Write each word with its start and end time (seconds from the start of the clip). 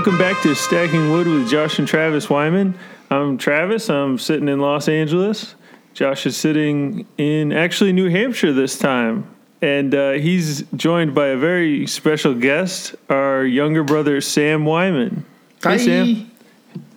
Welcome 0.00 0.16
back 0.16 0.40
to 0.44 0.54
Stacking 0.54 1.10
Wood 1.10 1.26
with 1.26 1.50
Josh 1.50 1.78
and 1.78 1.86
Travis 1.86 2.30
Wyman. 2.30 2.74
I'm 3.10 3.36
Travis. 3.36 3.90
I'm 3.90 4.16
sitting 4.16 4.48
in 4.48 4.58
Los 4.58 4.88
Angeles. 4.88 5.54
Josh 5.92 6.24
is 6.24 6.38
sitting 6.38 7.06
in 7.18 7.52
actually 7.52 7.92
New 7.92 8.08
Hampshire 8.08 8.54
this 8.54 8.78
time. 8.78 9.28
And 9.60 9.94
uh, 9.94 10.12
he's 10.12 10.62
joined 10.74 11.14
by 11.14 11.26
a 11.26 11.36
very 11.36 11.86
special 11.86 12.32
guest, 12.32 12.94
our 13.10 13.44
younger 13.44 13.84
brother, 13.84 14.22
Sam 14.22 14.64
Wyman. 14.64 15.26
Hi. 15.64 15.76
Sam. 15.76 16.30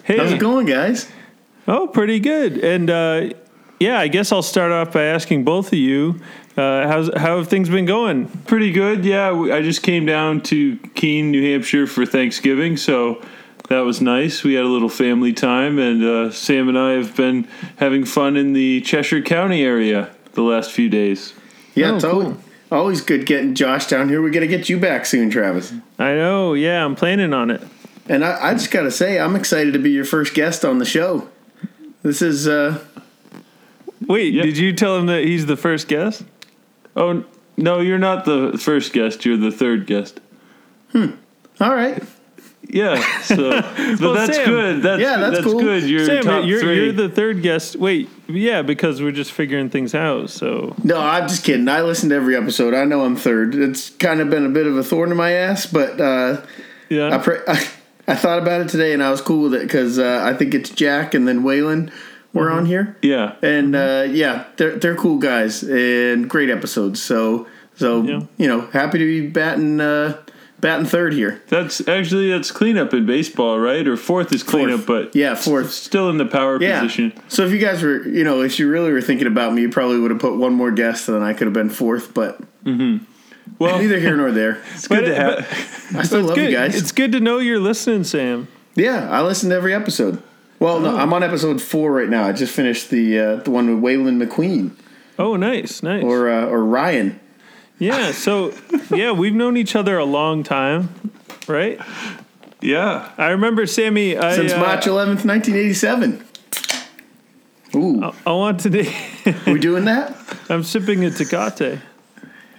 Hey. 0.06 0.18
How's 0.18 0.32
it 0.32 0.40
going, 0.40 0.66
guys? 0.66 1.12
Oh, 1.68 1.88
pretty 1.88 2.22
good. 2.22 2.60
And 2.60 2.90
uh, 2.90 3.32
yeah, 3.82 4.00
I 4.00 4.08
guess 4.08 4.32
I'll 4.32 4.42
start 4.42 4.72
off 4.72 4.94
by 4.94 5.04
asking 5.04 5.44
both 5.44 5.68
of 5.68 5.74
you, 5.74 6.22
uh, 6.58 6.88
how's 6.88 7.10
how 7.16 7.38
have 7.38 7.48
things 7.48 7.70
been 7.70 7.86
going? 7.86 8.28
Pretty 8.46 8.72
good, 8.72 9.06
yeah. 9.06 9.32
I 9.32 9.62
just 9.62 9.84
came 9.84 10.06
down 10.06 10.42
to 10.44 10.78
Keene, 10.96 11.32
New 11.32 11.52
Hampshire 11.52 11.88
for 11.88 12.06
Thanksgiving, 12.06 12.78
so 12.78 13.22
that 13.70 13.80
was 13.80 14.02
nice. 14.02 14.44
We 14.44 14.54
had 14.54 14.66
a 14.66 14.68
little 14.68 14.90
family 14.90 15.34
time, 15.34 15.80
and 15.80 16.04
uh, 16.04 16.32
Sam 16.32 16.70
and 16.70 16.78
I 16.78 16.92
have 16.92 17.16
been 17.16 17.48
having 17.78 18.06
fun 18.06 18.38
in 18.38 18.54
the 18.54 18.82
Cheshire 18.82 19.22
County 19.22 19.64
area 19.64 20.10
the 20.34 20.42
last 20.44 20.72
few 20.72 20.90
days. 20.90 21.34
Yeah, 21.76 21.92
Oh, 21.92 21.96
it's 21.96 22.04
always, 22.04 22.28
cool. 22.28 22.38
always 22.72 23.02
good 23.02 23.26
getting 23.26 23.56
Josh 23.56 23.88
down 23.88 24.10
here. 24.10 24.22
We 24.22 24.30
got 24.32 24.42
to 24.42 24.48
get 24.48 24.70
you 24.70 24.80
back 24.80 25.06
soon, 25.08 25.30
Travis. 25.32 25.74
I 25.98 26.14
know. 26.14 26.54
Yeah, 26.54 26.84
I'm 26.86 26.96
planning 26.96 27.34
on 27.34 27.50
it. 27.50 27.62
And 28.10 28.24
I, 28.24 28.50
I 28.50 28.54
just 28.54 28.70
got 28.70 28.82
to 28.84 28.92
say, 28.92 29.18
I'm 29.20 29.36
excited 29.36 29.74
to 29.74 29.80
be 29.80 29.90
your 29.92 30.06
first 30.06 30.34
guest 30.34 30.66
on 30.66 30.78
the 30.78 30.86
show. 30.86 31.30
This 32.04 32.22
is, 32.22 32.48
uh, 32.48 32.80
Wait, 34.08 34.34
Yeah. 34.34 34.44
did 34.44 34.58
you 34.58 34.74
tell 34.74 34.98
him 34.98 35.06
that 35.06 35.24
he's 35.24 35.46
the 35.46 35.56
first 35.56 35.88
guest? 35.88 36.24
Oh 36.96 37.24
no, 37.58 37.80
you're 37.80 38.00
not 38.00 38.26
the 38.26 38.58
first 38.60 38.94
guest. 38.94 39.26
You're 39.26 39.38
the 39.38 39.52
third 39.52 39.86
guest. 39.88 40.20
all 40.96 41.06
right. 41.76 42.02
Yeah, 42.70 42.96
so 43.22 43.36
but 43.62 44.00
Well, 44.00 44.14
that's 44.14 44.36
Sam- 44.38 44.46
good. 44.48 44.82
That's 44.84 45.02
Yeah, 45.02 45.18
that's 45.18 45.36
that's 45.36 45.46
cool. 45.46 45.60
good. 45.60 45.84
You're 45.84 46.06
Sam, 46.06 46.24
top 46.24 46.46
you're, 46.46 46.62
3 46.62 46.76
you're 46.76 46.92
the 46.94 47.10
third 47.10 47.42
guest. 47.44 47.76
Wait, 47.76 48.10
yeah, 48.28 48.62
because 48.62 49.02
we're 49.02 49.12
just 49.12 49.32
figuring 49.32 49.70
things 49.70 49.94
out. 49.94 50.30
So 50.30 50.74
No, 50.84 50.98
I'm 51.00 51.28
just 51.28 51.44
kidding. 51.44 51.68
I 51.68 51.82
listen 51.82 52.10
to 52.10 52.16
every 52.16 52.36
episode. 52.38 52.74
I 52.74 52.86
know 52.86 53.04
I'm 53.04 53.16
third. 53.18 53.54
It's 53.54 53.90
kind 53.92 54.22
of 54.22 54.30
been 54.30 54.46
a 54.46 54.50
bit 54.50 54.66
of 54.66 54.78
a 54.78 54.84
thorn 54.84 55.12
in 55.12 55.18
my 55.18 55.32
ass, 55.34 55.66
but 55.66 56.00
uh, 56.00 56.42
yeah, 56.90 57.14
I, 57.14 57.18
pre- 57.20 57.40
I 57.48 57.64
I 58.08 58.16
thought 58.16 58.40
about 58.40 58.62
it 58.62 58.70
today 58.70 58.94
and 58.94 59.04
I 59.04 59.12
was 59.12 59.22
cool 59.22 59.44
with 59.44 59.54
it 59.54 59.64
because 59.64 60.00
uh, 60.00 60.22
I 60.24 60.34
think 60.34 60.54
it's 60.56 60.70
Jack 60.70 61.14
and 61.14 61.28
then 61.28 61.44
Waylon 61.44 61.92
were 62.34 62.50
on 62.52 62.66
here. 62.66 62.98
yeah. 63.02 63.36
and 63.42 63.76
uh, 63.76 64.06
yeah, 64.10 64.46
they're 64.58 64.78
they're 64.78 64.96
cool 64.96 65.18
guys 65.18 65.64
and 65.64 66.30
great 66.30 66.50
episodes. 66.50 67.02
So 67.02 67.48
so 67.76 68.04
Yeah. 68.04 68.22
you 68.38 68.48
know, 68.48 68.62
happy 68.72 68.98
to 69.00 69.06
be 69.06 69.28
batting 69.28 69.80
uh, 69.80 70.18
batting 70.60 70.86
third 70.86 71.14
here. 71.14 71.42
That's 71.50 71.86
actually 71.88 72.30
that's 72.32 72.52
cleanup 72.52 72.94
in 72.94 73.06
baseball, 73.06 73.60
right? 73.60 73.88
Or 73.88 73.98
fourth 73.98 74.32
is 74.34 74.44
cleanup, 74.44 74.86
but 74.86 75.16
Yeah, 75.16 75.36
fourth. 75.36 75.72
still 75.72 76.10
in 76.10 76.18
the 76.18 76.26
power 76.26 76.62
Yeah. 76.62 76.80
position. 76.82 77.14
So 77.28 77.46
if 77.46 77.52
you 77.52 77.60
guys 77.60 77.82
were, 77.84 78.08
you 78.08 78.24
know, 78.24 78.42
if 78.42 78.58
you 78.60 78.70
really 78.70 78.92
were 78.92 79.02
thinking 79.02 79.28
about 79.28 79.54
me, 79.54 79.62
you 79.64 79.70
probably 79.70 80.00
would 80.00 80.12
have 80.12 80.20
put 80.22 80.36
one 80.36 80.54
more 80.54 80.72
guest, 80.72 81.08
and 81.10 81.16
then 81.18 81.24
I 81.24 81.34
could 81.34 81.48
have 81.48 81.54
been 81.54 81.70
fourth. 81.70 82.14
But 82.14 82.40
mm-hmm. 82.64 83.04
Well, 83.60 83.78
neither 83.78 84.00
here 84.00 84.16
nor 84.16 84.32
there. 84.32 84.62
it's 84.74 84.88
good 84.88 85.02
But- 85.02 85.08
to 85.10 85.16
have. 85.16 85.96
I 85.98 86.04
still 86.04 86.22
love 86.24 86.36
good. 86.36 86.50
you 86.50 86.56
guys. 86.56 86.76
It's 86.82 86.92
good 86.94 87.12
to 87.12 87.20
know 87.20 87.38
you're 87.40 87.60
listening, 87.60 88.04
Sam. 88.06 88.48
yeah, 88.76 89.10
I 89.12 89.22
listen 89.22 89.50
to 89.50 89.56
every 89.56 89.74
episode. 89.74 90.22
Well, 90.64 90.78
Oh. 90.78 90.80
no, 90.80 90.96
I'm 90.98 91.12
on 91.12 91.24
episode 91.24 91.62
four 91.62 91.92
right 91.92 92.08
now. 92.08 92.24
I 92.24 92.32
just 92.32 92.54
finished 92.56 92.90
the 92.90 93.20
uh, 93.20 93.36
the 93.38 93.52
one 93.52 93.68
with 93.68 93.84
Waylon 93.84 94.26
McQueen 94.26 94.72
Oh, 95.20 95.36
nice, 95.36 95.84
nice. 95.84 96.02
or 96.04 96.30
uh, 96.30 96.46
or 96.46 96.64
Ryan. 96.64 97.20
yeah, 97.80 98.12
so 98.14 98.54
yeah, 98.90 99.12
we've 99.12 99.36
known 99.36 99.58
each 99.58 99.76
other 99.76 99.98
a 99.98 100.06
long 100.06 100.42
time, 100.44 100.88
right? 101.48 101.82
Yeah. 102.62 103.10
I 103.18 103.32
remember 103.32 103.66
Sammy. 103.68 104.16
I, 104.18 104.36
Since 104.36 104.54
uh, 104.54 104.58
March 104.60 104.86
11th, 104.86 105.26
1987. 105.26 106.24
Ooh, 107.76 108.14
I 108.26 108.32
want 108.32 108.62
to. 108.62 108.70
we 109.48 109.60
doing 109.60 109.84
that? 109.86 110.16
I'm 110.50 110.64
sipping 110.64 111.04
a 111.04 111.10
Tecate. 111.10 111.82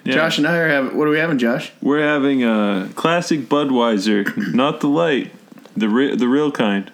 yeah. 0.04 0.12
Josh 0.14 0.36
and 0.36 0.46
I 0.46 0.56
are 0.58 0.68
having. 0.68 0.98
What 0.98 1.06
are 1.08 1.10
we 1.10 1.18
having, 1.18 1.38
Josh? 1.38 1.72
We're 1.80 2.02
having 2.06 2.44
a 2.44 2.90
classic 2.96 3.48
Budweiser, 3.48 4.52
not 4.52 4.80
the 4.80 4.88
light, 4.88 5.32
the 5.74 5.88
re- 5.88 6.14
the 6.16 6.28
real 6.28 6.52
kind. 6.52 6.90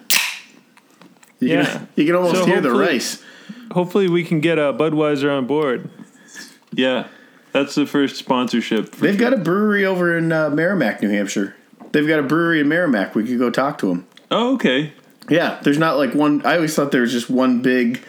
You 1.41 1.49
Yeah. 1.49 1.65
can, 1.65 1.87
you 1.97 2.05
can 2.05 2.15
almost 2.15 2.35
So 2.37 2.45
hear 2.45 2.61
the 2.61 2.69
hopefully- 2.69 2.87
rice. 2.93 3.23
Hopefully, 3.71 4.07
we 4.09 4.23
can 4.23 4.39
get 4.41 4.57
a 4.59 4.71
Budweiser 4.73 5.29
on 5.35 5.47
board. 5.47 5.89
Yeah, 6.73 7.07
that's 7.53 7.73
the 7.75 7.85
first 7.85 8.15
sponsorship. 8.17 8.93
For 8.95 9.01
They've 9.05 9.17
got 9.17 9.33
a 9.33 9.37
brewery 9.37 9.85
over 9.85 10.17
in 10.17 10.31
uh, 10.31 10.49
Merrimack, 10.49 11.01
New 11.01 11.09
Hampshire. 11.09 11.55
They've 11.91 12.07
got 12.07 12.19
a 12.19 12.23
brewery 12.23 12.59
in 12.61 12.67
Merrimack. 12.69 13.15
We 13.15 13.25
could 13.25 13.39
go 13.39 13.49
talk 13.49 13.77
to 13.79 13.87
them. 13.87 14.07
oh, 14.29 14.53
okay. 14.55 14.93
Yeah, 15.29 15.59
there's 15.63 15.77
not 15.77 15.97
like 15.97 16.13
one. 16.13 16.45
I 16.45 16.55
always 16.55 16.75
thought 16.75 16.91
there 16.91 17.01
was 17.01 17.11
just 17.13 17.29
one 17.29 17.61
big 17.61 18.01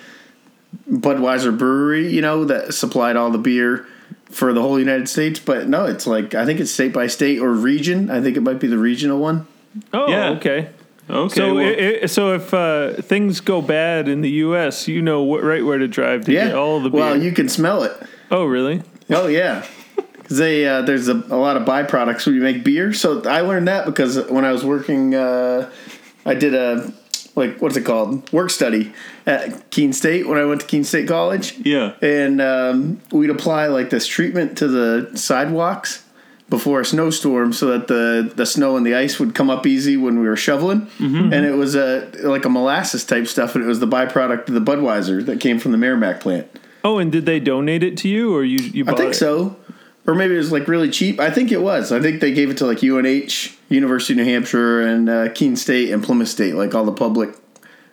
Budweiser 0.91 1.56
brewery, 1.56 2.09
you 2.12 2.22
know, 2.22 2.44
that 2.44 2.75
supplied 2.75 3.16
all 3.16 3.31
the 3.31 3.38
beer 3.38 3.87
for 4.31 4.53
the 4.53 4.62
whole 4.62 4.78
United 4.78 5.09
States. 5.09 5.38
But 5.38 5.69
no, 5.69 5.84
it's 5.84 6.06
like 6.06 6.34
I 6.34 6.44
think 6.44 6.59
it's 6.60 6.70
state 6.70 6.93
by 6.93 7.06
state 7.06 7.38
or 7.38 7.53
region. 7.53 8.10
I 8.10 8.20
think 8.20 8.37
it 8.37 8.41
might 8.41 8.59
be 8.59 8.66
the 8.66 8.78
regional 8.78 9.19
one. 9.20 9.47
Oh, 9.93 10.09
Yeah. 10.09 10.31
okay. 10.31 10.70
Okay. 11.10 11.34
So, 11.34 11.54
well, 11.56 11.66
i 11.66 11.98
i 12.02 12.06
so 12.06 12.32
if 12.34 12.54
uh, 12.54 12.94
things 13.02 13.40
go 13.40 13.60
bad 13.60 14.08
in 14.08 14.20
the 14.22 14.30
U.S., 14.46 14.88
you 14.88 15.02
know 15.02 15.24
wh- 15.26 15.42
right 15.42 15.64
where 15.64 15.78
to 15.78 15.88
drive 15.88 16.24
to 16.26 16.32
Yeah. 16.32 16.46
get 16.48 16.54
all 16.54 16.80
the 16.80 16.90
beer. 16.90 17.00
well, 17.00 17.20
you 17.22 17.32
can 17.32 17.48
smell 17.48 17.82
it. 17.82 17.92
oh, 18.30 18.44
really? 18.44 18.82
Oh 19.10 19.26
yeah, 19.26 19.66
because 19.96 20.38
they 20.38 20.66
uh, 20.66 20.82
there's 20.82 21.08
a, 21.08 21.14
a 21.28 21.36
lot 21.36 21.56
of 21.56 21.64
byproducts 21.64 22.24
when 22.26 22.34
you 22.36 22.40
make 22.40 22.64
beer. 22.64 22.92
So 22.92 23.22
I 23.28 23.40
learned 23.42 23.68
that 23.68 23.84
because 23.86 24.16
when 24.30 24.44
I 24.44 24.52
was 24.52 24.64
working, 24.64 25.14
uh, 25.14 25.70
I 26.24 26.34
did 26.34 26.54
a 26.54 26.92
like 27.34 27.60
what's 27.60 27.76
it 27.76 27.84
called 27.84 28.30
work 28.32 28.50
study 28.50 28.92
at 29.26 29.70
Keene 29.70 29.92
State 29.92 30.28
when 30.28 30.38
I 30.38 30.44
went 30.44 30.60
to 30.62 30.66
Keene 30.66 30.84
State 30.84 31.08
College, 31.08 31.54
yeah. 31.64 31.94
and 32.00 32.40
um, 32.40 33.00
we'd 33.10 33.30
apply 33.30 33.66
like 33.66 33.90
this 33.90 34.06
treatment 34.06 34.56
to 34.58 34.69
the 34.69 35.10
sidewalks 35.16 36.04
before 36.52 36.80
a 36.80 36.84
snowstorm 36.84 37.50
so 37.52 37.66
that 37.66 37.88
the 37.88 38.30
the 38.36 38.44
snow 38.44 38.76
and 38.76 38.84
the 38.84 38.94
ice 38.94 39.18
would 39.18 39.34
come 39.34 39.48
up 39.48 39.66
easy 39.66 39.96
when 39.96 40.20
we 40.20 40.28
were 40.28 40.36
shoveling 40.36 40.86
and 41.00 41.32
it 41.46 41.56
was 41.56 41.74
a 41.74 42.10
like 42.22 42.44
a 42.44 42.48
molasses 42.50 43.04
type 43.06 43.26
stuff 43.26 43.54
and 43.54 43.64
it 43.64 43.66
was 43.66 43.80
the 43.80 43.86
byproduct 43.86 44.48
of 44.48 44.54
the 44.54 44.60
budweiser 44.60 45.24
that 45.24 45.40
came 45.40 45.58
from 45.58 45.72
the 45.72 45.78
merrimack 45.78 46.20
plant 46.20 46.46
Oh, 46.84 46.98
and 46.98 47.10
did 47.12 47.24
they 47.26 47.38
donate 47.40 47.82
it 47.84 47.96
to 47.98 48.08
you, 48.08 48.34
or 48.36 48.42
you 48.44 48.58
you 48.58 48.84
I 48.88 48.94
think 48.94 49.10
it? 49.12 49.14
so. 49.14 49.56
Or 50.04 50.14
maybe 50.16 50.34
it 50.34 50.38
was 50.38 50.50
like 50.50 50.66
really 50.66 50.90
cheap. 50.90 51.20
I 51.20 51.30
think 51.30 51.52
it 51.52 51.62
was. 51.62 51.92
I 51.92 52.00
think 52.00 52.20
they 52.20 52.32
gave 52.32 52.50
it 52.50 52.56
to 52.58 52.66
like 52.66 52.82
UNH, 52.82 53.34
University 53.69 54.14
of 54.14 54.16
New 54.16 54.24
Hampshire, 54.32 54.80
and 54.82 55.08
uh, 55.08 55.28
Keene 55.32 55.54
State 55.54 55.92
and 55.92 56.02
Plymouth 56.02 56.28
State, 56.28 56.54
like 56.56 56.74
all 56.74 56.84
the 56.84 56.90
public 57.06 57.30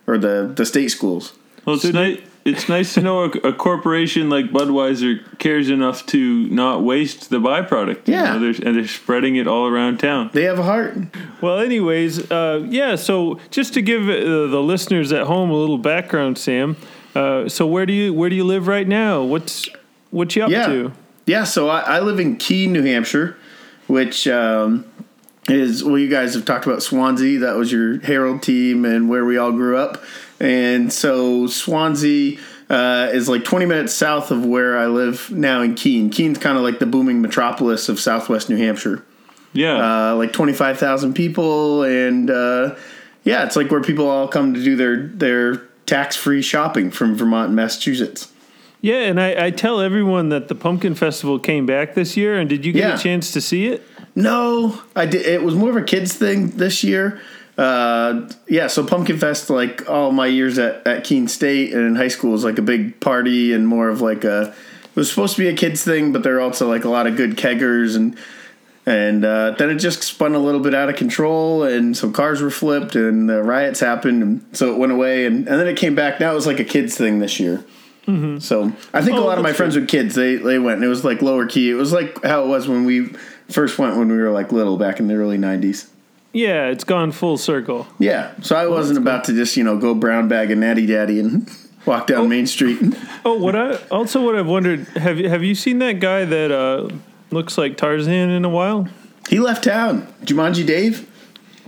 or 0.08 0.18
the 0.18 0.52
the 0.60 0.66
state 0.66 0.90
schools. 0.90 1.34
Well, 1.66 1.76
it's 1.76 1.86
nice. 1.86 2.18
It's 2.46 2.68
nice 2.70 2.94
to 2.96 3.02
know 3.02 3.26
a, 3.26 3.30
a 3.50 3.54
corporation 3.54 4.30
like 4.30 4.46
Budweiser 4.52 5.20
cares 5.40 5.70
enough 5.70 6.06
to 6.08 6.48
not 6.48 6.84
waste 6.84 7.30
the 7.30 7.38
byproduct. 7.38 8.08
you 8.08 8.14
Yeah. 8.14 8.34
know, 8.34 8.40
they're- 8.40 8.66
and 8.66 8.76
they're 8.78 8.88
spreading 8.88 9.36
it 9.36 9.46
all 9.48 9.68
around 9.68 10.00
town. 10.00 10.30
They 10.34 10.44
have 10.44 10.58
a 10.58 10.64
heart. 10.64 10.96
Well, 11.42 11.60
anyways, 11.60 12.32
uh, 12.32 12.66
yeah. 12.70 12.96
So 12.96 13.40
just 13.52 13.74
to 13.76 13.82
give 13.82 14.04
uh, 14.10 14.48
the 14.48 14.62
listeners 14.64 15.12
at 15.12 15.28
home 15.28 15.50
a 15.52 15.56
little 15.56 15.78
background, 15.78 16.38
Sam. 16.38 16.78
Uh, 17.14 17.50
so 17.50 17.68
where 17.68 17.86
do 17.86 17.94
you 17.94 18.14
where 18.14 18.30
do 18.30 18.36
you 18.36 18.44
live 18.46 18.68
right 18.68 18.88
now? 18.88 19.22
What's 19.24 19.68
what 20.12 20.36
you 20.36 20.44
up 20.44 20.50
Yeah, 20.50 20.68
to? 20.68 20.92
yeah. 21.26 21.44
So 21.44 21.68
I, 21.70 21.82
I 21.82 22.00
live 22.00 22.20
in 22.20 22.38
Keene, 22.38 22.72
New 22.72 22.84
Hampshire, 22.84 23.36
which 23.88 24.28
um, 24.28 24.86
is 25.48 25.84
well, 25.84 25.98
you 25.98 26.08
guys 26.10 26.34
have 26.36 26.46
talked 26.46 26.66
about 26.66 26.80
Swanzey. 26.80 27.40
That 27.40 27.56
was 27.58 27.72
your 27.72 28.00
Herald 28.00 28.42
team 28.44 28.86
and 28.86 29.10
where 29.10 29.26
we 29.26 29.38
all 29.38 29.52
grew 29.52 29.78
up. 29.78 30.02
And 30.40 30.92
so 30.94 31.46
Swanzey 31.48 32.40
uh, 32.70 33.10
is 33.12 33.28
like 33.28 33.44
20 33.44 33.66
minutes 33.66 33.94
south 33.94 34.32
of 34.32 34.46
where 34.46 34.78
I 34.78 34.86
live 34.88 35.30
now 35.32 35.62
in 35.62 35.76
Keene. 35.76 36.10
Keene's 36.10 36.38
kind 36.38 36.58
of 36.58 36.64
like 36.64 36.80
the 36.80 36.86
booming 36.86 37.22
metropolis 37.22 37.90
of 37.90 38.00
Southwest 38.00 38.50
New 38.50 38.58
Hampshire. 38.58 39.04
Yeah. 39.52 40.12
uh, 40.12 40.16
like 40.16 40.32
25,000 40.32 41.16
people 41.16 41.82
and 41.82 42.30
uh, 42.30 42.76
yeah 43.24 43.46
it's 43.46 43.56
like 43.56 43.72
where 43.72 43.82
people 43.82 44.08
all 44.08 44.28
come 44.28 44.54
to 44.54 44.64
do 44.64 44.76
their 44.76 45.08
their 45.08 45.56
tax-free 45.88 46.44
shopping 46.44 46.92
from 46.92 47.16
Vermont 47.16 47.48
and 47.48 47.56
Massachusetts 47.56 48.32
Yeah, 48.82 49.06
and 49.10 49.20
I, 49.20 49.48
I 49.48 49.50
tell 49.50 49.82
everyone 49.82 50.30
that 50.30 50.50
the 50.50 50.56
Pumpkin 50.56 50.94
Festival 50.94 51.40
came 51.40 51.66
back 51.66 51.96
this 51.96 52.16
year. 52.16 52.38
And 52.40 52.48
did 52.48 52.64
you 52.64 52.72
get 52.72 52.80
Yeah. 52.90 52.94
a 52.96 52.98
chance 53.00 53.32
to 53.32 53.42
see 53.42 53.66
it? 53.70 53.82
no 54.14 54.80
I 54.96 55.08
did 55.08 55.26
it 55.26 55.42
was 55.42 55.56
more 55.56 55.72
of 55.72 55.76
a 55.78 55.82
kids 55.84 56.14
thing 56.14 56.52
this 56.52 56.84
year 56.84 57.20
uh, 57.60 58.30
yeah 58.48 58.68
so 58.68 58.86
Pumpkin 58.86 59.18
Fest 59.18 59.50
like 59.50 59.90
all 59.90 60.12
my 60.12 60.28
years 60.28 60.58
at, 60.58 60.86
at 60.88 61.04
Keene 61.04 61.28
State 61.28 61.74
and 61.74 61.86
in 61.86 61.96
high 61.96 62.08
school 62.08 62.32
was 62.32 62.44
like 62.46 62.58
a 62.58 62.62
big 62.62 63.00
party 63.02 63.52
and 63.54 63.68
more 63.68 63.90
of 63.90 64.00
like 64.00 64.24
a 64.24 64.54
it 64.86 64.96
was 64.96 65.10
supposed 65.10 65.36
to 65.36 65.42
be 65.42 65.50
a 65.50 65.54
kids 65.54 65.84
thing 65.84 66.14
but 66.14 66.24
there 66.24 66.38
are 66.38 66.42
also 66.42 66.70
like 66.70 66.86
a 66.86 66.90
lot 66.90 67.06
of 67.06 67.18
good 67.18 67.36
keggers 67.36 67.96
and 67.98 68.18
and 68.86 69.26
uh, 69.26 69.52
then 69.52 69.70
it 69.70 69.76
just 69.76 70.04
spun 70.04 70.34
a 70.36 70.40
little 70.40 70.62
bit 70.62 70.74
out 70.74 70.90
of 70.90 70.96
control 70.96 71.64
and 71.64 71.96
some 71.96 72.14
cars 72.14 72.42
were 72.42 72.50
flipped 72.50 72.96
and 72.96 73.30
the 73.30 73.44
riots 73.44 73.82
happened 73.82 74.24
and 74.24 74.46
so 74.54 74.74
it 74.74 74.78
went 74.80 74.92
away 74.92 75.26
and, 75.26 75.48
and 75.48 75.60
then 75.60 75.68
it 75.68 75.78
came 75.78 75.94
back. 75.94 76.20
Now 76.20 76.32
it 76.32 76.36
was 76.36 76.48
like 76.48 76.60
a 76.60 76.64
kids 76.64 76.96
thing 76.98 77.20
this 77.20 77.40
year. 77.40 77.64
So 78.40 78.74
i 78.92 79.04
think 79.04 79.18
Oh, 79.18 79.24
a 79.24 79.28
lot 79.28 79.38
of 79.38 79.44
my 79.44 79.54
friends 79.54 79.76
with 79.76 79.88
kids. 79.88 80.16
They, 80.16 80.38
they 80.38 80.58
went 80.58 80.78
and 80.78 80.86
it 80.86 80.88
was 80.88 81.06
like 81.06 81.22
lower 81.22 81.46
key. 81.46 81.70
It 81.70 81.76
was 81.76 81.94
like 81.94 82.24
how 82.24 82.44
it 82.44 82.48
was 82.48 82.68
when 82.68 82.86
we 82.86 83.14
first 83.50 83.78
went 83.78 83.98
when 83.98 84.08
we 84.08 84.18
were 84.18 84.32
like 84.32 84.52
little 84.52 84.78
back 84.78 85.00
in 85.00 85.08
the 85.08 85.14
early 85.14 85.38
90s 85.38 85.88
Yeah, 86.32 86.68
it's 86.68 86.84
gone 86.84 87.12
full 87.12 87.38
circle. 87.38 87.88
Yeah, 87.98 88.34
so 88.42 88.56
I 88.56 88.68
wasn't 88.68 88.98
about 89.00 89.24
to 89.26 89.34
just 89.34 89.58
you 89.58 89.64
know 89.64 89.78
go 89.78 89.94
brown 89.96 90.28
bag 90.28 90.52
a 90.52 90.56
natty 90.56 90.86
daddy 90.86 91.20
and 91.20 91.50
walk 91.86 92.08
down 92.08 92.30
Main 92.30 92.48
Street. 92.48 92.80
Oh, 93.26 93.38
what 93.38 93.54
I 93.54 93.76
also 93.92 94.24
what 94.24 94.36
I've 94.38 94.48
wondered 94.48 94.88
have 94.90 95.20
you 95.20 95.28
have 95.28 95.44
you 95.44 95.54
seen 95.54 95.80
that 95.80 96.00
guy 96.00 96.24
that 96.24 96.52
uh, 96.52 96.88
looks 97.32 97.58
like 97.58 97.76
Tarzan 97.76 98.30
in 98.30 98.46
a 98.46 98.50
while? 98.50 98.88
He 99.28 99.40
left 99.40 99.66
town. 99.66 100.08
Jumanji 100.24 100.66
Dave. 100.66 101.06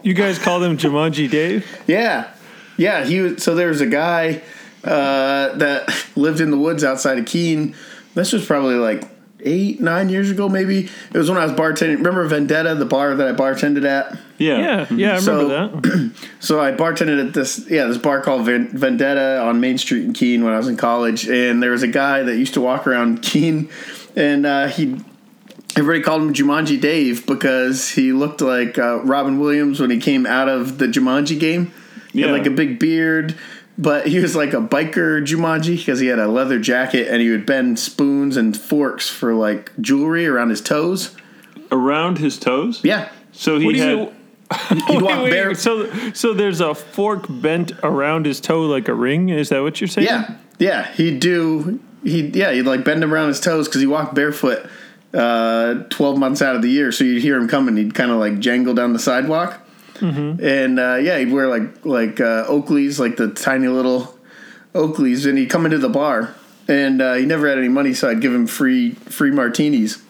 You 0.02 0.14
guys 0.14 0.40
call 0.40 0.64
him 0.64 0.78
Jumanji 0.78 1.30
Dave? 1.30 1.68
Yeah, 1.88 2.32
yeah. 2.78 3.04
He 3.04 3.20
was, 3.20 3.44
so 3.44 3.54
there 3.54 3.68
was 3.68 3.82
a 3.82 3.86
guy 3.86 4.42
uh, 4.86 5.50
that 5.58 5.94
lived 6.16 6.40
in 6.40 6.52
the 6.52 6.58
woods 6.58 6.84
outside 6.86 7.20
of 7.20 7.26
Keene. 7.26 7.76
This 8.16 8.32
was 8.32 8.46
probably 8.46 8.76
like 8.76 9.04
eight, 9.44 9.80
nine 9.82 10.10
years 10.10 10.30
ago, 10.32 10.48
maybe. 10.50 10.90
It 11.14 11.18
was 11.18 11.30
when 11.30 11.38
I 11.40 11.46
was 11.46 11.54
bartending. 11.54 11.98
Remember 11.98 12.26
Vendetta, 12.26 12.76
the 12.76 12.86
bar 12.86 13.16
that 13.16 13.28
I 13.28 13.32
bartended 13.32 13.86
at? 13.86 14.18
Yeah. 14.38 14.58
Yeah, 14.58 14.88
yeah, 14.92 15.14
I 15.14 15.18
remember 15.18 15.22
So- 15.22 15.48
that. 15.80 16.12
So 16.40 16.60
I 16.60 16.72
bartended 16.72 17.26
at 17.28 17.34
this, 17.36 17.70
yeah, 17.70 17.86
this 17.86 17.98
bar 18.00 18.22
called 18.22 18.46
Vendetta 18.46 19.42
on 19.42 19.60
Main 19.60 19.78
Street 19.78 20.06
in 20.06 20.14
Keene 20.14 20.44
when 20.44 20.54
I 20.54 20.58
was 20.58 20.68
in 20.68 20.76
college, 20.76 21.28
and 21.30 21.62
there 21.62 21.70
was 21.72 21.84
a 21.84 21.88
guy 21.88 22.24
that 22.24 22.36
used 22.38 22.56
to 22.56 22.62
walk 22.62 22.88
around 22.88 23.22
Keene, 23.24 23.70
and 24.16 24.46
uh, 24.46 24.68
he, 24.68 25.00
everybody 25.78 26.02
called 26.02 26.24
him 26.24 26.34
Jumanji 26.34 26.82
Dave 26.82 27.26
because 27.28 27.90
he 27.90 28.12
looked 28.12 28.42
like 28.42 28.80
uh, 28.80 29.02
Robin 29.04 29.40
Williams 29.40 29.80
when 29.80 29.92
he 29.92 30.00
came 30.00 30.26
out 30.26 30.50
of 30.50 30.80
the 30.80 30.88
Jumanji 30.88 31.40
game. 31.40 31.72
He 32.12 32.22
had 32.22 32.32
Yeah. 32.32 32.36
like 32.36 32.48
a 32.48 32.52
big 32.52 32.80
beard, 32.80 33.36
but 33.82 34.08
he 34.08 34.20
was 34.20 34.36
like 34.36 34.54
a 34.54 34.62
biker 34.62 35.26
Jumanji 35.26 35.76
because 35.78 36.00
he 36.00 36.08
had 36.08 36.20
a 36.20 36.28
leather 36.28 36.60
jacket 36.60 37.08
and 37.10 37.22
he 37.22 37.30
would 37.32 37.46
bend 37.46 37.80
spoons 37.80 38.38
and 38.38 38.56
forks 38.56 39.10
for 39.10 39.34
like 39.34 39.72
jewelry 39.82 40.26
around 40.28 40.50
his 40.52 40.62
toes. 40.62 41.16
Around 41.72 42.20
his 42.20 42.38
toes. 42.38 42.80
Yeah, 42.84 43.10
So 43.32 43.58
he 43.60 43.66
What 43.66 43.76
had. 43.76 43.98
you? 43.98 44.14
he'd 44.88 45.02
walk 45.02 45.30
bare. 45.30 45.56
so 45.56 45.90
so 46.14 46.34
there's 46.34 46.60
a 46.60 46.76
fork 46.76 47.26
bent 47.30 47.72
around 47.84 48.26
his 48.26 48.40
toe 48.42 48.62
like 48.64 48.88
a 48.90 48.94
ring. 48.94 49.30
Is 49.30 49.48
that 49.50 49.62
what 49.62 49.80
you're 49.82 49.88
saying? 49.88 50.08
Yeah, 50.08 50.36
yeah, 50.60 50.92
he'd 50.94 51.20
do. 51.22 51.80
He 52.04 52.28
yeah, 52.28 52.52
he'd 52.52 52.64
like 52.64 52.84
bend 52.84 53.02
him 53.02 53.14
around 53.14 53.30
his 53.30 53.40
toes 53.40 53.68
because 53.70 53.80
he 53.80 53.88
walked 53.88 54.14
barefoot 54.14 54.66
uh, 55.14 55.76
twelve 55.90 56.18
months 56.18 56.42
out 56.42 56.58
of 56.58 56.62
the 56.62 56.70
year. 56.70 56.92
So 56.92 57.06
you'd 57.06 57.22
hear 57.22 57.38
him 57.38 57.48
coming. 57.48 57.78
He'd 57.78 57.94
kind 57.96 58.12
of 58.12 58.18
like 58.18 58.40
jangle 58.40 58.74
down 58.74 58.92
the 58.92 59.00
sidewalk, 59.00 59.61
and 60.02 60.80
uh, 60.80 60.96
yeah, 60.96 61.18
he'd 61.20 61.32
wear 61.32 61.48
like 61.48 61.86
like 61.86 62.20
uh, 62.20 62.46
Oakleys, 62.48 63.00
like 63.00 63.18
the 63.18 63.30
tiny 63.30 63.68
little 63.68 64.18
Oakleys, 64.74 65.28
and 65.28 65.38
he'd 65.38 65.50
come 65.50 65.66
into 65.66 65.78
the 65.78 65.90
bar. 65.90 66.34
And 66.68 67.02
uh, 67.02 67.16
he 67.16 67.26
never 67.26 67.48
had 67.50 67.58
any 67.58 67.68
money, 67.70 67.94
so 67.94 68.10
I'd 68.10 68.22
give 68.22 68.34
him 68.34 68.48
free 68.48 68.92
free 68.92 69.32
martinis. 69.32 70.02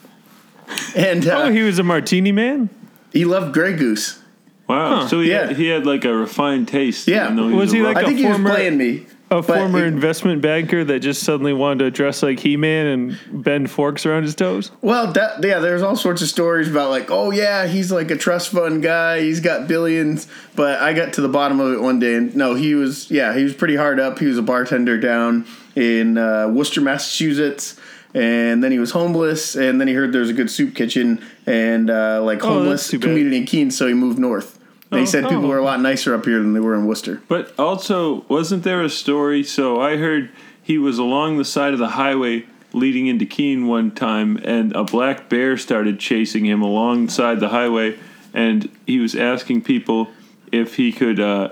And 0.95 1.27
uh, 1.27 1.43
Oh, 1.43 1.51
he 1.51 1.61
was 1.61 1.79
a 1.79 1.83
martini 1.83 2.31
man. 2.31 2.69
he 3.11 3.25
loved 3.25 3.53
Grey 3.53 3.73
Goose. 3.75 4.19
Wow. 4.67 5.01
Huh. 5.01 5.07
So 5.09 5.19
he, 5.21 5.29
Yeah. 5.31 5.47
had, 5.47 5.57
he 5.57 5.67
had 5.67 5.85
like 5.85 6.05
a 6.05 6.13
refined 6.13 6.67
taste. 6.67 7.07
Yeah. 7.07 7.25
even 7.25 7.35
though 7.35 7.47
Was 7.57 7.73
a 7.73 7.75
he 7.77 7.81
rock- 7.81 7.95
like 7.95 8.05
I 8.05 8.07
think 8.07 8.19
a 8.19 8.21
he 8.21 8.27
was 8.27 8.37
former- 8.37 8.49
playing 8.51 8.77
me. 8.77 9.05
A 9.31 9.41
but 9.41 9.45
former 9.45 9.79
it- 9.79 9.87
investment 9.87 10.41
banker 10.41 10.83
that 10.83 10.99
just 10.99 11.23
suddenly 11.23 11.53
wanted 11.53 11.85
to 11.85 11.91
dress 11.91 12.21
like 12.21 12.39
He 12.41 12.57
Man 12.57 12.85
and 12.85 13.43
bend 13.43 13.71
forks 13.71 14.05
around 14.05 14.23
his 14.23 14.35
toes. 14.35 14.71
Well, 14.81 15.11
that, 15.13 15.41
yeah, 15.43 15.59
there's 15.59 15.81
all 15.81 15.95
sorts 15.95 16.21
of 16.21 16.27
stories 16.27 16.69
about 16.69 16.89
like, 16.89 17.09
oh 17.09 17.31
yeah, 17.31 17.65
he's 17.65 17.91
like 17.91 18.11
a 18.11 18.17
trust 18.17 18.49
fund 18.51 18.83
guy, 18.83 19.21
he's 19.21 19.39
got 19.39 19.67
billions. 19.69 20.27
But 20.55 20.81
I 20.81 20.91
got 20.93 21.13
to 21.13 21.21
the 21.21 21.29
bottom 21.29 21.59
of 21.61 21.71
it 21.73 21.81
one 21.81 21.97
day, 21.99 22.15
and 22.15 22.35
no, 22.35 22.55
he 22.55 22.75
was, 22.75 23.09
yeah, 23.09 23.33
he 23.35 23.43
was 23.43 23.53
pretty 23.53 23.77
hard 23.77 23.99
up. 23.99 24.19
He 24.19 24.25
was 24.25 24.37
a 24.37 24.41
bartender 24.43 24.99
down 24.99 25.45
in 25.75 26.17
uh, 26.17 26.49
Worcester, 26.49 26.81
Massachusetts, 26.81 27.79
and 28.13 28.61
then 28.61 28.73
he 28.73 28.79
was 28.79 28.91
homeless, 28.91 29.55
and 29.55 29.79
then 29.79 29.87
he 29.87 29.93
heard 29.93 30.11
there 30.11 30.19
was 30.19 30.29
a 30.29 30.33
good 30.33 30.51
soup 30.51 30.75
kitchen 30.75 31.23
and 31.45 31.89
uh, 31.89 32.21
like 32.21 32.43
Oh, 32.43 32.49
homeless 32.59 32.91
bad. 32.91 33.01
community 33.01 33.37
in 33.37 33.45
Keene, 33.45 33.71
so 33.71 33.87
he 33.87 33.93
moved 33.93 34.19
north. 34.19 34.59
And 34.91 34.99
he 34.99 35.03
Oh, 35.03 35.05
said 35.05 35.23
people 35.23 35.45
oh. 35.45 35.47
were 35.47 35.57
a 35.57 35.63
lot 35.63 35.79
nicer 35.79 36.13
up 36.13 36.25
here 36.25 36.39
than 36.39 36.53
they 36.53 36.59
were 36.59 36.75
in 36.75 36.85
Worcester. 36.85 37.21
But 37.27 37.57
also, 37.57 38.25
wasn't 38.27 38.63
there 38.63 38.81
a 38.81 38.89
story? 38.89 39.43
So 39.43 39.79
I 39.79 39.97
heard 39.97 40.29
he 40.61 40.77
was 40.77 40.99
along 40.99 41.37
the 41.37 41.45
side 41.45 41.73
of 41.73 41.79
the 41.79 41.89
highway 41.89 42.45
leading 42.73 43.07
into 43.07 43.25
Keene 43.25 43.67
one 43.67 43.91
time, 43.91 44.37
and 44.43 44.73
a 44.75 44.83
black 44.83 45.27
bear 45.29 45.57
started 45.57 45.99
chasing 45.99 46.45
him 46.45 46.61
alongside 46.61 47.39
the 47.39 47.49
highway, 47.49 47.97
and 48.33 48.69
he 48.85 48.99
was 48.99 49.15
asking 49.15 49.61
people 49.63 50.09
if 50.51 50.75
he 50.75 50.91
could 50.91 51.19
uh, 51.19 51.49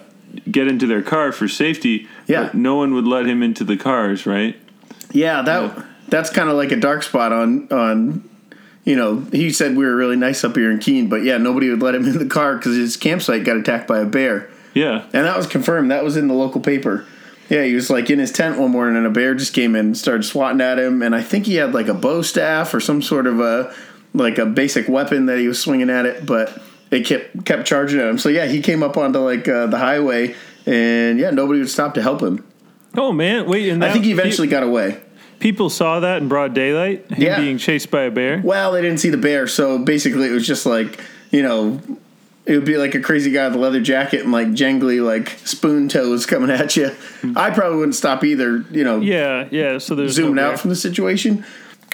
get 0.50 0.68
into 0.68 0.85
their 0.88 1.01
car 1.01 1.31
for 1.31 1.47
safety. 1.47 2.07
Yeah. 2.27 2.44
But 2.44 2.56
no 2.56 2.75
one 2.75 2.94
would 2.94 3.06
let 3.06 3.25
him 3.25 3.44
into 3.44 3.63
the 3.63 3.75
cars, 3.77 4.25
right? 4.25 4.57
Yeah, 5.12 5.42
that 5.42 5.85
that's 6.07 6.30
kind 6.30 6.50
of 6.50 6.56
like 6.56 6.71
a 6.71 6.75
dark 6.77 7.03
spot 7.03 7.31
on 7.33 7.68
on. 7.71 8.28
You 8.85 8.95
know, 8.95 9.19
he 9.31 9.51
said 9.51 9.75
we 9.77 9.85
were 9.85 9.95
really 9.95 10.15
nice 10.15 10.43
up 10.43 10.55
here 10.55 10.71
in 10.71 10.79
Keene, 10.79 11.09
but 11.09 11.23
yeah, 11.23 11.37
nobody 11.37 11.69
would 11.69 11.81
let 11.81 11.95
him 11.95 12.05
in 12.05 12.17
the 12.17 12.25
car 12.25 12.55
because 12.55 12.75
his 12.75 12.97
campsite 12.97 13.43
got 13.43 13.57
attacked 13.57 13.87
by 13.87 13.99
a 13.99 14.05
bear, 14.05 14.49
Yeah. 14.73 15.03
and 15.13 15.25
that 15.25 15.37
was 15.37 15.45
confirmed. 15.47 15.91
That 15.91 16.03
was 16.03 16.17
in 16.17 16.27
the 16.27 16.33
local 16.33 16.61
paper. 16.61 17.05
Yeah, 17.49 17.63
he 17.63 17.73
was 17.75 17.89
like 17.89 18.09
in 18.09 18.19
his 18.19 18.31
tent 18.31 18.57
one 18.59 18.71
morning, 18.71 18.95
and 18.95 19.05
a 19.05 19.09
bear 19.09 19.35
just 19.35 19.53
came 19.53 19.75
in 19.75 19.87
and 19.87 19.97
started 19.97 20.23
swatting 20.23 20.61
at 20.61 20.77
him. 20.79 21.01
And 21.01 21.15
I 21.15 21.21
think 21.21 21.45
he 21.45 21.55
had 21.55 21.73
like 21.73 21.87
a 21.87 21.93
bow 21.95 22.21
staff 22.21 22.73
or 22.73 22.79
some 22.79 23.01
sort 23.01 23.25
of 23.27 23.39
a 23.39 23.73
like 24.13 24.37
a 24.37 24.45
basic 24.45 24.87
weapon 24.87 25.25
that 25.27 25.37
he 25.39 25.47
was 25.47 25.59
swinging 25.59 25.89
at 25.89 26.05
it, 26.05 26.25
but 26.25 26.59
it 26.91 27.05
kept 27.05 27.45
kept 27.45 27.65
charging 27.67 27.99
at 27.99 28.07
him. 28.07 28.17
So 28.19 28.29
yeah, 28.29 28.45
he 28.45 28.61
came 28.61 28.81
up 28.83 28.97
onto 28.97 29.19
like 29.19 29.47
uh, 29.47 29.65
the 29.67 29.77
highway, 29.79 30.35
and 30.65 31.19
yeah, 31.19 31.31
nobody 31.31 31.59
would 31.59 31.69
stop 31.69 31.95
to 31.95 32.01
help 32.01 32.21
him. 32.21 32.45
Oh 32.95 33.11
man, 33.11 33.47
wait! 33.47 33.69
And 33.69 33.83
I 33.83 33.91
think 33.93 34.05
he 34.05 34.11
eventually 34.11 34.47
got 34.47 34.63
away. 34.63 34.99
Pe- 35.39 35.47
people 35.47 35.69
saw 35.69 36.00
that 36.01 36.21
in 36.21 36.27
broad 36.27 36.53
daylight. 36.53 37.06
Him 37.12 37.21
Yeah. 37.21 37.39
being 37.39 37.57
chased 37.57 37.89
by 37.91 38.03
a 38.03 38.12
bear. 38.12 38.41
Well, 38.44 38.71
they 38.74 38.81
didn't 38.81 39.00
see 39.00 39.09
the 39.09 39.18
bear, 39.18 39.47
so 39.47 39.77
basically 39.80 40.27
it 40.27 40.31
was 40.31 40.45
just 40.47 40.65
like 40.65 41.00
you 41.31 41.44
know, 41.44 41.80
it 42.47 42.56
would 42.56 42.65
be 42.65 42.77
like 42.77 42.95
a 42.95 43.00
crazy 43.00 43.30
guy 43.31 43.45
with 43.47 43.56
a 43.56 43.59
leather 43.59 43.80
jacket 43.81 44.21
and 44.24 44.31
like 44.31 44.47
jangly 44.47 45.03
like 45.06 45.30
spoon 45.45 45.88
toes 45.88 46.25
coming 46.25 46.50
at 46.50 46.75
you. 46.75 46.89
Hmm. 47.21 47.38
I 47.38 47.51
probably 47.51 47.77
wouldn't 47.77 47.95
stop 47.95 48.24
either. 48.24 48.65
You 48.71 48.83
know, 48.83 49.00
Yeah, 49.00 49.47
yeah. 49.51 49.77
So 49.77 49.94
there's 49.95 50.13
zooming 50.13 50.36
no 50.36 50.51
out 50.51 50.59
from 50.59 50.69
the 50.71 50.75
situation. 50.75 51.45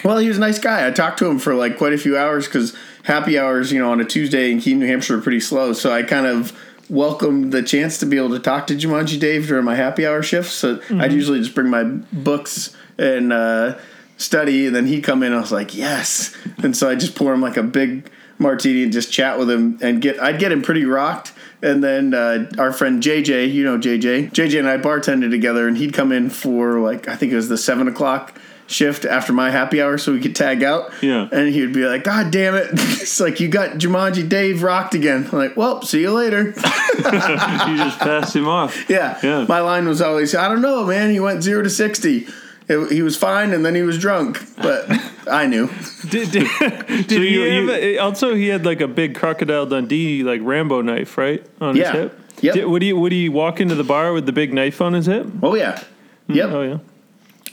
Well, 0.04 0.18
he 0.20 0.28
was 0.28 0.38
a 0.38 0.42
nice 0.42 0.60
guy. 0.60 0.88
I 0.88 0.92
talked 0.92 1.20
to 1.20 1.26
him 1.26 1.40
for 1.40 1.54
like 1.56 1.78
quite 1.78 1.92
a 1.94 1.98
few 1.98 2.18
hours 2.18 2.46
because 2.46 2.76
happy 3.04 3.38
hours, 3.40 3.72
you 3.72 3.80
know, 3.80 3.92
on 3.92 4.00
a 4.00 4.06
Tuesday 4.06 4.52
in 4.52 4.60
Keene, 4.62 4.80
New 4.80 4.88
Hampshire, 4.88 5.18
are 5.18 5.22
pretty 5.22 5.40
slow. 5.40 5.74
So 5.74 5.92
I 5.92 6.04
kind 6.04 6.26
of 6.28 6.54
welcomed 6.90 7.52
the 7.52 7.64
chance 7.64 7.98
to 8.00 8.06
be 8.06 8.18
able 8.18 8.30
to 8.30 8.40
talk 8.40 8.68
to 8.68 8.76
Jumanji 8.76 9.20
Dave 9.20 9.48
during 9.48 9.66
my 9.66 9.76
happy 9.76 10.06
hour 10.06 10.22
shifts. 10.22 10.54
So 10.54 10.80
I'd 10.92 11.14
usually 11.14 11.40
just 11.40 11.56
bring 11.56 11.70
my 11.70 11.84
books 11.84 12.76
and 12.98 13.34
uh, 13.34 13.78
study, 14.18 14.68
and 14.68 14.76
then 14.76 14.86
he'd 14.86 15.04
come 15.04 15.24
in. 15.24 15.28
and 15.28 15.36
I 15.36 15.42
was 15.42 15.52
like, 15.52 15.76
yes. 15.76 16.36
And 16.64 16.76
so 16.76 16.90
I 16.90 16.96
just 16.96 17.16
pour 17.16 17.34
him 17.34 17.42
like 17.42 17.58
a 17.58 17.64
big 17.64 18.10
martini 18.38 18.84
and 18.84 18.92
just 18.92 19.12
chat 19.12 19.40
with 19.40 19.50
him 19.50 19.78
and 19.82 20.02
get. 20.02 20.22
I'd 20.22 20.40
get 20.40 20.52
him 20.52 20.62
pretty 20.62 20.86
rocked. 20.86 21.34
And 21.62 21.84
then 21.84 22.14
uh, 22.14 22.52
our 22.58 22.72
friend 22.72 23.02
JJ, 23.02 23.52
you 23.52 23.64
know 23.64 23.78
JJ, 23.78 24.32
JJ 24.32 24.60
and 24.60 24.68
I 24.68 24.78
bartended 24.78 25.32
together, 25.32 25.68
and 25.68 25.78
he'd 25.78 25.94
come 25.94 26.12
in 26.12 26.30
for 26.30 26.80
like 26.80 27.08
I 27.08 27.16
think 27.16 27.32
it 27.32 27.36
was 27.36 27.50
the 27.50 27.58
seven 27.58 27.88
o'clock 27.88 28.38
shift 28.68 29.06
after 29.06 29.32
my 29.34 29.50
happy 29.52 29.82
hour, 29.82 29.98
so 29.98 30.12
we 30.12 30.20
could 30.20 30.36
tag 30.36 30.64
out. 30.64 30.92
Yeah. 31.02 31.28
And 31.32 31.50
he 31.54 31.62
would 31.62 31.74
be 31.74 31.86
like, 31.86 32.04
"God 32.04 32.32
damn 32.32 32.56
it!" 32.56 32.70
it's 32.74 33.20
like 33.20 33.40
you 33.40 33.48
got 33.48 33.72
Jumanji 33.78 34.28
Dave 34.28 34.64
rocked 34.64 34.94
again. 34.96 35.28
I'm 35.32 35.38
like, 35.38 35.56
well, 35.58 35.82
see 35.84 36.02
you 36.02 36.12
later. 36.12 36.46
you 36.96 37.78
just 37.78 38.00
passed 38.00 38.36
him 38.36 38.48
off. 38.48 38.90
yeah. 38.90 39.20
Yeah. 39.24 39.46
My 39.48 39.60
line 39.62 39.88
was 39.88 40.02
always, 40.02 40.34
"I 40.36 40.48
don't 40.48 40.62
know, 40.62 40.86
man. 40.86 41.12
He 41.12 41.20
went 41.20 41.44
zero 41.44 41.62
to 41.64 41.70
sixty. 41.70 42.28
It, 42.68 42.92
he 42.92 43.04
was 43.04 43.16
fine, 43.16 43.54
and 43.54 43.64
then 43.66 43.76
he 43.76 43.82
was 43.84 44.00
drunk." 44.00 44.42
But 44.58 44.90
I 45.30 45.46
knew. 45.46 45.70
Did, 46.10 46.32
did, 46.32 46.48
did 46.88 47.10
So 47.10 47.16
he 47.22 47.30
you- 47.34 47.42
have 47.42 47.64
you- 47.64 47.72
a- 47.72 47.96
eh, 47.96 47.98
also 48.00 48.34
he 48.36 48.48
had 48.48 48.66
like 48.66 48.82
a 48.82 48.88
big 48.88 49.16
crocodile 49.16 49.66
Dundee 49.66 50.24
like 50.24 50.42
Rambo 50.44 50.82
knife 50.82 51.18
right 51.18 51.46
on 51.62 51.76
Yeah. 51.76 51.92
his 51.92 52.02
hip? 52.02 52.20
Yep. 52.42 52.66
Would 52.68 52.82
he 52.82 52.94
would 52.94 53.12
he 53.12 53.30
walk 53.30 53.62
into 53.62 53.76
the 53.76 53.84
bar 53.84 54.14
with 54.14 54.26
the 54.26 54.32
big 54.34 54.54
knife 54.54 54.82
on 54.82 54.94
his 54.94 55.06
hip? 55.06 55.28
Oh 55.44 55.56
yeah. 55.56 55.80
Hmm, 56.28 56.34
yep. 56.34 56.50
Oh 56.52 56.62
yeah. 56.64 56.78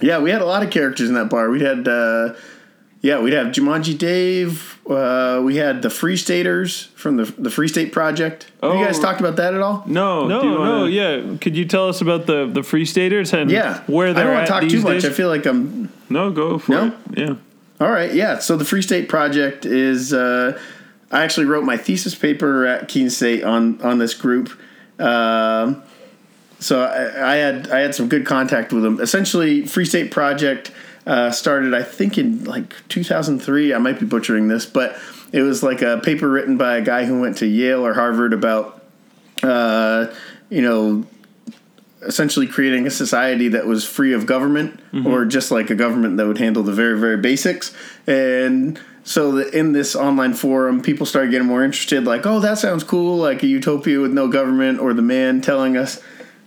Yeah, 0.00 0.18
we 0.18 0.30
had 0.30 0.42
a 0.42 0.46
lot 0.46 0.62
of 0.62 0.70
characters 0.70 1.08
in 1.08 1.14
that 1.14 1.30
bar. 1.30 1.48
We 1.50 1.60
had, 1.60 1.86
uh, 1.86 2.34
yeah, 3.02 3.20
we'd 3.20 3.32
have 3.34 3.48
Jumanji 3.48 3.96
Dave. 3.96 4.78
Uh, 4.88 5.40
we 5.44 5.56
had 5.56 5.82
the 5.82 5.90
Free 5.90 6.16
Staters 6.16 6.88
from 6.96 7.16
the 7.16 7.24
the 7.38 7.50
Free 7.50 7.68
State 7.68 7.92
Project. 7.92 8.50
Have 8.62 8.74
you 8.74 8.80
Oh. 8.80 8.84
guys 8.84 8.98
talked 8.98 9.20
about 9.20 9.36
that 9.36 9.54
at 9.54 9.60
all? 9.60 9.84
No, 9.86 10.26
No, 10.26 10.40
do 10.42 10.48
you 10.48 10.54
no, 10.54 10.86
yeah. 10.86 11.36
Could 11.40 11.56
you 11.56 11.64
tell 11.64 11.88
us 11.88 12.00
about 12.00 12.26
the 12.26 12.46
the 12.52 12.62
free 12.64 12.84
staters 12.84 13.32
and 13.32 13.50
Yeah, 13.50 13.80
where 13.86 14.08
I 14.08 14.12
they're 14.12 14.24
don't 14.24 14.32
want 14.34 14.42
at 14.42 14.46
to 14.46 14.52
talk 14.52 14.62
these 14.62 14.72
too 14.72 14.80
much. 14.82 15.02
days? 15.02 15.06
I 15.06 15.10
feel 15.10 15.28
like 15.28 15.46
I'm 15.46 15.88
No, 16.08 16.30
go 16.30 16.58
for 16.58 16.72
No? 16.72 16.86
it. 16.86 16.92
Yeah. 17.16 17.34
All 17.80 17.90
right, 17.90 18.12
yeah. 18.14 18.38
So 18.38 18.56
the 18.56 18.64
Free 18.64 18.82
State 18.82 19.08
Project 19.08 19.66
is. 19.66 20.12
Uh, 20.12 20.58
I 21.10 21.22
actually 21.24 21.46
wrote 21.46 21.64
my 21.64 21.76
thesis 21.76 22.14
paper 22.14 22.64
at 22.66 22.88
Keene 22.88 23.10
State 23.10 23.44
on 23.44 23.78
on 23.82 23.98
this 23.98 24.14
group. 24.14 24.50
Um, 24.98 25.82
so 26.62 26.84
I, 26.84 27.32
I 27.32 27.36
had 27.36 27.70
I 27.70 27.80
had 27.80 27.94
some 27.94 28.08
good 28.08 28.24
contact 28.24 28.72
with 28.72 28.82
them. 28.82 29.00
Essentially, 29.00 29.66
Free 29.66 29.84
State 29.84 30.10
Project 30.10 30.70
uh, 31.06 31.30
started, 31.30 31.74
I 31.74 31.82
think, 31.82 32.18
in 32.18 32.44
like 32.44 32.74
2003. 32.88 33.74
I 33.74 33.78
might 33.78 33.98
be 33.98 34.06
butchering 34.06 34.48
this, 34.48 34.66
but 34.66 34.96
it 35.32 35.42
was 35.42 35.62
like 35.62 35.82
a 35.82 35.98
paper 35.98 36.28
written 36.28 36.56
by 36.56 36.76
a 36.76 36.82
guy 36.82 37.04
who 37.04 37.20
went 37.20 37.38
to 37.38 37.46
Yale 37.46 37.84
or 37.84 37.94
Harvard 37.94 38.32
about, 38.32 38.84
uh, 39.42 40.06
you 40.50 40.62
know, 40.62 41.04
essentially 42.02 42.46
creating 42.46 42.86
a 42.86 42.90
society 42.90 43.48
that 43.48 43.66
was 43.66 43.84
free 43.84 44.12
of 44.12 44.26
government 44.26 44.80
or 45.06 45.24
just 45.24 45.50
like 45.50 45.70
a 45.70 45.74
government 45.74 46.16
that 46.16 46.26
would 46.26 46.38
handle 46.38 46.62
the 46.62 46.72
very 46.72 46.98
very 46.98 47.16
basics 47.16 47.72
and 48.08 48.80
so 49.04 49.32
the, 49.32 49.56
in 49.56 49.70
this 49.72 49.94
online 49.94 50.34
forum 50.34 50.82
people 50.82 51.06
started 51.06 51.30
getting 51.30 51.46
more 51.46 51.62
interested 51.62 52.04
like 52.04 52.26
oh 52.26 52.40
that 52.40 52.58
sounds 52.58 52.82
cool 52.82 53.18
like 53.18 53.44
a 53.44 53.46
utopia 53.46 54.00
with 54.00 54.12
no 54.12 54.26
government 54.26 54.80
or 54.80 54.92
the 54.92 55.02
man 55.02 55.40
telling 55.40 55.76
us 55.76 56.02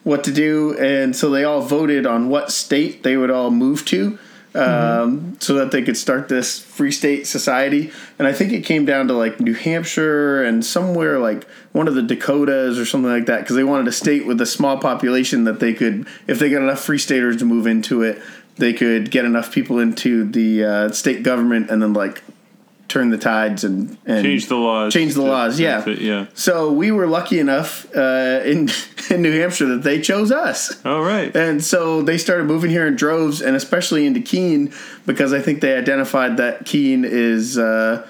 what 0.05 0.23
to 0.23 0.31
do 0.31 0.77
and 0.77 1.15
so 1.15 1.29
they 1.29 1.43
all 1.43 1.61
voted 1.61 2.05
on 2.05 2.29
what 2.29 2.51
state 2.51 3.03
they 3.03 3.17
would 3.17 3.31
all 3.31 3.51
move 3.51 3.83
to 3.83 4.17
um, 4.55 5.35
so 5.41 5.55
that 5.55 5.71
they 5.71 5.81
could 5.81 5.97
start 5.97 6.29
this 6.29 6.59
free 6.59 6.91
state 6.91 7.27
society. 7.27 7.91
And 8.17 8.27
i 8.27 8.31
think 8.31 8.53
it 8.53 8.61
came 8.61 8.85
down 8.85 9.07
to 9.09 9.13
like 9.13 9.39
new 9.39 9.53
hampshire 9.53 10.43
and 10.43 10.63
somewhere 10.65 11.19
like 11.19 11.43
one 11.73 11.87
of 11.87 11.95
the 11.95 12.01
dakotas 12.01 12.79
or 12.79 12.85
something 12.85 13.11
like 13.11 13.25
that 13.25 13.41
because 13.41 13.55
they 13.55 13.63
wanted 13.63 13.87
a 13.87 13.91
state 13.91 14.25
with 14.25 14.39
a 14.39 14.45
small 14.45 14.77
population 14.77 15.43
that 15.43 15.59
they 15.59 15.73
could 15.73 16.07
if 16.27 16.39
they 16.39 16.49
got 16.49 16.61
enough 16.61 16.79
free 16.79 16.97
staters 16.97 17.37
to 17.37 17.45
move 17.45 17.67
into 17.67 18.01
it 18.01 18.21
they 18.57 18.71
could 18.71 19.11
get 19.11 19.25
enough 19.25 19.51
people 19.51 19.79
into 19.79 20.23
the 20.23 20.63
uh, 20.63 20.89
state 20.89 21.23
government 21.23 21.69
and 21.69 21.81
then 21.81 21.93
like 21.93 22.23
turn 22.87 23.09
the 23.09 23.17
tides 23.17 23.63
and, 23.63 23.97
and 24.05 24.23
Change 24.23 24.47
the 24.47 24.55
laws. 24.55 24.93
change 24.93 25.15
the 25.15 25.21
laws 25.23 25.59
yeah 25.59 25.83
it, 25.89 25.99
yeah. 25.99 26.27
so 26.35 26.71
we 26.71 26.91
were 26.91 27.07
lucky 27.07 27.39
enough 27.39 27.85
uh, 27.95 28.41
in 28.45 28.69
in 29.09 29.21
New 29.21 29.31
Hampshire 29.39 29.67
that 29.67 29.83
they 29.83 29.99
chose 30.01 30.31
us. 30.31 30.83
All 30.85 31.01
right. 31.03 31.35
And 31.35 31.63
so 31.63 32.01
they 32.01 32.17
started 32.17 32.45
moving 32.45 32.69
here 32.71 32.87
in 32.87 32.95
droves, 32.95 33.41
and 33.41 33.55
especially 33.55 34.05
into 34.05 34.19
Keene, 34.19 34.73
because 35.05 35.31
I 35.33 35.41
think 35.41 35.61
they 35.61 35.75
identified 35.75 36.37
that 36.37 36.65
Keene 36.65 37.05
is 37.05 37.57
uh, 37.57 38.07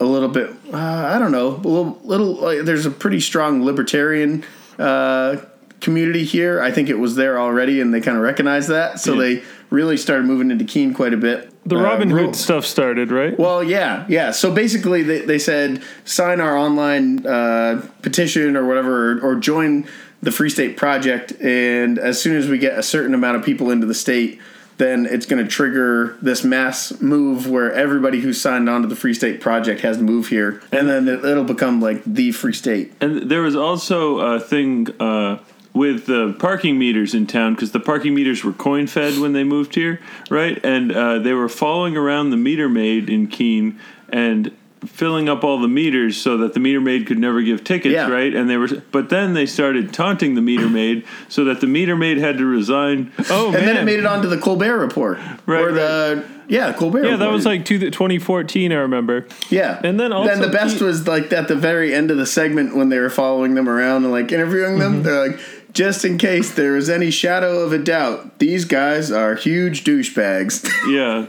a 0.00 0.04
little 0.04 0.28
bit, 0.28 0.50
uh, 0.72 0.76
I 0.76 1.18
don't 1.20 1.30
know, 1.30 1.48
a 1.48 1.62
little, 1.68 2.00
little 2.02 2.34
like, 2.34 2.60
there's 2.62 2.86
a 2.86 2.90
pretty 2.90 3.20
strong 3.20 3.64
libertarian 3.64 4.44
uh, 4.80 5.36
community 5.80 6.24
here. 6.24 6.60
I 6.60 6.72
think 6.72 6.88
it 6.88 6.98
was 6.98 7.14
there 7.14 7.38
already, 7.38 7.80
and 7.80 7.94
they 7.94 8.00
kind 8.00 8.16
of 8.16 8.22
recognized 8.24 8.68
that. 8.68 8.98
So 8.98 9.12
Yeah. 9.14 9.20
they 9.36 9.42
really 9.70 9.96
started 9.96 10.26
moving 10.26 10.50
into 10.50 10.64
Keene 10.64 10.92
quite 10.92 11.12
a 11.14 11.16
bit. 11.16 11.51
The 11.64 11.76
Uh, 11.76 11.82
Robin 11.82 12.12
ro- 12.12 12.24
Hood 12.26 12.36
stuff 12.36 12.66
started, 12.66 13.12
right? 13.12 13.38
well, 13.38 13.62
yeah, 13.62 14.04
yeah. 14.08 14.30
So 14.32 14.52
basically, 14.52 15.02
they, 15.02 15.20
they 15.20 15.38
said 15.38 15.82
sign 16.04 16.40
our 16.40 16.56
online 16.56 17.24
uh, 17.26 17.86
petition 18.02 18.56
or 18.56 18.66
whatever, 18.66 19.12
or, 19.12 19.20
or 19.20 19.34
join 19.36 19.86
the 20.22 20.32
Free 20.32 20.50
State 20.50 20.76
Project, 20.76 21.32
and 21.40 21.98
as 21.98 22.20
soon 22.20 22.36
as 22.36 22.48
we 22.48 22.58
get 22.58 22.78
a 22.78 22.82
certain 22.82 23.14
amount 23.14 23.36
of 23.36 23.44
people 23.44 23.70
into 23.70 23.86
the 23.86 23.94
state, 23.94 24.40
then 24.78 25.04
it's 25.06 25.26
going 25.26 25.42
to 25.44 25.48
trigger 25.48 26.16
this 26.22 26.42
mass 26.44 27.00
move 27.00 27.48
where 27.48 27.72
everybody 27.72 28.20
who 28.20 28.32
signed 28.32 28.68
on 28.68 28.82
to 28.82 28.88
the 28.88 28.96
Free 28.96 29.14
State 29.14 29.40
Project 29.40 29.80
has 29.82 29.96
to 29.98 30.02
move 30.02 30.28
here, 30.28 30.60
and 30.72 30.88
then 30.88 31.06
it, 31.08 31.24
it'll 31.24 31.44
become 31.44 31.80
like 31.80 32.02
the 32.04 32.32
Free 32.32 32.52
State. 32.52 32.92
And 33.00 33.30
there 33.30 33.42
was 33.42 33.54
also 33.56 34.18
a 34.18 34.40
thing 34.40 34.88
uh, 35.00 35.38
with 35.74 36.06
the 36.06 36.34
parking 36.38 36.78
meters 36.78 37.14
in 37.14 37.26
town 37.26 37.54
because 37.54 37.72
the 37.72 37.80
parking 37.80 38.14
meters 38.14 38.44
were 38.44 38.52
coin 38.52 38.86
fed 38.86 39.18
when 39.18 39.32
they 39.32 39.44
moved 39.44 39.74
here, 39.74 40.00
right? 40.30 40.62
And 40.64 40.92
uh, 40.92 41.18
they 41.20 41.32
were 41.32 41.48
following 41.48 41.96
around 41.96 42.30
the 42.30 42.36
meter 42.36 42.68
maid 42.68 43.08
in 43.08 43.26
Keene 43.26 43.78
and 44.10 44.54
filling 44.84 45.28
up 45.28 45.44
all 45.44 45.60
the 45.60 45.68
meters 45.68 46.16
so 46.20 46.36
that 46.38 46.54
the 46.54 46.60
meter 46.60 46.80
maid 46.80 47.06
could 47.06 47.16
never 47.18 47.40
give 47.40 47.62
tickets, 47.62 47.92
Yeah. 47.92 48.08
right? 48.10 48.34
And 48.34 48.50
they 48.50 48.56
were, 48.56 48.68
but 48.90 49.10
then 49.10 49.32
they 49.32 49.46
started 49.46 49.94
taunting 49.94 50.34
the 50.34 50.42
meter 50.42 50.68
maid 50.68 51.04
so 51.28 51.44
that 51.44 51.60
the 51.60 51.68
meter 51.68 51.94
maid 51.96 52.18
had 52.18 52.36
to 52.38 52.44
resign. 52.44 53.12
Oh 53.30 53.46
And 53.46 53.54
man, 53.54 53.66
then 53.66 53.76
it 53.76 53.84
made 53.84 54.00
it 54.00 54.06
onto 54.06 54.28
the 54.28 54.38
Colbert 54.38 54.78
Report, 54.78 55.18
Right, 55.46 55.60
or 55.62 55.72
the 55.72 56.24
yeah 56.48 56.72
Colbert. 56.72 57.04
yeah, 57.06 57.14
that 57.16 57.30
was 57.30 57.46
like 57.46 57.64
two, 57.64 57.78
2014. 57.78 58.72
I 58.72 58.74
remember. 58.74 59.26
Yeah, 59.50 59.80
And 59.84 60.00
then 60.00 60.12
also 60.12 60.32
then 60.32 60.40
the 60.42 60.48
best 60.48 60.80
was 60.82 61.06
like 61.06 61.32
at 61.32 61.46
the 61.46 61.54
very 61.56 61.94
end 61.94 62.10
of 62.10 62.16
the 62.16 62.26
segment 62.26 62.74
when 62.74 62.88
they 62.88 62.98
were 62.98 63.08
following 63.08 63.54
them 63.54 63.68
around 63.68 64.02
and 64.02 64.10
like 64.12 64.32
interviewing 64.32 64.80
them. 64.80 64.94
Mm-hmm. 64.94 65.02
They're 65.04 65.28
like, 65.28 65.40
just 65.72 66.04
in 66.04 66.18
case 66.18 66.52
there 66.54 66.76
is 66.76 66.90
any 66.90 67.10
shadow 67.10 67.60
of 67.60 67.72
a 67.72 67.78
doubt, 67.78 68.38
these 68.38 68.64
guys 68.64 69.10
are 69.10 69.34
huge 69.34 69.84
douchebags. 69.84 70.68
Yeah. 70.88 71.26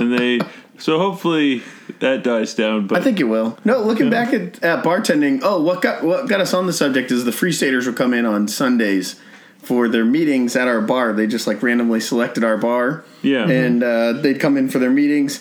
and 0.00 0.18
they, 0.18 0.40
so 0.78 0.98
hopefully 0.98 1.62
that 2.00 2.22
dies 2.24 2.54
down. 2.54 2.86
But 2.86 2.98
I 3.00 3.04
think 3.04 3.20
it 3.20 3.24
will. 3.24 3.58
No, 3.64 3.80
looking 3.82 4.10
back 4.10 4.32
at, 4.32 4.62
at 4.64 4.84
bartending, 4.84 5.40
oh, 5.42 5.62
what 5.62 5.82
got 5.82 6.02
what 6.02 6.28
got 6.28 6.40
us 6.40 6.54
on 6.54 6.66
the 6.66 6.72
subject 6.72 7.10
is 7.10 7.24
the 7.24 7.32
Free 7.32 7.52
Staters 7.52 7.86
would 7.86 7.96
come 7.96 8.12
in 8.14 8.24
on 8.26 8.48
Sundays 8.48 9.20
for 9.58 9.88
their 9.88 10.04
meetings 10.04 10.56
at 10.56 10.66
our 10.68 10.80
bar. 10.80 11.12
They 11.12 11.26
just 11.26 11.46
like 11.46 11.62
randomly 11.62 12.00
selected 12.00 12.42
our 12.44 12.56
bar. 12.56 13.04
Yeah. 13.22 13.48
and 13.48 13.82
uh, 13.82 14.12
they'd 14.14 14.40
come 14.40 14.56
in 14.56 14.68
for 14.68 14.78
their 14.78 14.90
meetings. 14.90 15.40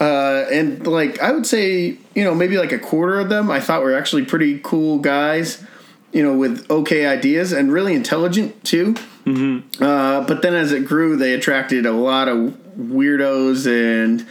Uh, 0.00 0.46
and 0.50 0.84
like 0.86 1.20
I 1.20 1.30
would 1.30 1.46
say, 1.46 1.96
you 2.14 2.24
know, 2.24 2.34
maybe 2.34 2.58
like 2.58 2.72
a 2.72 2.78
quarter 2.78 3.20
of 3.20 3.28
them 3.28 3.50
I 3.50 3.60
thought 3.60 3.82
were 3.82 3.94
actually 3.96 4.24
pretty 4.24 4.58
cool 4.62 4.98
guys, 4.98 5.64
you 6.12 6.22
know, 6.22 6.36
with 6.36 6.70
okay 6.70 7.06
ideas 7.06 7.52
and 7.52 7.72
really 7.72 7.94
intelligent 7.94 8.62
too. 8.64 8.94
Mm-hmm. 9.24 9.82
Uh, 9.82 10.22
but 10.26 10.42
then 10.42 10.54
as 10.54 10.72
it 10.72 10.84
grew, 10.84 11.16
they 11.16 11.32
attracted 11.34 11.86
a 11.86 11.92
lot 11.92 12.28
of 12.28 12.56
weirdos 12.78 13.66
and 13.66 14.26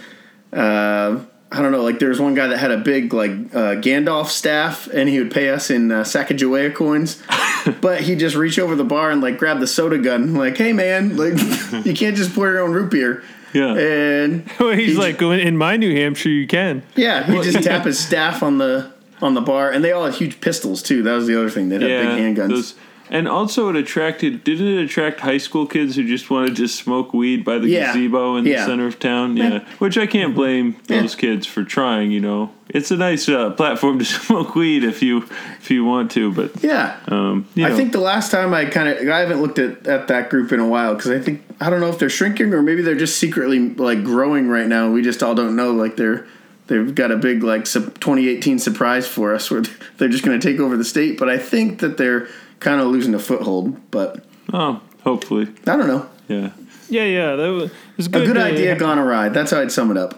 uh, 0.53 1.23
I 1.51 1.61
don't 1.61 1.71
know. 1.71 1.83
Like 1.83 1.99
there 1.99 2.09
was 2.09 2.19
one 2.19 2.33
guy 2.33 2.47
that 2.47 2.57
had 2.59 2.71
a 2.71 2.77
big 2.77 3.13
like 3.13 3.31
uh, 3.31 3.75
Gandalf 3.75 4.27
staff, 4.27 4.87
and 4.87 5.09
he 5.09 5.19
would 5.19 5.31
pay 5.31 5.49
us 5.49 5.69
in 5.69 5.91
uh, 5.91 6.03
Sacagawea 6.03 6.73
coins. 6.73 7.21
but 7.81 8.01
he'd 8.01 8.19
just 8.19 8.35
reach 8.35 8.57
over 8.57 8.75
the 8.75 8.85
bar 8.85 9.11
and 9.11 9.21
like 9.21 9.37
grab 9.37 9.59
the 9.59 9.67
soda 9.67 9.97
gun, 9.97 10.33
like, 10.33 10.57
"Hey 10.57 10.71
man, 10.71 11.17
like 11.17 11.33
you 11.85 11.93
can't 11.93 12.15
just 12.15 12.33
pour 12.33 12.49
your 12.49 12.61
own 12.61 12.71
root 12.71 12.89
beer." 12.89 13.23
Yeah. 13.53 13.75
And 13.75 14.49
He's 14.59 14.97
like, 14.97 15.21
in 15.21 15.57
my 15.57 15.75
New 15.75 15.93
Hampshire, 15.93 16.29
you 16.29 16.47
can. 16.47 16.83
yeah, 16.95 17.23
he 17.23 17.41
just 17.41 17.63
tap 17.65 17.85
his 17.85 17.99
staff 17.99 18.43
on 18.43 18.57
the 18.57 18.91
on 19.21 19.33
the 19.33 19.41
bar, 19.41 19.71
and 19.71 19.83
they 19.83 19.91
all 19.91 20.05
had 20.05 20.15
huge 20.15 20.41
pistols 20.41 20.81
too. 20.81 21.03
That 21.03 21.13
was 21.13 21.27
the 21.27 21.37
other 21.37 21.49
thing. 21.49 21.69
They 21.69 21.75
had 21.79 21.89
yeah, 21.89 22.15
big 22.15 22.35
handguns. 22.37 22.49
those- 22.49 22.75
and 23.13 23.27
also 23.27 23.67
it 23.67 23.75
attracted 23.75 24.41
didn't 24.45 24.67
it 24.67 24.81
attract 24.85 25.19
high 25.19 25.37
school 25.37 25.65
kids 25.67 25.97
who 25.97 26.07
just 26.07 26.29
wanted 26.29 26.55
to 26.55 26.65
smoke 26.65 27.13
weed 27.13 27.43
by 27.43 27.57
the 27.57 27.67
Yeah. 27.67 27.87
gazebo 27.87 28.37
in 28.37 28.45
Yeah. 28.45 28.61
the 28.61 28.65
center 28.67 28.87
of 28.87 28.99
town 28.99 29.35
yeah 29.35 29.65
which 29.79 29.97
i 29.97 30.05
can't 30.05 30.33
blame 30.33 30.77
Yeah. 30.87 31.01
those 31.01 31.15
kids 31.15 31.45
for 31.45 31.65
trying 31.65 32.11
you 32.11 32.21
know 32.21 32.51
it's 32.69 32.89
a 32.89 32.95
nice 32.95 33.27
uh, 33.27 33.49
platform 33.49 33.99
to 33.99 34.05
smoke 34.25 34.55
weed 34.55 34.85
if 34.85 35.03
you 35.03 35.25
if 35.59 35.69
you 35.69 35.83
want 35.83 36.09
to 36.11 36.31
but 36.31 36.51
yeah, 36.63 36.95
um 37.09 37.45
you 37.53 37.67
know, 37.67 37.73
I 37.73 37.75
think 37.75 37.91
the 37.91 37.99
last 37.99 38.31
time 38.31 38.53
I 38.53 38.63
kind 38.63 38.87
of 38.87 39.05
I 39.09 39.19
haven't 39.19 39.41
looked 39.41 39.59
at, 39.59 39.85
at 39.87 40.07
that 40.07 40.29
group 40.29 40.53
in 40.53 40.61
a 40.61 40.67
while 40.67 40.95
because 40.95 41.11
I 41.11 41.19
think 41.19 41.43
I 41.59 41.69
don't 41.69 41.81
know 41.81 41.89
if 41.89 41.99
they're 41.99 42.09
shrinking 42.09 42.53
or 42.53 42.61
maybe 42.61 42.81
they're 42.81 42.95
just 42.95 43.17
secretly 43.17 43.59
like 43.75 44.05
growing 44.05 44.47
right 44.47 44.67
now. 44.67 44.89
We 44.89 45.01
just 45.01 45.21
all 45.21 45.35
don't 45.35 45.57
know. 45.57 45.73
Like 45.73 45.97
they're 45.97 46.25
they've 46.71 46.95
got 46.95 47.11
a 47.11 47.17
big 47.17 47.43
like 47.43 47.65
2018 47.65 48.57
surprise 48.59 49.07
for 49.07 49.35
us 49.35 49.51
where 49.51 49.61
they're 49.97 50.09
just 50.09 50.23
going 50.23 50.39
to 50.39 50.45
take 50.51 50.59
over 50.59 50.77
the 50.77 50.85
state. 50.85 51.19
But 51.19 51.29
I 51.29 51.37
think 51.37 51.79
that 51.79 51.97
they're 51.97 52.27
kind 52.59 52.79
of 52.81 52.87
losing 52.87 53.13
a 53.13 53.19
foothold. 53.19 53.91
But 53.91 54.25
oh 54.53 54.81
hopefully 55.03 55.47
I 55.67 55.75
don't 55.77 55.87
know. 55.87 56.07
yeah 56.27 56.51
Yeah, 56.89 57.03
yeah, 57.05 57.35
that 57.35 57.47
was, 57.49 57.63
it 57.71 57.71
was 57.97 58.07
A 58.07 58.09
good. 58.09 58.27
good 58.27 58.33
to- 58.35 58.43
idea 58.43 58.75
gone 58.77 58.97
awry. 58.99 59.29
That's 59.29 59.51
how 59.51 59.59
I'd 59.61 59.71
sum 59.71 59.91
it 59.91 59.97
up. 59.97 60.17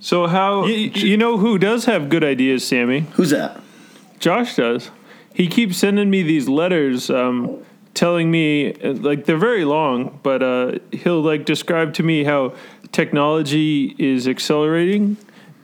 so 0.00 0.26
how 0.26 0.64
You, 0.66 0.90
you 0.94 1.16
know 1.16 1.36
who 1.38 1.58
does 1.58 1.84
have 1.84 2.08
good 2.08 2.24
ideas, 2.24 2.66
Sammy? 2.66 3.00
Who's 3.14 3.30
that? 3.30 3.60
Josh 4.18 4.56
does. 4.56 4.90
He 5.34 5.46
keeps 5.46 5.76
sending 5.78 6.08
me 6.10 6.22
these 6.22 6.48
letters, 6.48 7.10
um, 7.10 7.58
telling 7.94 8.30
me 8.30 8.72
uh, 8.74 8.92
like 8.94 9.24
they're 9.26 9.36
very 9.36 9.64
long, 9.64 10.18
but 10.22 10.42
uh, 10.42 10.78
he'll 10.92 11.20
like 11.22 11.44
describe 11.44 11.92
to 11.94 12.02
me 12.02 12.24
how 12.24 12.54
technology 12.92 13.94
is 13.98 14.26
accelerating, 14.28 15.16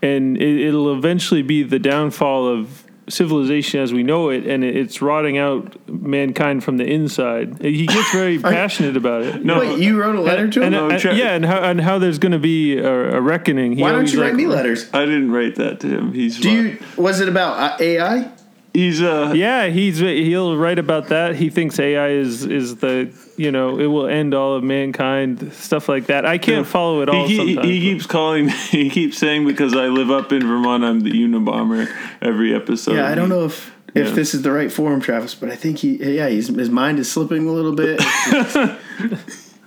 and 0.03 0.37
it, 0.37 0.67
it'll 0.69 0.95
eventually 0.97 1.43
be 1.43 1.63
the 1.63 1.79
downfall 1.79 2.47
of 2.49 2.85
civilization 3.09 3.81
as 3.81 3.91
we 3.93 4.03
know 4.03 4.29
it, 4.29 4.47
and 4.47 4.63
it's 4.63 5.01
rotting 5.01 5.39
out 5.39 5.75
mankind 5.89 6.63
from 6.63 6.77
the 6.77 6.85
inside. 6.85 7.59
He 7.63 7.87
gets 7.87 8.13
very 8.13 8.39
passionate 8.57 8.97
about 8.99 9.23
it. 9.23 9.45
No. 9.45 9.61
Wait, 9.61 9.79
you 9.79 9.99
wrote 10.01 10.15
a 10.15 10.21
letter 10.21 10.49
to 10.49 10.61
him? 10.63 10.75
And, 10.75 10.93
and- 10.93 11.01
Tra- 11.01 11.15
yeah, 11.15 11.35
and 11.35 11.45
how 11.45 11.63
and 11.63 11.81
how 11.81 11.99
there's 11.99 12.19
going 12.19 12.33
to 12.33 12.39
be 12.39 12.77
a, 12.77 13.17
a 13.17 13.21
reckoning. 13.21 13.73
He 13.73 13.83
Why 13.83 13.89
don't 13.89 14.01
always, 14.01 14.13
you 14.13 14.21
write 14.23 14.35
me 14.35 14.47
letters? 14.47 14.93
i 14.93 15.05
didn't 15.07 15.31
write 15.33 15.55
that 15.57 15.81
to 15.81 15.89
him 15.89 16.13
he's 16.13 16.39
Do 16.39 16.51
you? 16.51 16.79
Was 16.97 17.21
it 17.21 17.29
about 17.29 17.81
AI? 17.81 18.31
He's 18.75 19.01
uh 19.03 19.33
Yeah, 19.35 19.67
he's 19.69 19.99
he'll 19.99 20.57
write 20.57 20.79
about 20.79 21.09
that. 21.09 21.37
He 21.37 21.51
thinks 21.51 21.79
AI 21.79 22.09
is 22.11 22.45
is 22.45 22.77
the 22.77 23.11
you 23.37 23.51
know 23.53 23.79
it 23.79 23.87
will 23.87 24.07
end 24.07 24.35
all 24.35 24.55
of 24.55 24.63
mankind, 24.65 25.53
stuff 25.53 25.89
like 25.89 26.07
that. 26.07 26.25
I 26.27 26.39
can't 26.39 26.67
follow 26.67 27.03
it 27.03 27.09
all. 27.09 27.27
he, 27.27 27.55
he, 27.55 27.61
he 27.61 27.81
keeps 27.81 28.07
calling 28.07 28.47
me 28.47 28.53
he 28.71 28.91
keeps 28.91 29.17
saying 29.19 29.47
because 29.47 29.75
i 29.75 29.87
live 29.87 30.11
up 30.11 30.33
in 30.33 30.47
vermont 30.47 30.83
i'm 30.85 31.01
the 31.01 31.11
unabomber 31.13 31.89
every 32.21 32.55
episode 32.55 32.97
Yeah, 32.97 33.07
I 33.09 33.15
don't 33.15 33.29
know 33.29 33.45
if 33.45 33.73
if 33.95 34.09
Yeah. 34.09 34.13
this 34.15 34.35
is 34.35 34.43
the 34.43 34.53
right 34.53 34.71
forum, 34.71 35.01
Travis, 35.01 35.35
but 35.35 35.51
I 35.51 35.57
think 35.57 35.79
he, 35.79 36.17
yeah, 36.17 36.29
he's, 36.29 36.49
his 36.49 36.69
mind 36.69 36.99
is 36.99 37.11
slipping 37.11 37.49
a 37.49 37.53
little 37.53 37.73
bit. 37.75 37.99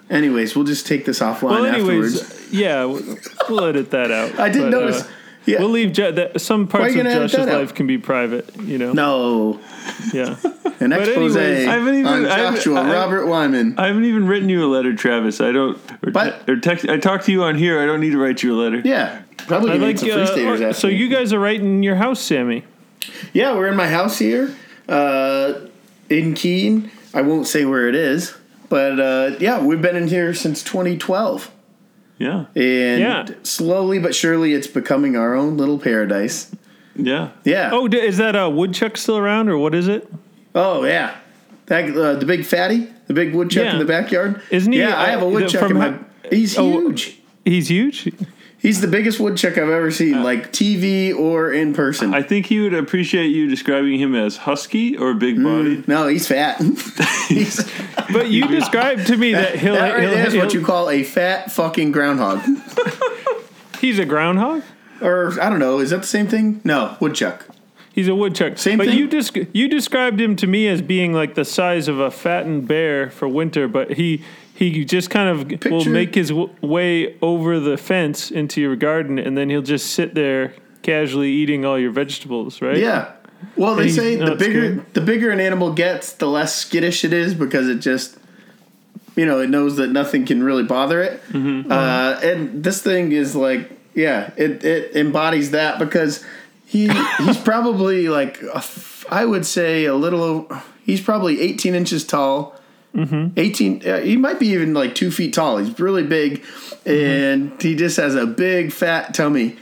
anyways, 0.09 0.55
we'll 0.55 0.65
just 0.65 0.85
take 0.87 1.05
this 1.05 1.19
offline 1.19 1.49
well, 1.51 1.65
anyways, 1.65 2.21
afterwards. 2.21 2.53
yeah, 2.53 2.85
we'll 2.85 3.17
we'll 3.49 3.65
edit 3.65 3.91
that 3.91 4.11
out. 4.11 4.39
I 4.39 4.49
did 4.49 4.63
But, 4.63 4.69
notice. 4.69 5.01
uh, 5.01 5.07
yeah, 5.45 5.59
We'll 5.59 5.69
leave 5.69 5.95
that, 5.95 6.39
some 6.39 6.67
parts 6.67 6.95
of 6.95 7.03
Josh's 7.03 7.47
life 7.47 7.73
can 7.73 7.87
be 7.87 7.97
private. 7.97 8.55
You 8.57 8.77
know, 8.77 8.93
no, 8.93 9.59
yeah. 10.13 10.37
an 10.79 10.93
expose 10.93 11.35
anyways, 11.35 11.67
I 11.67 11.71
haven't 11.73 11.93
even- 11.95 12.05
on 12.07 12.25
I 12.25 12.37
haven't- 12.37 12.55
Joshua 12.55 12.83
Robert 12.83 13.25
Wyman. 13.27 13.75
I 13.77 13.87
haven't 13.87 14.05
even 14.05 14.27
written 14.27 14.49
you 14.49 14.63
a 14.65 14.67
letter, 14.67 14.93
Travis. 14.95 15.41
I 15.41 15.51
don't. 15.51 15.77
Or, 16.03 16.11
But- 16.11 16.47
or 16.49 16.57
text. 16.57 16.87
I 16.87 16.97
talk 16.97 17.23
to 17.23 17.31
you 17.31 17.43
on 17.43 17.55
here. 17.55 17.79
I 17.81 17.85
don't 17.85 17.99
need 18.01 18.11
to 18.11 18.19
write 18.19 18.43
you 18.43 18.53
a 18.53 18.59
letter. 18.61 18.81
yeah, 18.83 19.21
probably 19.47 19.77
like. 19.79 19.97
some 19.97 20.09
free 20.09 20.21
Uh, 20.21 20.25
staters 20.27 20.61
oh, 20.61 20.71
so 20.73 20.87
you 20.87 21.07
guys 21.09 21.33
are 21.33 21.39
right 21.39 21.59
in 21.59 21.83
your 21.83 21.95
house, 21.95 22.19
Sammy. 22.19 22.63
Yeah, 23.33 23.53
we're 23.55 23.67
in 23.67 23.75
my 23.75 23.87
house 23.87 24.19
here 24.19 24.55
uh, 24.87 25.53
in 26.09 26.33
Keene. 26.33 26.91
I 27.13 27.21
won't 27.23 27.47
say 27.47 27.65
where 27.65 27.87
it 27.89 27.95
is, 27.95 28.35
but 28.69 28.99
uh, 28.99 29.35
yeah, 29.39 29.61
we've 29.63 29.81
been 29.81 29.95
in 29.95 30.07
here 30.07 30.33
since 30.33 30.63
2012, 30.63 31.51
Yeah. 32.21 32.45
and 32.55 32.99
Yeah. 33.01 33.25
slowly 33.43 33.99
but 33.99 34.13
surely, 34.15 34.53
it's 34.53 34.67
becoming 34.67 35.15
our 35.15 35.33
own 35.35 35.57
little 35.57 35.79
paradise. 35.79 36.51
Yeah. 36.95 37.29
Yeah. 37.43 37.69
Oh, 37.73 37.87
is 37.87 38.17
that 38.17 38.35
a 38.35 38.49
woodchuck 38.49 38.97
still 38.97 39.17
around, 39.17 39.49
or 39.49 39.57
what 39.57 39.73
is 39.73 39.87
it? 39.87 40.07
Oh 40.53 40.83
yeah, 40.83 41.15
that 41.67 41.95
uh, 41.95 42.15
the 42.15 42.25
big 42.25 42.45
fatty, 42.45 42.87
the 43.07 43.13
big 43.13 43.33
woodchuck 43.33 43.63
Yeah. 43.65 43.73
in 43.73 43.79
the 43.79 43.85
backyard. 43.85 44.41
Isn't 44.51 44.73
he, 44.73 44.79
Yeah, 44.79 44.99
I 44.99 45.07
have 45.07 45.21
a 45.21 45.25
uh, 45.25 45.29
woodchuck 45.29 45.61
from 45.61 45.71
in 45.71 45.77
my. 45.77 45.89
ha- 45.91 45.99
He's 46.29 46.57
Oh, 46.57 46.69
huge. 46.69 47.17
He's 47.45 47.69
huge. 47.69 48.11
He's 48.61 48.79
the 48.79 48.87
biggest 48.87 49.19
woodchuck 49.19 49.53
I've 49.57 49.69
ever 49.69 49.89
seen, 49.89 50.15
uh, 50.15 50.23
like 50.23 50.51
TV 50.51 51.15
or 51.17 51.51
in 51.51 51.73
person. 51.73 52.13
I 52.13 52.21
think 52.21 52.45
he 52.45 52.59
would 52.59 52.75
appreciate 52.75 53.27
you 53.29 53.47
describing 53.47 53.97
him 53.99 54.13
as 54.13 54.37
husky 54.37 54.95
or 54.95 55.15
big 55.15 55.37
mm, 55.37 55.43
bodied. 55.43 55.87
no, 55.87 56.07
he's 56.07 56.27
fat. 56.27 56.61
he's, 57.27 57.67
But 58.13 58.29
you 58.29 58.47
described 58.47 59.07
to 59.07 59.17
me 59.17 59.31
that 59.33 59.55
he'll. 59.55 59.73
that 59.73 59.93
right 59.95 60.01
he'll, 60.03 60.11
there 60.11 60.27
is 60.27 60.35
what 60.35 60.51
he'll- 60.51 60.61
you 60.61 60.65
call 60.65 60.89
a 60.91 61.01
fat 61.03 61.51
fucking 61.51 61.91
groundhog. 61.91 62.39
he's 63.81 63.97
a 63.97 64.05
groundhog. 64.05 64.61
or 65.01 65.33
I 65.41 65.49
don't 65.49 65.59
know. 65.59 65.79
Is 65.79 65.89
that 65.89 66.01
the 66.01 66.07
same 66.07 66.27
thing? 66.27 66.61
No, 66.63 66.97
woodchuck. 66.99 67.47
He's 67.93 68.07
a 68.07 68.15
woodchuck. 68.15 68.57
Same 68.57 68.77
but 68.77 68.87
thing? 68.87 68.97
you 68.97 69.07
desc- 69.07 69.47
you 69.53 69.67
described 69.67 70.21
him 70.21 70.35
to 70.37 70.45
me 70.47 70.67
as 70.67 70.81
being 70.81 71.13
like 71.13 71.33
the 71.35 71.43
size 71.43 71.87
of 71.87 71.99
a 71.99 72.09
fattened 72.11 72.67
bear 72.67 73.09
for 73.09 73.27
winter, 73.27 73.67
but 73.67 73.93
he 73.93 74.23
he 74.69 74.85
just 74.85 75.09
kind 75.09 75.27
of 75.29 75.65
will 75.71 75.85
make 75.85 76.13
his 76.15 76.29
w- 76.29 76.53
way 76.61 77.17
over 77.21 77.59
the 77.59 77.77
fence 77.77 78.29
into 78.29 78.61
your 78.61 78.75
garden, 78.75 79.17
and 79.17 79.37
then 79.37 79.49
he'll 79.49 79.61
just 79.61 79.91
sit 79.93 80.13
there 80.13 80.53
casually 80.83 81.31
eating 81.31 81.65
all 81.65 81.79
your 81.79 81.91
vegetables, 81.91 82.61
right? 82.61 82.77
Yeah. 82.77 83.11
Well, 83.55 83.75
they 83.75 83.85
He's 83.85 83.95
say 83.95 84.15
the 84.17 84.35
bigger 84.35 84.73
scared. 84.73 84.93
the 84.93 85.01
bigger 85.01 85.31
an 85.31 85.39
animal 85.39 85.73
gets, 85.73 86.13
the 86.13 86.27
less 86.27 86.55
skittish 86.55 87.03
it 87.03 87.11
is 87.11 87.33
because 87.33 87.67
it 87.67 87.79
just, 87.79 88.17
you 89.15 89.25
know, 89.25 89.39
it 89.39 89.49
knows 89.49 89.77
that 89.77 89.87
nothing 89.87 90.25
can 90.25 90.43
really 90.43 90.63
bother 90.63 91.01
it. 91.01 91.21
Mm-hmm. 91.29 91.71
Uh, 91.71 92.19
and 92.23 92.63
this 92.63 92.81
thing 92.83 93.11
is 93.11 93.35
like, 93.35 93.71
yeah, 93.95 94.31
it 94.37 94.63
it 94.63 94.95
embodies 94.95 95.51
that 95.51 95.79
because 95.79 96.23
he 96.65 96.87
he's 97.17 97.37
probably 97.37 98.09
like 98.09 98.39
I 99.09 99.25
would 99.25 99.45
say 99.45 99.85
a 99.85 99.95
little. 99.95 100.47
He's 100.83 101.01
probably 101.01 101.39
18 101.41 101.73
inches 101.75 102.05
tall. 102.05 102.55
Mm-hmm. 102.95 103.39
18 103.39 103.87
uh, 103.87 103.99
he 104.01 104.17
might 104.17 104.37
be 104.37 104.47
even 104.47 104.73
like 104.73 104.95
two 104.95 105.11
feet 105.11 105.33
tall. 105.33 105.57
He's 105.57 105.79
really 105.79 106.03
big 106.03 106.43
and 106.85 107.61
he 107.61 107.75
just 107.75 107.97
has 107.97 108.15
a 108.15 108.25
big 108.25 108.73
fat 108.73 109.13
tummy. 109.13 109.57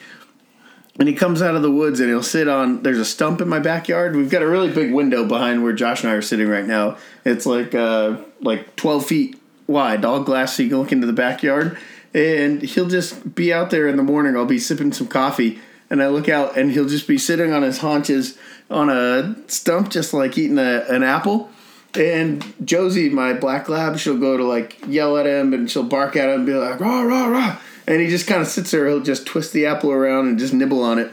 And 0.98 1.08
he 1.08 1.14
comes 1.14 1.42
out 1.42 1.56
of 1.56 1.62
the 1.62 1.72
woods 1.72 2.00
and 2.00 2.10
he'll 2.10 2.24
sit 2.24 2.48
on 2.48 2.82
there's 2.82 2.98
a 2.98 3.06
stump 3.06 3.40
in 3.40 3.48
my 3.48 3.60
backyard. 3.60 4.16
We've 4.16 4.32
got 4.32 4.42
a 4.42 4.48
really 4.48 4.74
big 4.74 4.92
window 4.92 5.28
behind 5.28 5.64
where 5.64 5.74
josh 5.74 6.04
and 6.04 6.12
i 6.12 6.16
are 6.16 6.22
sitting 6.22 6.48
right 6.48 6.66
now. 6.66 6.98
It's 7.24 7.46
like 7.46 7.76
uh 7.76 8.18
like 8.42 8.76
12 8.76 9.06
feet 9.06 9.42
wide 9.68 10.04
all 10.04 10.24
glass 10.24 10.58
so 10.58 10.64
you 10.64 10.70
can 10.70 10.80
look 10.80 10.92
into 10.92 11.08
the 11.08 11.14
backyard. 11.14 11.78
And 12.14 12.64
he'll 12.64 12.88
just 12.88 13.36
be 13.36 13.54
out 13.54 13.70
there 13.70 13.88
in 13.88 13.96
the 13.96 14.04
morning. 14.04 14.36
I'll 14.36 14.46
be 14.46 14.58
sipping 14.58 14.92
some 14.92 15.08
coffee 15.08 15.60
and 15.90 16.02
i 16.02 16.08
look 16.08 16.30
out 16.30 16.58
and 16.58 16.72
he'll 16.72 16.88
just 16.88 17.08
be 17.08 17.18
sitting 17.18 17.52
on 17.52 17.62
his 17.62 17.80
haunches 17.80 18.38
on 18.70 18.90
a 18.90 19.36
stump 19.48 19.90
just 19.90 20.14
like 20.14 20.38
eating 20.38 20.58
a, 20.58 20.86
an 20.90 21.04
apple 21.04 21.50
and 21.96 22.44
Josie, 22.66 23.10
my 23.10 23.34
black 23.34 23.68
lab, 23.70 23.98
she'll 23.98 24.18
go 24.18 24.38
to 24.38 24.44
like 24.44 24.78
yell 24.88 25.18
at 25.18 25.26
him 25.26 25.54
and 25.54 25.70
she'll 25.70 25.84
bark 25.84 26.16
at 26.16 26.30
him 26.30 26.36
and 26.36 26.46
be 26.46 26.54
like, 26.54 26.80
rah, 26.80 27.02
rah, 27.02 27.28
rah. 27.28 27.58
And 27.88 28.00
he 28.02 28.08
just 28.08 28.28
kind 28.28 28.42
of 28.42 28.48
sits 28.48 28.72
there. 28.72 28.88
He'll 28.88 29.00
just 29.02 29.26
twist 29.26 29.52
the 29.54 29.66
apple 29.66 29.92
around 29.92 30.28
and 30.28 30.38
just 30.38 30.54
nibble 30.54 30.84
on 30.84 31.00
it. 31.00 31.12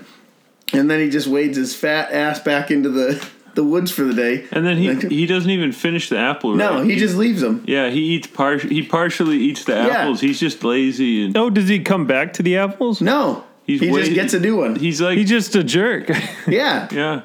And 0.72 0.90
then 0.90 1.00
he 1.00 1.08
just 1.08 1.26
wades 1.26 1.56
his 1.56 1.74
fat 1.74 2.12
ass 2.12 2.38
back 2.40 2.70
into 2.70 2.90
the, 2.90 3.26
the 3.54 3.64
woods 3.64 3.90
for 3.90 4.02
the 4.02 4.12
day. 4.12 4.46
And 4.50 4.66
then 4.66 4.76
he 4.76 4.92
Like- 4.92 5.10
he 5.10 5.24
doesn't 5.26 5.50
even 5.50 5.72
finish 5.72 6.08
the 6.10 6.18
apple. 6.18 6.50
Right? 6.50 6.58
no, 6.58 6.82
he 6.82 6.96
just 6.96 7.16
leaves 7.16 7.40
them. 7.40 7.64
yeah 7.66 7.88
he 7.88 8.00
eats 8.00 8.26
par- 8.26 8.58
he 8.58 8.82
partially 8.82 9.38
eats 9.38 9.64
the 9.64 9.72
Yeah. 9.72 9.86
apples. 9.86 10.20
He's 10.20 10.38
just 10.38 10.62
lazy 10.64 11.24
and 11.24 11.36
Oh, 11.36 11.48
does 11.48 11.68
he 11.68 11.78
come 11.78 12.06
back 12.06 12.34
to 12.34 12.42
the 12.42 12.58
apples? 12.58 13.00
No. 13.00 13.44
He's 13.64 13.80
he 13.80 13.90
way- 13.90 14.02
just 14.02 14.14
gets 14.14 14.34
a 14.34 14.40
new 14.40 14.56
one. 14.56 14.76
he's 14.76 15.00
like 15.00 15.16
He's 15.16 15.28
just 15.30 15.56
a 15.56 15.64
jerk. 15.64 16.10
yeah. 16.46 16.88
yeah 16.92 17.22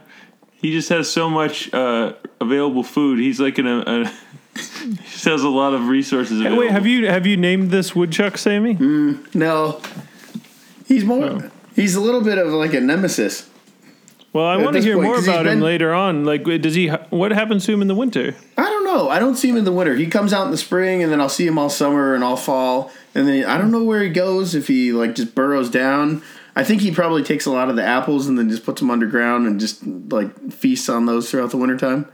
he 0.62 0.72
just 0.72 0.90
has 0.90 1.10
so 1.12 1.30
much 1.30 1.74
uh, 1.74 2.14
available 2.40 2.84
food. 2.84 3.20
He's 3.20 3.40
like 3.40 3.58
in 3.60 3.68
a, 3.68 3.80
a 3.80 4.06
he 4.60 4.94
just 4.96 5.26
has 5.26 5.44
a 5.44 5.50
lot 5.50 5.74
of 5.74 5.88
resources. 5.88 6.40
Available. 6.40 6.62
Wait, 6.62 6.72
have 6.72 6.86
you 6.86 7.08
have 7.08 7.26
you 7.26 7.38
named 7.38 7.72
this 7.72 7.96
woodchuck, 7.96 8.38
Sammy? 8.38 8.74
No. 9.34 9.82
He's 10.86 11.06
more, 11.06 11.20
No. 11.20 11.52
he's 11.76 11.96
a 11.96 12.02
little 12.02 12.22
bit 12.22 12.38
of 12.38 12.48
like 12.52 12.74
a 12.74 12.82
nemesis. 12.82 13.48
Well, 14.34 14.46
I 14.46 14.56
want 14.58 14.78
to 14.78 14.82
hear 14.82 14.96
point, 14.96 15.08
more 15.08 15.16
'cause 15.16 15.26
he's 15.26 15.34
about 15.34 15.48
him 15.48 15.60
later 15.60 15.94
on. 15.94 16.24
Like, 16.24 16.46
does 16.46 16.74
he? 16.76 16.88
What 16.88 17.32
happens 17.32 17.66
to 17.66 17.74
him 17.74 17.82
in 17.82 17.90
the 17.90 17.96
winter? 17.96 18.34
I 18.58 18.64
don't 18.64 18.86
know. 18.86 19.10
I 19.10 19.20
don't 19.20 19.36
see 19.36 19.50
him 19.50 19.58
in 19.58 19.66
the 19.66 19.74
winter. 19.74 19.96
He 19.96 20.08
comes 20.08 20.32
out 20.32 20.46
in 20.46 20.52
the 20.52 20.58
spring, 20.58 21.04
and 21.04 21.12
then 21.12 21.20
I'll 21.20 21.28
see 21.28 21.46
him 21.46 21.58
all 21.58 21.70
summer 21.70 22.14
and 22.16 22.24
all 22.24 22.38
fall. 22.38 22.92
And 23.14 23.28
then 23.28 23.44
I 23.46 23.58
don't 23.58 23.72
know 23.72 23.84
where 23.84 24.02
he 24.02 24.10
goes. 24.10 24.56
If 24.56 24.68
he 24.68 24.94
like 24.94 25.16
just 25.16 25.36
burrows 25.36 25.70
down, 25.70 26.22
I 26.56 26.64
think 26.64 26.82
he 26.82 26.92
probably 26.92 27.24
takes 27.24 27.46
a 27.46 27.52
lot 27.52 27.70
of 27.70 27.76
the 27.76 27.84
apples 27.84 28.28
and 28.28 28.38
then 28.38 28.50
just 28.50 28.66
puts 28.66 28.82
them 28.82 28.92
underground 28.92 29.48
and 29.48 29.60
just 29.60 29.86
like 29.86 30.52
feasts 30.52 30.90
on 30.90 31.06
those 31.06 31.30
throughout 31.30 31.52
the 31.52 31.58
wintertime. 31.58 32.08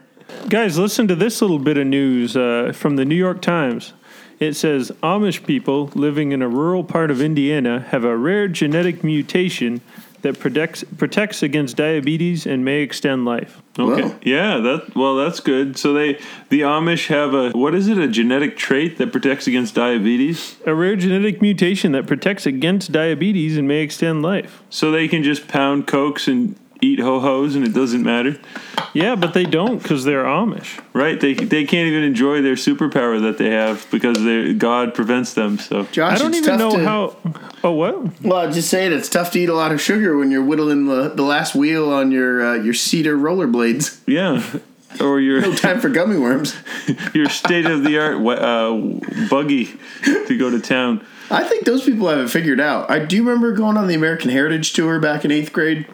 Guys, 0.50 0.78
listen 0.78 1.08
to 1.08 1.16
this 1.16 1.42
little 1.42 1.60
bit 1.60 1.78
of 1.78 1.88
news 1.88 2.36
uh, 2.36 2.72
from 2.76 2.98
the 2.98 3.06
New 3.06 3.16
York 3.16 3.42
Times. 3.42 3.94
It 4.40 4.54
says 4.54 4.92
Amish 5.02 5.46
people 5.48 5.90
living 5.96 6.32
in 6.32 6.42
a 6.42 6.48
rural 6.48 6.84
part 6.84 7.10
of 7.10 7.22
Indiana 7.22 7.80
have 7.90 8.04
a 8.04 8.16
rare 8.16 8.48
genetic 8.48 9.04
mutation 9.04 9.82
that 10.28 10.40
protects 10.40 10.84
protects 10.98 11.42
against 11.42 11.78
diabetes 11.78 12.46
and 12.46 12.64
may 12.64 12.82
extend 12.82 13.26
life. 13.26 13.62
Okay. 13.80 14.04
Whoa. 14.04 14.20
Yeah, 14.22 14.58
that 14.58 14.96
well 14.96 15.16
that's 15.16 15.40
good. 15.40 15.78
So 15.78 15.94
they 15.94 16.20
the 16.50 16.62
Amish 16.62 17.08
have 17.08 17.34
a 17.34 17.52
what 17.52 17.74
is 17.74 17.88
it? 17.88 17.98
A 17.98 18.08
genetic 18.08 18.58
trait 18.58 18.98
that 18.98 19.12
protects 19.12 19.48
against 19.48 19.76
diabetes? 19.76 20.58
A 20.66 20.76
rare 20.76 20.96
genetic 20.96 21.42
mutation 21.42 21.94
that 21.94 22.06
protects 22.06 22.46
against 22.46 22.92
diabetes 22.92 23.58
and 23.58 23.68
may 23.68 23.82
extend 23.82 24.22
life. 24.22 24.64
So 24.70 24.92
they 24.92 25.08
can 25.08 25.24
just 25.24 25.48
pound 25.48 25.88
cokes 25.88 26.28
and 26.28 26.56
eat 26.82 27.00
ho-hos 27.00 27.56
and 27.56 27.66
it 27.66 27.74
doesn't 27.74 28.04
matter. 28.04 28.38
Yeah, 28.94 29.16
but 29.16 29.34
they 29.34 29.44
don't 29.46 29.82
because 29.82 30.04
they're 30.04 30.24
Amish. 30.24 30.80
Right? 30.94 31.20
They 31.20 31.34
they 31.34 31.66
can't 31.66 31.88
even 31.88 32.04
enjoy 32.04 32.42
their 32.42 32.56
superpower 32.56 33.22
that 33.22 33.38
they 33.38 33.50
have 33.52 33.86
because 33.92 34.24
they 34.24 34.54
God 34.54 34.94
prevents 34.94 35.34
them. 35.34 35.58
So 35.60 35.84
Josh, 35.92 36.16
I 36.16 36.18
don't 36.18 36.30
it's 36.34 36.48
even 36.48 36.58
tough 36.58 36.60
know 36.60 36.78
to- 36.78 36.86
how. 36.86 37.18
Oh, 37.64 37.72
what? 37.72 38.22
Well, 38.22 38.38
I'm 38.40 38.54
just 38.54 38.70
saying 38.70 38.94
it's 38.94 39.10
tough 39.10 39.32
to 39.32 39.40
eat 39.40 39.50
a 39.50 39.54
lot 39.54 39.72
of 39.72 39.82
sugar 39.82 40.18
when 40.18 40.32
you're 40.32 40.44
whittling 40.44 40.86
the, 40.86 41.10
the 41.10 41.24
last 41.24 41.56
wheel 41.56 41.92
on 41.92 42.12
your 42.12 42.46
uh, 42.46 42.54
your 42.56 42.74
cedar 42.74 43.18
rollerblades. 43.18 44.00
yeah. 44.06 44.44
Or 45.02 45.20
your 45.20 45.42
no 45.42 45.54
Time 45.54 45.80
for 45.80 45.90
gummy 45.90 46.18
worms. 46.18 46.56
your 47.14 47.30
state 47.30 47.66
of 47.66 47.84
the 47.84 48.00
art 48.00 48.16
uh, 48.40 49.28
buggy 49.30 49.78
to 50.06 50.38
go 50.38 50.50
to 50.50 50.60
town. 50.60 51.06
I 51.30 51.44
think 51.44 51.66
those 51.66 51.84
people 51.84 52.08
have 52.08 52.20
it 52.20 52.30
figured 52.30 52.60
out. 52.62 52.90
I 52.90 53.00
do 53.00 53.20
remember 53.24 53.52
going 53.52 53.76
on 53.78 53.88
the 53.88 53.94
American 53.96 54.32
Heritage 54.32 54.74
Tour 54.74 55.00
back 55.00 55.26
in 55.26 55.30
eighth 55.32 55.52
grade. 55.52 55.86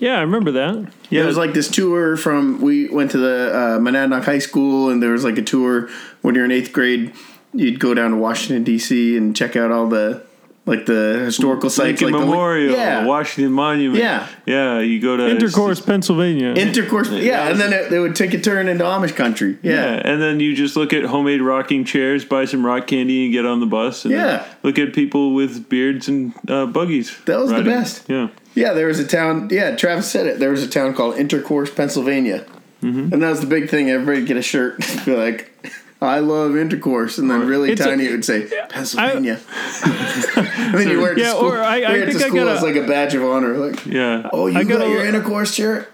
Yeah, 0.00 0.16
I 0.18 0.22
remember 0.22 0.50
that. 0.52 0.92
Yeah, 1.10 1.22
it 1.22 1.26
was 1.26 1.36
like 1.36 1.52
this 1.54 1.68
tour 1.70 2.16
from 2.16 2.60
we 2.60 2.88
went 2.88 3.10
to 3.12 3.18
the 3.18 3.52
uh, 3.54 3.78
Monadnock 3.78 4.24
High 4.24 4.38
School, 4.40 4.90
and 4.90 5.02
there 5.02 5.12
was 5.12 5.22
like 5.24 5.38
a 5.38 5.42
tour 5.42 5.88
when 6.22 6.34
you're 6.34 6.44
in 6.44 6.50
eighth 6.52 6.72
grade. 6.72 7.12
You'd 7.54 7.78
go 7.80 7.94
down 7.94 8.10
to 8.12 8.16
Washington 8.16 8.64
D.C. 8.64 9.16
and 9.16 9.34
check 9.36 9.56
out 9.56 9.70
all 9.70 9.88
the 9.88 10.22
like 10.66 10.86
the 10.86 11.20
historical 11.24 11.68
sites, 11.68 12.00
Lincoln 12.00 12.12
like 12.12 12.20
the- 12.20 12.26
Memorial, 12.30 12.72
yeah, 12.76 13.04
Washington 13.04 13.50
Monument. 13.52 13.98
Yeah. 14.00 14.28
Yeah, 14.46 14.78
you 14.80 15.00
go 15.00 15.16
to 15.16 15.28
Intercourse, 15.28 15.80
Pennsylvania. 15.80 16.50
intercourse. 16.54 17.10
Yeah, 17.10 17.48
and 17.48 17.58
then 17.58 17.72
it, 17.72 17.90
they 17.90 17.98
would 17.98 18.14
take 18.14 18.34
a 18.34 18.40
turn 18.40 18.68
into 18.68 18.84
Amish 18.84 19.16
country. 19.16 19.58
Yeah, 19.62 19.72
Yeah, 19.96 20.02
and 20.04 20.22
then 20.22 20.38
you 20.38 20.54
just 20.54 20.76
look 20.76 20.92
at 20.92 21.04
homemade 21.04 21.40
rocking 21.40 21.84
chairs, 21.84 22.24
buy 22.24 22.44
some 22.44 22.64
rock 22.64 22.86
candy, 22.86 23.24
and 23.24 23.32
get 23.32 23.46
on 23.46 23.58
the 23.60 23.66
bus. 23.66 24.04
And 24.04 24.12
Yeah. 24.14 24.44
look 24.62 24.78
at 24.78 24.92
people 24.92 25.34
with 25.34 25.68
beards 25.68 26.08
and 26.08 26.34
uh, 26.48 26.66
buggies. 26.66 27.18
That 27.24 27.40
was 27.40 27.50
the 27.50 27.64
best. 27.64 28.04
Yeah. 28.08 28.28
Yeah. 28.54 28.72
There 28.72 28.86
was 28.86 28.98
a 28.98 29.06
town. 29.06 29.48
Yeah, 29.50 29.76
Travis 29.76 30.10
said 30.10 30.26
it. 30.26 30.38
There 30.38 30.50
was 30.50 30.62
a 30.62 30.68
town 30.68 30.94
called 30.94 31.16
Intercourse, 31.16 31.70
Pennsylvania, 31.72 32.44
Mm-hmm. 32.82 33.12
and 33.12 33.22
that 33.22 33.28
was 33.28 33.40
the 33.40 33.46
big 33.46 33.68
thing. 33.68 33.90
Everybody 33.90 34.24
get 34.24 34.36
a 34.38 34.42
shirt, 34.42 34.78
be 35.04 35.14
like. 35.16 35.46
I 36.02 36.20
love 36.20 36.56
intercourse, 36.56 37.18
and 37.18 37.30
then 37.30 37.46
really 37.46 37.72
It's 37.72 37.80
a- 37.82 37.84
tiny 37.84 38.06
it 38.06 38.10
would 38.12 38.24
say 38.24 38.48
Pennsylvania. 38.70 39.38
and 39.84 40.74
then 40.74 40.88
you 40.88 40.98
wear 40.98 41.12
it 41.12 41.16
to 41.16 41.20
Yeah, 41.20 41.32
school. 41.34 41.52
or 41.52 41.58
I- 41.60 41.82
I 41.82 41.90
wear 41.90 42.02
it 42.04 42.06
to 42.06 42.12
think 42.12 42.24
I 42.24 42.28
school 42.28 42.44
got 42.46 42.56
as 42.56 42.62
a- 42.62 42.64
like 42.64 42.76
a 42.76 42.86
badge 42.86 43.14
of 43.14 43.22
honor. 43.22 43.58
Like, 43.58 43.84
Yeah. 43.84 44.30
oh, 44.32 44.46
you 44.46 44.56
I 44.58 44.64
got, 44.64 44.78
got 44.78 44.86
a- 44.86 44.90
your 44.90 45.04
intercourse 45.04 45.52
shirt? 45.52 45.92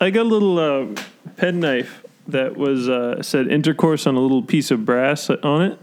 I 0.00 0.10
got 0.10 0.22
a 0.22 0.28
little 0.28 0.58
uh, 0.58 1.00
penknife 1.36 2.02
that 2.26 2.56
was 2.56 2.88
uh, 2.88 3.22
said 3.22 3.46
intercourse 3.46 4.08
on 4.08 4.16
a 4.16 4.20
little 4.20 4.42
piece 4.42 4.72
of 4.72 4.84
brass 4.84 5.30
on 5.30 5.62
it 5.62 5.78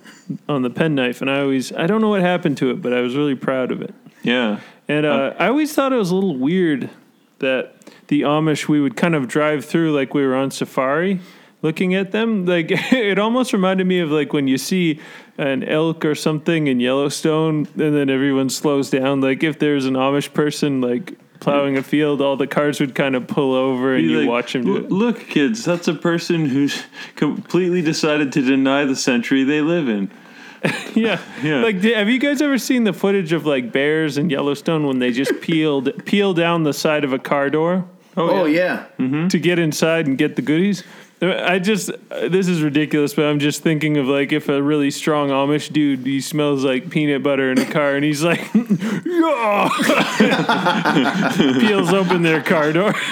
on 0.49 0.61
the 0.61 0.69
penknife, 0.69 1.21
and 1.21 1.31
I 1.31 1.39
always 1.39 1.71
I 1.71 1.87
don't 1.87 2.01
know 2.01 2.09
what 2.09 2.19
happened 2.19 2.57
to 2.57 2.71
it, 2.71 2.81
but 2.81 2.91
I 2.91 2.99
was 2.99 3.15
really 3.15 3.35
proud 3.35 3.71
of 3.71 3.81
it. 3.81 3.93
Yeah. 4.21 4.59
And 4.87 5.05
uh, 5.05 5.33
I 5.39 5.47
always 5.47 5.73
thought 5.73 5.93
it 5.93 5.97
was 5.97 6.11
a 6.11 6.15
little 6.15 6.37
weird 6.37 6.89
that 7.39 7.75
the 8.07 8.21
Amish 8.21 8.67
we 8.67 8.79
would 8.79 8.95
kind 8.95 9.15
of 9.15 9.27
drive 9.27 9.65
through 9.65 9.93
like 9.95 10.13
we 10.13 10.25
were 10.25 10.35
on 10.35 10.51
safari 10.51 11.19
looking 11.61 11.95
at 11.95 12.11
them. 12.11 12.45
Like 12.45 12.67
it 12.93 13.19
almost 13.19 13.51
reminded 13.51 13.87
me 13.87 13.99
of 13.99 14.11
like 14.11 14.31
when 14.31 14.47
you 14.47 14.57
see 14.57 14.99
an 15.37 15.63
elk 15.63 16.05
or 16.05 16.15
something 16.15 16.67
in 16.67 16.79
Yellowstone 16.79 17.67
and 17.75 17.95
then 17.95 18.09
everyone 18.09 18.49
slows 18.49 18.89
down. 18.89 19.21
Like 19.21 19.43
if 19.43 19.59
there's 19.59 19.85
an 19.85 19.95
Amish 19.95 20.33
person 20.33 20.81
like 20.81 21.17
plowing 21.39 21.77
a 21.77 21.83
field, 21.83 22.21
all 22.21 22.37
the 22.37 22.47
cars 22.47 22.79
would 22.79 22.95
kind 22.95 23.15
of 23.15 23.27
pull 23.27 23.53
over 23.53 23.95
and 23.95 24.07
Be 24.07 24.13
you 24.13 24.19
like, 24.21 24.29
watch 24.29 24.55
him 24.55 24.63
do 24.63 24.77
it. 24.77 24.91
Look, 24.91 25.19
kids, 25.19 25.65
that's 25.65 25.87
a 25.87 25.93
person 25.93 26.45
who's 26.45 26.83
completely 27.15 27.81
decided 27.81 28.31
to 28.33 28.41
deny 28.41 28.85
the 28.85 28.95
century 28.95 29.43
they 29.43 29.61
live 29.61 29.89
in. 29.89 30.09
Yeah, 30.95 31.19
Yeah. 31.43 31.61
Like, 31.61 31.81
di- 31.81 31.93
have 31.93 32.09
you 32.09 32.19
guys 32.19 32.41
ever 32.41 32.57
seen 32.57 32.83
the 32.85 32.93
footage 32.93 33.33
of 33.33 33.45
like 33.45 33.71
bears 33.71 34.17
in 34.17 34.29
Yellowstone 34.29 34.87
when 34.87 34.99
they 34.99 35.11
just 35.11 35.41
peeled 35.41 36.05
peel 36.05 36.33
down 36.33 36.63
the 36.63 36.73
side 36.73 37.03
of 37.03 37.13
a 37.13 37.19
car 37.19 37.49
door 37.49 37.85
Oh, 38.17 38.45
yeah. 38.45 38.85
Mm-hmm. 38.97 39.27
to 39.27 39.39
get 39.39 39.59
inside 39.59 40.07
and 40.07 40.17
get 40.17 40.37
the 40.37 40.41
goodies? 40.41 40.83
I 41.31 41.59
just 41.59 41.91
this 42.09 42.47
is 42.47 42.61
ridiculous, 42.61 43.13
but 43.13 43.25
I'm 43.25 43.39
just 43.39 43.61
thinking 43.61 43.97
of 43.97 44.07
like 44.07 44.31
if 44.31 44.49
a 44.49 44.61
really 44.61 44.91
strong 44.91 45.29
Amish 45.29 45.71
dude 45.71 46.05
he 46.05 46.21
smells 46.21 46.63
like 46.63 46.89
peanut 46.89 47.23
butter 47.23 47.51
in 47.51 47.57
a 47.57 47.65
car 47.65 47.95
and 47.95 48.03
he's 48.03 48.23
like, 48.23 48.39
yeah, 48.53 49.69
peels 51.59 51.93
open 51.93 52.21
their 52.23 52.41
car 52.41 52.71
door. 52.73 52.93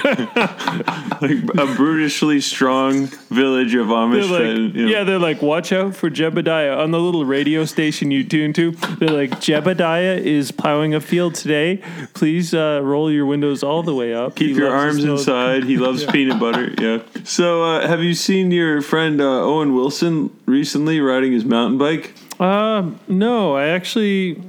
Like 1.21 1.43
a 1.57 1.73
brutishly 1.77 2.41
strong 2.41 3.05
village 3.29 3.75
of 3.75 3.87
Amish. 3.87 4.13
They're 4.13 4.23
like, 4.23 4.41
that, 4.41 4.77
you 4.77 4.85
know, 4.85 4.91
yeah, 4.91 5.03
they're 5.05 5.19
like, 5.19 5.41
watch 5.41 5.71
out 5.71 5.95
for 5.95 6.09
Jebediah 6.09 6.77
on 6.77 6.91
the 6.91 6.99
little 6.99 7.23
radio 7.23 7.63
station 7.63 8.11
you 8.11 8.25
tune 8.25 8.51
to. 8.53 8.71
They're 8.71 9.07
like, 9.07 9.31
Jebediah 9.31 10.19
is 10.19 10.51
plowing 10.51 10.93
a 10.93 10.99
field 10.99 11.35
today. 11.35 11.81
Please 12.13 12.53
uh, 12.53 12.81
roll 12.83 13.09
your 13.09 13.25
windows 13.25 13.63
all 13.63 13.83
the 13.83 13.95
way 13.95 14.13
up. 14.13 14.35
Keep 14.35 14.49
He 14.49 14.55
your 14.55 14.75
arms 14.75 15.05
inside. 15.05 15.63
He 15.63 15.77
loves 15.77 16.03
peanut 16.03 16.41
butter. 16.41 16.73
Yeah. 16.77 17.03
So, 17.23 17.63
uh, 17.63 17.87
have 17.87 18.02
you 18.03 18.13
seen 18.13 18.51
your 18.51 18.81
friend 18.81 19.19
uh, 19.21 19.25
Owen 19.43 19.73
Wilson 19.73 20.35
recently 20.45 20.99
riding 20.99 21.31
his 21.31 21.45
mountain 21.45 21.77
bike? 21.77 22.13
Um, 22.39 22.99
no, 23.07 23.55
I 23.55 23.67
actually 23.67 24.41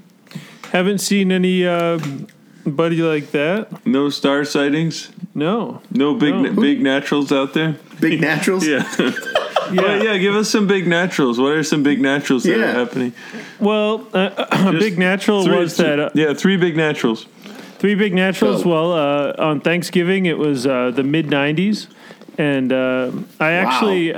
haven't 0.72 0.98
seen 0.98 1.30
any 1.32 1.66
uh, 1.66 1.98
buddy 2.66 3.02
like 3.02 3.30
that. 3.32 3.86
No 3.86 4.08
star 4.10 4.44
sightings. 4.44 5.10
No. 5.34 5.82
No 5.90 6.14
big 6.14 6.34
No. 6.34 6.52
big 6.52 6.80
naturals 6.80 7.32
out 7.32 7.54
there. 7.54 7.76
Big 8.00 8.20
naturals. 8.20 8.66
Yeah. 8.74 8.84
yeah. 9.72 10.02
yeah. 10.02 10.18
Give 10.18 10.34
us 10.34 10.50
some 10.50 10.66
big 10.66 10.86
naturals. 10.86 11.38
What 11.40 11.52
are 11.52 11.62
some 11.62 11.82
big 11.82 12.00
naturals 12.00 12.42
that 12.44 12.58
Yeah. 12.58 12.64
are 12.70 12.72
happening? 12.84 13.12
Well, 13.58 14.06
uh, 14.12 14.46
a 14.52 14.72
big 14.72 14.98
natural 14.98 15.44
Three- 15.44 15.56
was 15.58 15.76
that. 15.78 15.98
Uh, 15.98 16.10
yeah, 16.14 16.34
three 16.34 16.56
big 16.56 16.76
naturals. 16.76 17.26
Three 17.78 17.94
big 17.94 18.14
naturals. 18.14 18.62
So- 18.62 18.68
well, 18.68 18.92
uh, 18.92 19.34
on 19.38 19.60
Thanksgiving 19.60 20.26
it 20.26 20.38
was 20.38 20.66
uh, 20.66 20.90
the 20.94 21.02
mid 21.02 21.26
'90s, 21.28 21.86
and 22.38 22.72
uh, 22.72 23.12
I 23.40 23.52
actually 23.52 24.14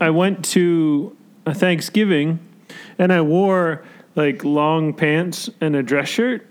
I 0.00 0.10
went 0.10 0.44
to 0.46 1.16
a 1.44 1.54
Thanksgiving, 1.54 2.38
and 2.98 3.12
I 3.12 3.20
wore 3.20 3.84
like 4.14 4.44
long 4.44 4.94
pants 4.94 5.50
and 5.60 5.76
a 5.76 5.82
dress 5.82 6.08
shirt, 6.08 6.46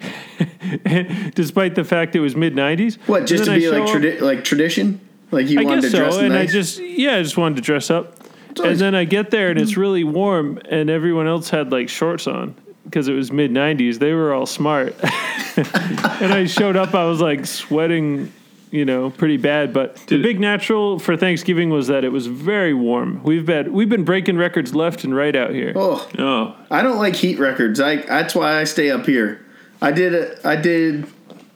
despite 1.34 1.74
the 1.74 1.84
fact 1.84 2.16
it 2.16 2.20
was 2.20 2.36
mid 2.36 2.54
'90s. 2.54 2.98
What, 3.06 3.26
just 3.26 3.44
to 3.44 3.54
be 3.54 3.70
like, 3.70 3.84
tradi- 3.84 4.20
like 4.20 4.44
tradition? 4.44 5.00
Like 5.30 5.48
you 5.48 5.60
I 5.60 5.64
wanted 5.64 5.82
guess 5.82 5.90
to 5.92 5.96
dress 5.96 6.14
so, 6.14 6.20
and 6.20 6.34
nice? 6.34 6.50
I 6.50 6.52
just 6.52 6.78
yeah, 6.78 7.16
I 7.16 7.22
just 7.22 7.36
wanted 7.36 7.56
to 7.56 7.62
dress 7.62 7.90
up, 7.90 8.18
and 8.62 8.78
then 8.78 8.94
I 8.94 9.04
get 9.04 9.30
there 9.30 9.50
and 9.50 9.58
it's 9.58 9.76
really 9.76 10.04
warm, 10.04 10.60
and 10.68 10.90
everyone 10.90 11.26
else 11.26 11.50
had 11.50 11.72
like 11.72 11.88
shorts 11.88 12.26
on 12.26 12.54
because 12.84 13.08
it 13.08 13.14
was 13.14 13.32
mid 13.32 13.50
'90s. 13.50 13.98
They 13.98 14.12
were 14.12 14.32
all 14.32 14.46
smart, 14.46 14.94
and 15.56 16.32
I 16.32 16.46
showed 16.46 16.76
up. 16.76 16.94
I 16.94 17.04
was 17.06 17.20
like 17.20 17.46
sweating, 17.46 18.32
you 18.74 18.84
know, 18.84 19.10
pretty 19.10 19.36
bad. 19.36 19.72
But 19.72 19.96
the 20.08 20.20
big 20.20 20.40
natural 20.40 20.98
for 20.98 21.16
Thanksgiving 21.16 21.70
was 21.70 21.86
that 21.86 22.04
it 22.04 22.10
was 22.10 22.26
very 22.26 22.74
warm. 22.74 23.22
We've 23.22 23.46
been 23.46 23.72
we've 23.72 23.88
been 23.88 24.04
breaking 24.04 24.36
records 24.36 24.74
left 24.74 25.04
and 25.04 25.14
right 25.14 25.34
out 25.36 25.50
here. 25.52 25.72
oh, 25.76 26.08
Oh, 26.18 26.56
I 26.70 26.82
don't 26.82 26.98
like 26.98 27.14
heat 27.16 27.38
records. 27.38 27.80
I 27.80 27.96
that's 27.96 28.34
why 28.34 28.60
I 28.60 28.64
stay 28.64 28.90
up 28.90 29.06
here. 29.06 29.44
I 29.80 29.92
did 29.92 30.14
a, 30.14 30.48
I 30.48 30.56
did 30.56 31.06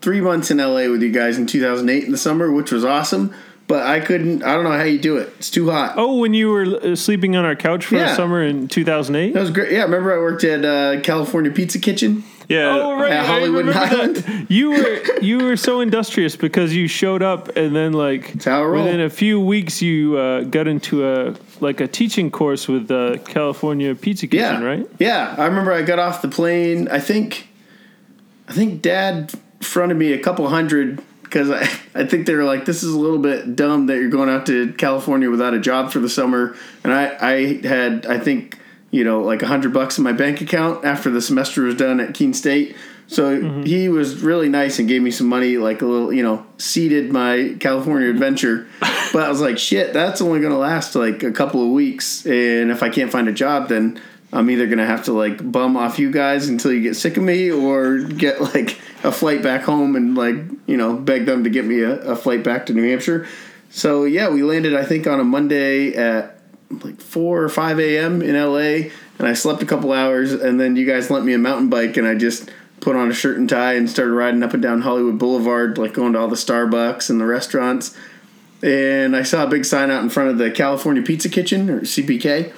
three 0.01 0.21
months 0.21 0.49
in 0.51 0.57
LA 0.57 0.87
with 0.89 1.01
you 1.01 1.11
guys 1.11 1.37
in 1.37 1.45
2008 1.45 2.03
in 2.05 2.11
the 2.11 2.17
summer, 2.17 2.51
which 2.51 2.71
was 2.71 2.85
awesome. 2.85 3.33
But 3.67 3.85
I 3.85 3.99
couldn't. 3.99 4.41
I 4.43 4.53
don't 4.55 4.63
know 4.63 4.71
how 4.71 4.83
you 4.83 4.97
do 4.97 5.17
it. 5.17 5.31
It's 5.37 5.51
too 5.51 5.69
hot. 5.69 5.93
Oh, 5.95 6.17
when 6.17 6.33
you 6.33 6.49
were 6.49 6.65
uh, 6.83 6.95
sleeping 6.95 7.35
on 7.35 7.45
our 7.45 7.55
couch 7.55 7.85
for 7.85 7.97
Yeah. 7.97 8.11
a 8.13 8.15
summer 8.15 8.41
in 8.43 8.67
2008. 8.67 9.33
That 9.33 9.39
was 9.41 9.51
great. 9.51 9.71
Yeah, 9.71 9.83
remember 9.83 10.11
I 10.11 10.17
worked 10.17 10.43
at 10.43 10.65
uh, 10.65 11.01
California 11.01 11.51
Pizza 11.51 11.77
Kitchen. 11.77 12.23
Yeah. 12.49 12.75
Oh 12.75 12.95
right, 12.95 13.11
At 13.11 13.25
Hollywood 13.25 13.67
and 13.67 13.75
remember 13.75 14.19
that. 14.21 14.45
You 14.49 14.71
were 14.71 15.19
you 15.21 15.37
were 15.37 15.55
so 15.55 15.79
industrious 15.81 16.35
because 16.35 16.75
you 16.75 16.87
showed 16.87 17.21
up 17.21 17.55
and 17.55 17.75
then 17.75 17.93
like 17.93 18.43
how 18.43 18.69
within 18.71 18.99
a 18.99 19.09
few 19.09 19.39
weeks 19.39 19.81
you 19.81 20.17
uh, 20.17 20.41
got 20.41 20.67
into 20.67 21.07
a 21.07 21.35
like 21.61 21.79
a 21.79 21.87
teaching 21.87 22.31
course 22.31 22.67
with 22.67 22.89
uh, 22.89 23.17
California 23.25 23.93
Pizza 23.95 24.27
Kitchen, 24.27 24.61
Yeah, 24.61 24.67
right? 24.67 24.87
Yeah, 24.99 25.35
I 25.37 25.45
remember 25.45 25.71
I 25.71 25.83
got 25.83 25.99
off 25.99 26.21
the 26.21 26.27
plane. 26.29 26.87
I 26.87 26.99
think, 26.99 27.47
I 28.47 28.53
think 28.53 28.81
Dad 28.81 29.31
fronted 29.61 29.97
me 29.97 30.13
a 30.13 30.19
couple 30.19 30.47
hundred 30.47 31.01
because 31.21 31.51
I, 31.51 31.61
I 31.93 32.05
think 32.05 32.25
they 32.25 32.33
were 32.33 32.45
like, 32.45 32.65
"This 32.65 32.81
is 32.81 32.93
a 32.93 32.99
little 32.99 33.19
bit 33.19 33.55
dumb 33.55 33.85
that 33.87 33.97
you're 33.97 34.09
going 34.09 34.29
out 34.29 34.45
to 34.47 34.73
California 34.73 35.29
without 35.29 35.53
a 35.53 35.59
job 35.59 35.91
for 35.91 35.99
the 35.99 36.09
summer." 36.09 36.55
And 36.83 36.91
I, 36.93 37.15
I 37.21 37.67
had, 37.67 38.05
I 38.07 38.17
think, 38.19 38.57
you 38.91 39.03
know, 39.03 39.21
like 39.21 39.41
a 39.41 39.47
hundred 39.47 39.73
bucks 39.73 39.97
in 39.97 40.03
my 40.03 40.13
bank 40.13 40.41
account 40.41 40.83
after 40.85 41.09
the 41.09 41.21
semester 41.21 41.63
was 41.63 41.75
done 41.75 41.99
at 41.99 42.13
Keene 42.13 42.33
State. 42.33 42.75
So 43.07 43.39
mm-hmm. 43.39 43.63
he 43.63 43.89
was 43.89 44.21
really 44.21 44.49
nice 44.49 44.77
and 44.77 44.87
gave 44.87 45.01
me 45.01 45.09
some 45.09 45.27
money, 45.27 45.57
like 45.57 45.81
a 45.81 45.85
little, 45.85 46.13
you 46.13 46.21
know, 46.21 46.45
seeded 46.59 47.11
my 47.11 47.55
California 47.59 48.07
mm-hmm. 48.07 48.17
adventure. 48.17 48.67
but 49.13 49.23
I 49.23 49.29
was 49.29 49.41
like, 49.41 49.57
shit, 49.57 49.93
that's 49.93 50.21
only 50.21 50.39
going 50.39 50.51
to 50.51 50.59
last 50.59 50.95
like 50.95 51.23
a 51.23 51.31
couple 51.31 51.63
of 51.63 51.71
weeks. 51.71 52.25
And 52.25 52.69
if 52.69 52.83
I 52.83 52.89
can't 52.89 53.11
find 53.11 53.27
a 53.27 53.33
job, 53.33 53.69
then 53.69 53.99
I'm 54.31 54.49
either 54.51 54.67
going 54.67 54.77
to 54.77 54.85
have 54.85 55.05
to 55.05 55.13
like 55.13 55.51
bum 55.51 55.75
off 55.75 55.97
you 55.97 56.11
guys 56.11 56.49
until 56.49 56.71
you 56.71 56.81
get 56.81 56.95
sick 56.95 57.17
of 57.17 57.23
me 57.23 57.49
or 57.51 57.99
get 57.99 58.41
like 58.41 58.79
a 59.03 59.11
flight 59.11 59.41
back 59.41 59.63
home 59.63 59.95
and 59.95 60.15
like, 60.15 60.35
you 60.67 60.77
know, 60.77 60.95
beg 60.95 61.25
them 61.25 61.43
to 61.45 61.49
get 61.49 61.65
me 61.65 61.81
a, 61.81 61.99
a 62.01 62.15
flight 62.15 62.43
back 62.43 62.67
to 62.67 62.73
New 62.73 62.87
Hampshire. 62.87 63.27
So 63.71 64.03
yeah, 64.03 64.29
we 64.29 64.43
landed, 64.43 64.75
I 64.75 64.85
think, 64.85 65.07
on 65.07 65.19
a 65.19 65.23
Monday 65.23 65.95
at 65.95 66.38
like 66.69 67.01
4 67.01 67.43
or 67.43 67.49
5 67.49 67.79
a.m. 67.79 68.21
in 68.21 68.35
LA. 68.35 68.91
And 69.17 69.27
I 69.27 69.33
slept 69.33 69.61
a 69.61 69.65
couple 69.65 69.91
hours. 69.91 70.31
And 70.31 70.59
then 70.59 70.75
you 70.75 70.85
guys 70.85 71.09
lent 71.09 71.25
me 71.25 71.33
a 71.33 71.37
mountain 71.37 71.69
bike 71.69 71.97
and 71.97 72.07
I 72.07 72.15
just 72.15 72.49
put 72.79 72.95
on 72.95 73.09
a 73.09 73.13
shirt 73.13 73.37
and 73.37 73.49
tie 73.49 73.73
and 73.73 73.89
started 73.89 74.13
riding 74.13 74.41
up 74.43 74.53
and 74.53 74.63
down 74.63 74.81
Hollywood 74.81 75.19
Boulevard, 75.19 75.77
like 75.77 75.93
going 75.93 76.13
to 76.13 76.19
all 76.19 76.27
the 76.27 76.35
Starbucks 76.35 77.09
and 77.09 77.19
the 77.19 77.25
restaurants. 77.25 77.95
And 78.61 79.15
I 79.15 79.23
saw 79.23 79.43
a 79.43 79.47
big 79.47 79.65
sign 79.65 79.91
out 79.91 80.03
in 80.03 80.09
front 80.09 80.29
of 80.29 80.37
the 80.37 80.51
California 80.51 81.01
Pizza 81.01 81.29
Kitchen 81.29 81.69
or 81.69 81.81
CPK 81.81 82.53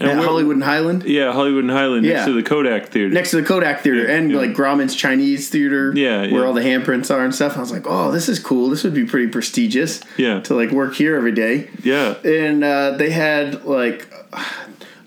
at 0.00 0.16
Hollywood 0.24 0.56
and 0.56 0.64
Highland. 0.64 1.04
Yeah, 1.04 1.32
Hollywood 1.32 1.64
and 1.64 1.70
Highland 1.70 2.04
Yeah. 2.06 2.14
next 2.14 2.26
to 2.26 2.32
the 2.32 2.42
Kodak 2.42 2.88
Theater. 2.88 3.10
Next 3.12 3.30
to 3.32 3.36
the 3.36 3.42
Kodak 3.46 3.80
Theater 3.82 4.04
Yeah, 4.04 4.14
and 4.16 4.30
yeah. 4.30 4.38
like 4.38 4.52
Grauman's 4.54 4.94
Chinese 4.94 5.48
Theater, 5.48 5.92
Yeah, 5.94 6.20
where 6.22 6.28
yeah. 6.30 6.46
all 6.46 6.52
the 6.52 6.62
handprints 6.62 7.14
are 7.14 7.24
and 7.24 7.34
stuff. 7.34 7.56
I 7.56 7.60
was 7.60 7.70
like, 7.72 7.84
"Oh, 7.86 8.10
this 8.10 8.28
is 8.28 8.38
cool. 8.38 8.70
This 8.70 8.82
would 8.84 8.94
be 8.94 9.04
pretty 9.04 9.28
prestigious." 9.28 10.00
Yeah. 10.16 10.40
to 10.40 10.54
like 10.54 10.70
work 10.70 10.94
here 10.94 11.16
every 11.16 11.32
day. 11.32 11.68
yeah. 11.82 12.14
and 12.24 12.64
uh, 12.64 12.92
they 12.92 13.10
had 13.10 13.64
like 13.64 14.06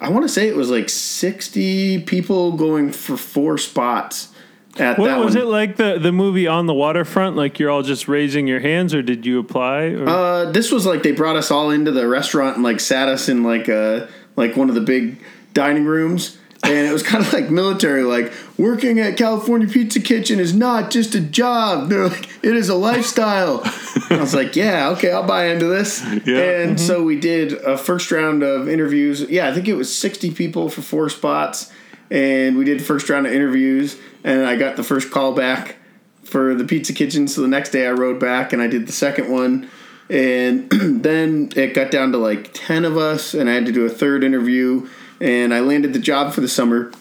I 0.01 0.10
want 0.10 0.23
to 0.23 0.29
say 0.29 0.47
it 0.49 0.56
was 0.56 0.69
like 0.69 0.89
sixty 0.89 1.99
people 1.99 2.51
going 2.58 2.91
for 2.91 3.15
four 3.17 3.58
spots 3.58 4.29
at 4.77 4.97
What 4.99 5.06
that 5.08 5.19
was 5.19 5.36
one. 5.36 5.43
it 5.43 5.47
like 5.47 5.77
the 5.77 5.97
the 5.99 6.12
movie 6.12 6.47
on 6.47 6.65
the 6.65 6.73
waterfront? 6.73 7.36
Like 7.38 7.58
you're 7.60 7.69
all 7.69 7.84
just 7.84 8.08
raising 8.08 8.45
your 8.47 8.60
hands, 8.60 8.93
or 8.93 9.01
did 9.01 9.25
you 9.25 9.39
apply? 9.39 9.84
Or? 9.93 10.08
Uh, 10.10 10.51
this 10.51 10.71
was 10.71 10.86
like 10.86 11.03
they 11.03 11.12
brought 11.13 11.36
us 11.38 11.51
all 11.51 11.69
into 11.71 11.91
the 11.91 12.08
restaurant 12.08 12.56
and 12.56 12.63
like 12.63 12.79
sat 12.79 13.08
us 13.08 13.29
in 13.29 13.43
like 13.43 13.67
a 13.69 14.10
like 14.35 14.55
one 14.55 14.69
of 14.69 14.75
the 14.75 14.81
big 14.81 15.17
dining 15.53 15.85
rooms. 15.85 16.37
And 16.63 16.87
it 16.87 16.93
was 16.93 17.03
kind 17.03 17.23
of 17.23 17.33
like 17.33 17.49
military, 17.49 18.03
like 18.03 18.31
working 18.57 18.99
at 18.99 19.17
California 19.17 19.67
Pizza 19.67 19.99
Kitchen 19.99 20.39
is 20.39 20.53
not 20.53 20.91
just 20.91 21.15
a 21.15 21.19
job. 21.19 21.89
They're 21.89 22.07
like, 22.07 22.29
it 22.43 22.55
is 22.55 22.69
a 22.69 22.75
lifestyle. 22.75 23.61
I 24.09 24.17
was 24.19 24.33
like, 24.33 24.55
yeah, 24.55 24.89
okay, 24.89 25.11
I'll 25.11 25.27
buy 25.27 25.47
into 25.47 25.65
this. 25.65 26.01
Yeah. 26.03 26.61
And 26.61 26.75
mm-hmm. 26.75 26.77
so 26.77 27.03
we 27.03 27.19
did 27.19 27.53
a 27.53 27.77
first 27.77 28.11
round 28.11 28.43
of 28.43 28.69
interviews. 28.69 29.21
Yeah, 29.21 29.49
I 29.49 29.53
think 29.53 29.67
it 29.67 29.75
was 29.75 29.93
60 29.93 30.31
people 30.31 30.69
for 30.69 30.81
four 30.81 31.09
spots. 31.09 31.71
And 32.09 32.57
we 32.57 32.63
did 32.63 32.83
first 32.83 33.09
round 33.09 33.27
of 33.27 33.33
interviews. 33.33 33.97
And 34.23 34.45
I 34.45 34.55
got 34.55 34.77
the 34.77 34.83
first 34.83 35.11
call 35.11 35.33
back 35.33 35.77
for 36.23 36.55
the 36.55 36.63
pizza 36.63 36.93
kitchen. 36.93 37.27
So 37.27 37.41
the 37.41 37.47
next 37.47 37.71
day 37.71 37.87
I 37.87 37.91
rode 37.91 38.19
back 38.19 38.53
and 38.53 38.61
I 38.61 38.67
did 38.67 38.87
the 38.87 38.93
second 38.93 39.29
one. 39.29 39.69
And 40.13 40.69
then 41.04 41.52
it 41.56 41.73
got 41.73 41.89
down 41.91 42.12
to 42.12 42.17
like 42.17 42.52
10 42.54 42.86
of 42.86 42.97
us, 42.97 43.34
and 43.34 43.49
I 43.49 43.54
had 43.54 43.65
to 43.65 43.71
do 43.71 43.86
a 43.86 43.89
third 43.89 44.23
interview. 44.23 44.88
And 45.19 45.54
I 45.54 45.60
landed 45.62 45.93
the 45.93 45.99
job 45.99 46.34
for 46.34 46.41
the 46.41 46.47
summer. 46.47 46.91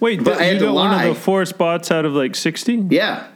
Wait, 0.00 0.18
but 0.24 0.32
th- 0.32 0.38
I 0.40 0.44
had 0.44 0.52
you 0.54 0.58
to 0.60 0.64
got 0.66 0.74
one 0.74 0.90
lie. 0.90 1.04
of 1.04 1.14
the 1.14 1.20
four 1.20 1.44
spots 1.44 1.90
out 1.90 2.04
of 2.04 2.12
like 2.14 2.34
sixty? 2.34 2.74
Yeah. 2.74 3.26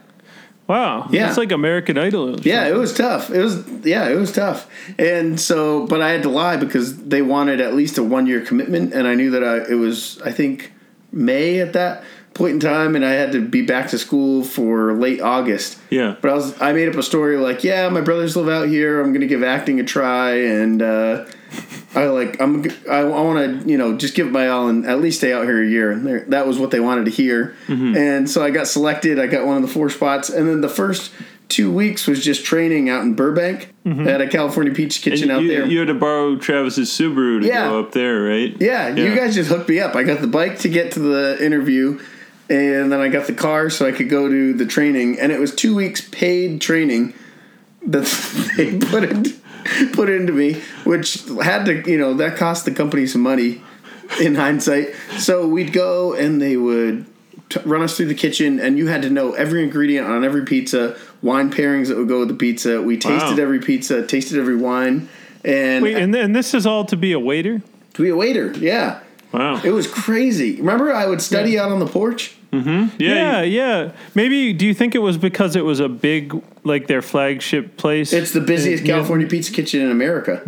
Wow, 0.67 1.07
Yeah. 1.11 1.29
it's 1.29 1.37
like 1.37 1.53
American 1.53 1.97
Idol. 1.97 2.41
Yeah, 2.41 2.63
something. 2.63 2.75
it 2.75 2.77
was 2.77 2.93
tough. 2.93 3.29
It 3.29 3.41
was 3.41 3.63
yeah, 3.85 4.09
it 4.09 4.15
was 4.15 4.33
tough. 4.33 4.69
And 4.99 5.39
so, 5.39 5.87
but 5.87 6.01
I 6.01 6.09
had 6.09 6.23
to 6.23 6.29
lie 6.29 6.57
because 6.57 6.97
they 7.03 7.21
wanted 7.21 7.61
at 7.61 7.73
least 7.73 7.97
a 7.97 8.03
one 8.03 8.25
year 8.27 8.41
commitment, 8.41 8.93
and 8.93 9.07
I 9.07 9.15
knew 9.15 9.31
that 9.31 9.43
I 9.45 9.59
it 9.69 9.75
was 9.75 10.19
I 10.25 10.31
think 10.33 10.73
May 11.13 11.59
at 11.61 11.71
that 11.73 12.03
point 12.37 12.53
in 12.53 12.59
time, 12.59 12.95
and 12.95 13.03
I 13.03 13.11
had 13.13 13.31
to 13.33 13.41
be 13.41 13.61
back 13.63 13.89
to 13.89 13.97
school 13.97 14.43
for 14.43 14.93
late 14.93 15.21
August. 15.21 15.77
Yeah. 15.89 16.15
But 16.21 16.31
I 16.31 16.33
was 16.35 16.61
I 16.61 16.71
made 16.73 16.87
up 16.87 16.95
a 16.95 17.03
story 17.03 17.37
like, 17.37 17.63
yeah, 17.63 17.89
my 17.89 18.01
brothers 18.01 18.35
live 18.37 18.47
out 18.49 18.67
here. 18.69 19.01
I'm 19.01 19.11
gonna 19.13 19.25
give 19.27 19.43
acting 19.43 19.79
a 19.79 19.83
try, 19.83 20.33
and 20.35 20.81
uh, 20.81 21.25
I 21.95 22.05
like 22.07 22.39
I'm 22.39 22.65
I, 22.89 22.97
I 22.99 23.03
want 23.03 23.61
to 23.63 23.69
you 23.69 23.77
know 23.77 23.97
just 23.97 24.13
give 24.15 24.27
it 24.27 24.31
my 24.31 24.47
all 24.47 24.69
and 24.69 24.85
at 24.85 25.01
least 25.01 25.17
stay 25.19 25.33
out 25.33 25.43
here 25.45 25.61
a 25.61 25.67
year. 25.67 25.91
And 25.91 26.31
that 26.31 26.45
was 26.47 26.59
what 26.59 26.71
they 26.71 26.79
wanted 26.79 27.05
to 27.05 27.11
hear. 27.11 27.55
And 27.67 28.29
so 28.29 28.43
I 28.43 28.51
got 28.51 28.67
selected. 28.67 29.19
I 29.19 29.27
got 29.27 29.45
one 29.45 29.55
of 29.57 29.61
the 29.63 29.67
four 29.69 29.89
spots, 29.89 30.29
and 30.29 30.47
then 30.47 30.61
the 30.61 30.69
first 30.69 31.11
two 31.49 31.71
weeks 31.71 32.05
was 32.07 32.21
just 32.21 32.43
training 32.43 32.89
out 32.89 33.03
in 33.03 33.13
Burbank 33.13 33.73
at 33.85 34.19
a 34.19 34.27
California 34.27 34.73
Pizza 34.73 34.99
Kitchen 35.01 35.31
out 35.31 35.41
there. 35.47 35.65
you 35.65 35.79
had 35.79 35.87
to 35.87 35.93
borrow 35.93 36.35
Travis's 36.35 36.89
Subaru 36.89 37.41
to 37.41 37.47
Yeah. 37.47 37.69
go 37.69 37.79
up 37.79 37.93
there, 37.93 38.21
right? 38.21 38.53
Yeah, 38.59 38.89
you 38.93 39.15
guys 39.15 39.33
just 39.33 39.49
hooked 39.49 39.69
me 39.69 39.79
up. 39.79 39.95
I 39.95 40.03
got 40.03 40.19
the 40.19 40.27
bike 40.27 40.59
to 40.59 40.69
get 40.69 40.91
to 40.91 40.99
the 40.99 41.37
interview, 41.43 41.99
and 42.49 42.91
then 42.91 42.99
I 43.01 43.09
got 43.09 43.27
the 43.27 43.33
car 43.33 43.69
so 43.69 43.87
I 43.87 43.91
could 43.91 44.09
go 44.09 44.27
to 44.29 44.53
the 44.53 44.65
training. 44.65 45.19
And 45.19 45.31
it 45.31 45.39
was 45.39 45.53
two 45.53 45.75
weeks 45.75 46.07
paid 46.09 46.61
training 46.61 47.13
that 47.85 48.03
they 48.57 48.77
put 48.77 49.03
it 49.03 49.93
put 49.93 50.09
into 50.09 50.33
me, 50.33 50.61
which 50.85 51.23
had 51.43 51.65
to 51.65 51.89
you 51.89 51.97
know 51.97 52.13
that 52.15 52.37
cost 52.37 52.65
the 52.65 52.71
company 52.71 53.05
some 53.05 53.21
money 53.21 53.61
in 54.21 54.35
hindsight. 54.35 54.89
So 55.17 55.47
we'd 55.47 55.73
go 55.73 56.13
and 56.13 56.41
they 56.41 56.55
would 56.57 57.05
t- 57.49 57.59
run 57.65 57.81
us 57.81 57.97
through 57.97 58.05
the 58.07 58.15
kitchen, 58.15 58.59
and 58.59 58.77
you 58.77 58.87
had 58.87 59.01
to 59.01 59.09
know 59.09 59.33
every 59.33 59.63
ingredient 59.63 60.07
on 60.07 60.23
every 60.23 60.45
pizza, 60.45 60.97
wine 61.21 61.51
pairings 61.51 61.87
that 61.89 61.97
would 61.97 62.07
go 62.07 62.19
with 62.19 62.29
the 62.29 62.33
pizza. 62.35 62.81
We 62.81 62.97
tasted 62.97 63.37
Wow. 63.37 63.43
every 63.43 63.59
pizza, 63.59 64.05
tasted 64.07 64.39
every 64.39 64.55
wine, 64.55 65.09
and 65.43 65.83
Wait, 65.83 65.97
and, 65.97 66.15
and 66.15 66.33
this 66.35 66.53
is 66.53 66.65
all 66.65 66.85
to 66.85 66.95
be 66.95 67.11
a 67.11 67.19
waiter? 67.19 67.61
to 67.95 68.01
be 68.03 68.09
a 68.09 68.15
waiter. 68.15 68.51
Yeah. 68.57 68.99
Wow. 69.31 69.61
It 69.63 69.71
was 69.71 69.87
crazy. 69.87 70.55
Remember, 70.57 70.93
I 70.93 71.05
would 71.05 71.21
study 71.21 71.59
out 71.59 71.71
on 71.71 71.79
the 71.79 71.85
porch. 71.87 72.35
yeah. 72.51 72.87
Yeah, 72.97 73.41
yeah. 73.41 73.91
Maybe 74.15 74.53
do 74.53 74.65
you 74.65 74.73
think 74.73 74.95
it 74.95 74.99
was 74.99 75.17
because 75.17 75.55
it 75.55 75.65
was 75.65 75.79
a 75.79 75.89
big 75.89 76.33
like 76.63 76.87
their 76.87 77.01
flagship 77.01 77.77
place? 77.77 78.13
It's 78.13 78.31
the 78.31 78.41
busiest 78.41 78.83
Yeah. 78.83 78.95
California 78.95 79.27
pizza 79.27 79.51
kitchen 79.51 79.81
in 79.81 79.91
America. 79.91 80.41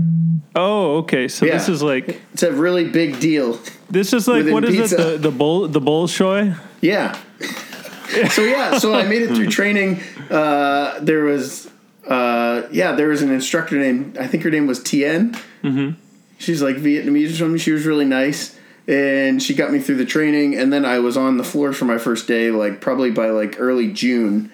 Oh, 0.56 0.98
okay. 1.00 1.28
So 1.28 1.46
this 1.46 1.68
is 1.70 1.84
like 1.84 2.20
It's 2.34 2.44
a 2.44 2.52
really 2.54 2.86
big 2.90 3.20
deal. 3.20 3.60
this 3.90 4.14
is 4.14 4.28
like 4.28 4.46
what 4.48 4.64
is 4.66 4.76
pizza. 4.76 4.96
it? 4.96 5.12
The 5.22 5.30
the 5.30 5.32
bull 5.32 5.68
the 5.68 5.82
Bolshoi? 5.82 6.56
Yeah. 6.82 7.18
so 8.32 8.44
yeah, 8.44 8.78
so 8.80 8.94
I 8.96 9.04
made 9.08 9.22
it 9.22 9.36
through 9.36 9.50
training. 9.50 10.00
Uh, 10.32 11.00
there 11.02 11.24
was, 11.26 11.70
uh, 12.08 12.64
yeah, 12.72 12.94
there 12.94 13.10
was 13.10 13.22
an 13.22 13.30
instructor 13.32 13.76
named 13.78 14.18
I 14.18 14.26
think 14.26 14.44
her 14.44 14.50
name 14.52 14.66
was 14.68 14.82
Tien. 14.82 15.36
Mm-hmm. 15.64 15.92
She's 16.40 16.62
like 16.62 16.78
Vietnamese 16.78 17.32
or 17.34 17.36
something. 17.36 17.58
She 17.60 17.72
was 17.72 17.86
really 17.86 18.06
nice, 18.06 18.58
and 18.90 19.42
she 19.42 19.54
got 19.54 19.72
me 19.72 19.80
through 19.80 19.98
the 19.98 20.06
training. 20.06 20.56
And 20.56 20.74
then 20.74 20.84
I 20.84 21.00
was 21.00 21.16
on 21.16 21.38
the 21.38 21.44
floor 21.44 21.72
for 21.74 21.86
my 21.86 21.98
first 22.00 22.28
day, 22.28 22.50
like 22.52 22.82
probably 22.82 23.12
by 23.12 23.30
like 23.30 23.56
early 23.60 23.94
June, 23.94 24.52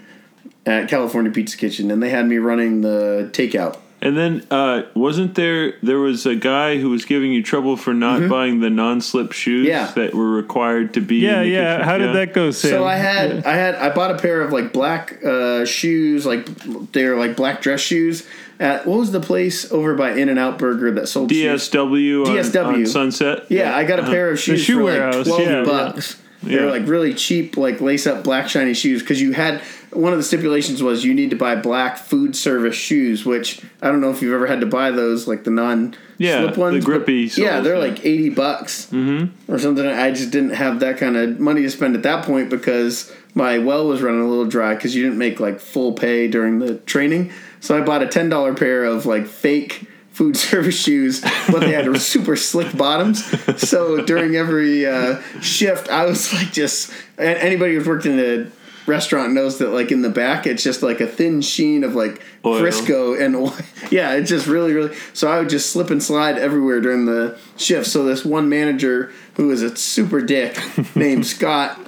at 0.66 0.90
California 0.90 1.32
Pizza 1.32 1.58
Kitchen, 1.58 1.90
and 1.92 2.04
they 2.04 2.10
had 2.10 2.28
me 2.28 2.38
running 2.38 2.82
the 2.82 3.30
takeout. 3.32 3.78
And 4.02 4.16
then 4.18 4.46
uh, 4.52 4.84
wasn't 4.94 5.34
there 5.36 5.80
there 5.82 6.00
was 6.00 6.26
a 6.28 6.36
guy 6.36 6.78
who 6.78 6.90
was 6.92 7.06
giving 7.06 7.32
you 7.32 7.42
trouble 7.42 7.76
for 7.78 7.94
not 7.94 8.30
buying 8.30 8.60
the 8.60 8.70
non-slip 8.70 9.32
shoes 9.32 9.68
Mm-hmm. 9.68 9.98
Yeah. 9.98 10.04
that 10.06 10.14
were 10.14 10.30
required 10.30 10.94
to 10.96 11.02
be 11.02 11.16
Yeah, 11.18 11.38
in 11.38 11.44
the 11.44 11.50
yeah. 11.50 11.74
kitchen? 11.78 11.84
How 11.90 11.98
did 11.98 12.16
that 12.16 12.34
go, 12.34 12.52
Sam? 12.52 12.70
So 12.72 12.86
I 12.86 12.96
had 12.98 13.46
I 13.46 13.56
had 13.56 13.76
I 13.76 13.96
bought 13.96 14.12
a 14.12 14.18
pair 14.20 14.42
of 14.42 14.52
like 14.52 14.74
black 14.74 15.24
uh, 15.24 15.66
shoes, 15.66 16.26
like 16.26 16.46
they're 16.92 17.16
like 17.18 17.36
black 17.38 17.62
dress 17.62 17.80
shoes 17.80 18.28
at 18.60 18.86
what 18.88 19.00
was 19.00 19.12
the 19.12 19.20
place 19.20 19.72
over 19.72 19.96
by 19.96 20.12
In 20.12 20.30
and 20.30 20.40
Out 20.40 20.58
Burger 20.58 20.92
that 20.92 21.08
sold 21.08 21.32
shoes? 21.32 21.70
DSW 21.70 22.26
on, 22.26 22.36
DSW. 22.36 22.66
on 22.66 22.86
Sunset. 22.86 23.46
Yeah, 23.50 23.76
I 23.76 23.84
got 23.84 24.00
a 24.00 24.04
uh-huh. 24.04 24.12
pair 24.12 24.32
of 24.32 24.40
shoes 24.40 24.62
shoe 24.64 24.78
for 24.80 24.84
warehouse, 24.86 25.16
like 25.16 25.26
twelve 25.26 25.42
yeah, 25.42 25.58
yeah. 25.60 25.64
bucks. 25.64 26.22
They're 26.44 26.66
Yeah. 26.66 26.72
like 26.72 26.88
really 26.88 27.14
cheap, 27.14 27.58
like 27.58 27.82
lace 27.82 28.06
up 28.06 28.24
black 28.24 28.48
shiny 28.50 28.74
shoes 28.74 29.02
because 29.02 29.22
you 29.22 29.32
had 29.32 29.62
one 29.92 30.12
of 30.12 30.20
the 30.20 30.24
stipulations 30.24 30.84
was 30.84 31.04
you 31.06 31.14
need 31.14 31.30
to 31.30 31.36
buy 31.36 31.56
black 31.56 31.98
food 31.98 32.36
service 32.36 32.76
shoes, 32.76 33.26
which 33.26 33.62
I 33.82 33.88
don't 33.88 34.02
know 34.02 34.12
if 34.12 34.22
you've 34.22 34.34
ever 34.34 34.46
had 34.46 34.60
to 34.60 34.66
buy 34.66 34.92
those, 34.92 35.28
like 35.28 35.44
the 35.44 35.52
non 35.52 35.96
Yeah, 36.18 36.42
slip 36.42 36.54
the 36.56 36.60
ones. 36.60 36.86
but- 36.86 36.86
grippy 36.86 37.32
yeah, 37.36 37.62
they're 37.62 37.76
yeah. 37.76 37.92
like 37.92 38.06
eighty 38.06 38.30
bucks 38.30 38.88
mm-hmm. 38.92 39.52
or 39.52 39.58
something. 39.58 39.86
I 39.86 40.12
just 40.12 40.32
didn't 40.32 40.52
have 40.52 40.80
that 40.82 40.98
kind 40.98 41.18
of 41.18 41.40
money 41.40 41.62
to 41.64 41.70
spend 41.72 41.96
at 41.96 42.04
that 42.04 42.26
point 42.26 42.50
because 42.50 43.12
my 43.34 43.58
well 43.58 43.88
was 43.88 44.02
running 44.02 44.22
a 44.22 44.28
little 44.28 44.46
dry 44.46 44.76
because 44.76 44.96
you 44.96 45.04
didn't 45.04 45.18
make 45.18 45.40
like 45.40 45.60
full 45.60 45.94
pay 45.94 46.28
during 46.28 46.60
the 46.60 46.76
training. 46.80 47.32
So 47.66 47.76
I 47.76 47.82
bought 47.82 48.04
a 48.04 48.08
ten 48.08 48.30
dollar 48.30 48.54
pair 48.54 48.86
of 48.86 49.08
like 49.08 49.26
fake 49.26 49.88
food 50.12 50.38
service 50.38 50.80
shoes, 50.80 51.22
but 51.50 51.62
they 51.62 51.72
had 51.72 52.00
super 52.02 52.36
slick 52.36 52.78
bottoms. 52.78 53.26
So 53.60 54.06
during 54.06 54.36
every 54.36 54.86
uh, 54.86 55.20
shift, 55.42 55.90
I 55.90 56.06
was 56.06 56.32
like 56.32 56.54
just 56.54 56.94
anybody 57.18 57.74
who's 57.74 57.88
worked 57.88 58.06
in 58.06 58.20
a 58.20 58.52
restaurant 58.88 59.34
knows 59.34 59.58
that 59.58 59.70
like 59.70 59.92
in 59.92 60.04
the 60.04 60.12
back 60.12 60.46
it's 60.46 60.62
just 60.62 60.84
like 60.84 61.02
a 61.02 61.08
thin 61.08 61.42
sheen 61.42 61.84
of 61.84 61.96
like 61.96 62.22
Oil. 62.46 62.62
Crisco 62.62 63.20
and 63.20 63.36
oil. 63.36 63.56
yeah, 63.90 64.14
it's 64.14 64.30
just 64.30 64.46
really 64.46 64.74
really. 64.74 64.96
So 65.14 65.28
I 65.28 65.40
would 65.40 65.50
just 65.50 65.72
slip 65.72 65.90
and 65.90 66.04
slide 66.04 66.38
everywhere 66.38 66.82
during 66.82 67.06
the 67.08 67.40
shift. 67.58 67.88
So 67.88 68.06
this 68.06 68.24
one 68.24 68.48
manager 68.48 69.12
who 69.38 69.48
was 69.48 69.64
a 69.64 69.76
super 69.76 70.22
dick 70.22 70.56
named 70.96 71.26
Scott. 71.26 71.80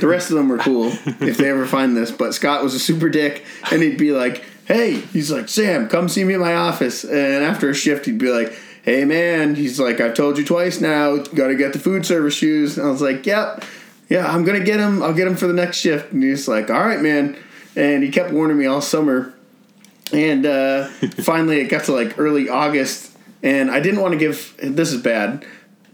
The 0.00 0.06
rest 0.06 0.30
of 0.30 0.36
them 0.36 0.48
were 0.50 0.58
cool 0.58 0.92
if 1.20 1.38
they 1.38 1.48
ever 1.48 1.66
find 1.66 1.96
this, 1.96 2.12
but 2.12 2.34
Scott 2.34 2.62
was 2.62 2.74
a 2.74 2.78
super 2.78 3.08
dick, 3.08 3.44
and 3.72 3.82
he'd 3.82 3.98
be 3.98 4.12
like, 4.12 4.44
"Hey," 4.66 4.94
he's 5.12 5.30
like, 5.30 5.48
"Sam, 5.48 5.88
come 5.88 6.08
see 6.08 6.24
me 6.24 6.34
in 6.34 6.40
my 6.40 6.54
office." 6.54 7.04
And 7.04 7.44
after 7.44 7.70
a 7.70 7.74
shift, 7.74 8.06
he'd 8.06 8.18
be 8.18 8.30
like, 8.30 8.52
"Hey, 8.82 9.04
man," 9.04 9.54
he's 9.54 9.80
like, 9.80 10.00
"I've 10.00 10.14
told 10.14 10.38
you 10.38 10.44
twice 10.44 10.80
now. 10.80 11.16
Got 11.16 11.48
to 11.48 11.54
get 11.54 11.72
the 11.72 11.78
food 11.78 12.04
service 12.04 12.34
shoes." 12.34 12.76
And 12.76 12.86
I 12.86 12.90
was 12.90 13.00
like, 13.00 13.24
"Yep, 13.26 13.64
yeah, 14.08 14.32
I'm 14.32 14.44
gonna 14.44 14.64
get 14.64 14.78
them. 14.78 15.02
I'll 15.02 15.14
get 15.14 15.24
them 15.24 15.36
for 15.36 15.46
the 15.46 15.52
next 15.52 15.78
shift." 15.78 16.12
And 16.12 16.22
he's 16.22 16.48
like, 16.48 16.70
"All 16.70 16.84
right, 16.84 17.00
man." 17.00 17.36
And 17.74 18.02
he 18.02 18.10
kept 18.10 18.32
warning 18.32 18.58
me 18.58 18.66
all 18.66 18.80
summer, 18.80 19.34
and 20.12 20.46
uh, 20.46 20.88
finally 21.22 21.60
it 21.60 21.68
got 21.68 21.84
to 21.84 21.92
like 21.92 22.18
early 22.18 22.48
August, 22.48 23.16
and 23.42 23.70
I 23.70 23.80
didn't 23.80 24.00
want 24.00 24.12
to 24.12 24.18
give. 24.18 24.54
This 24.62 24.92
is 24.92 25.00
bad, 25.00 25.44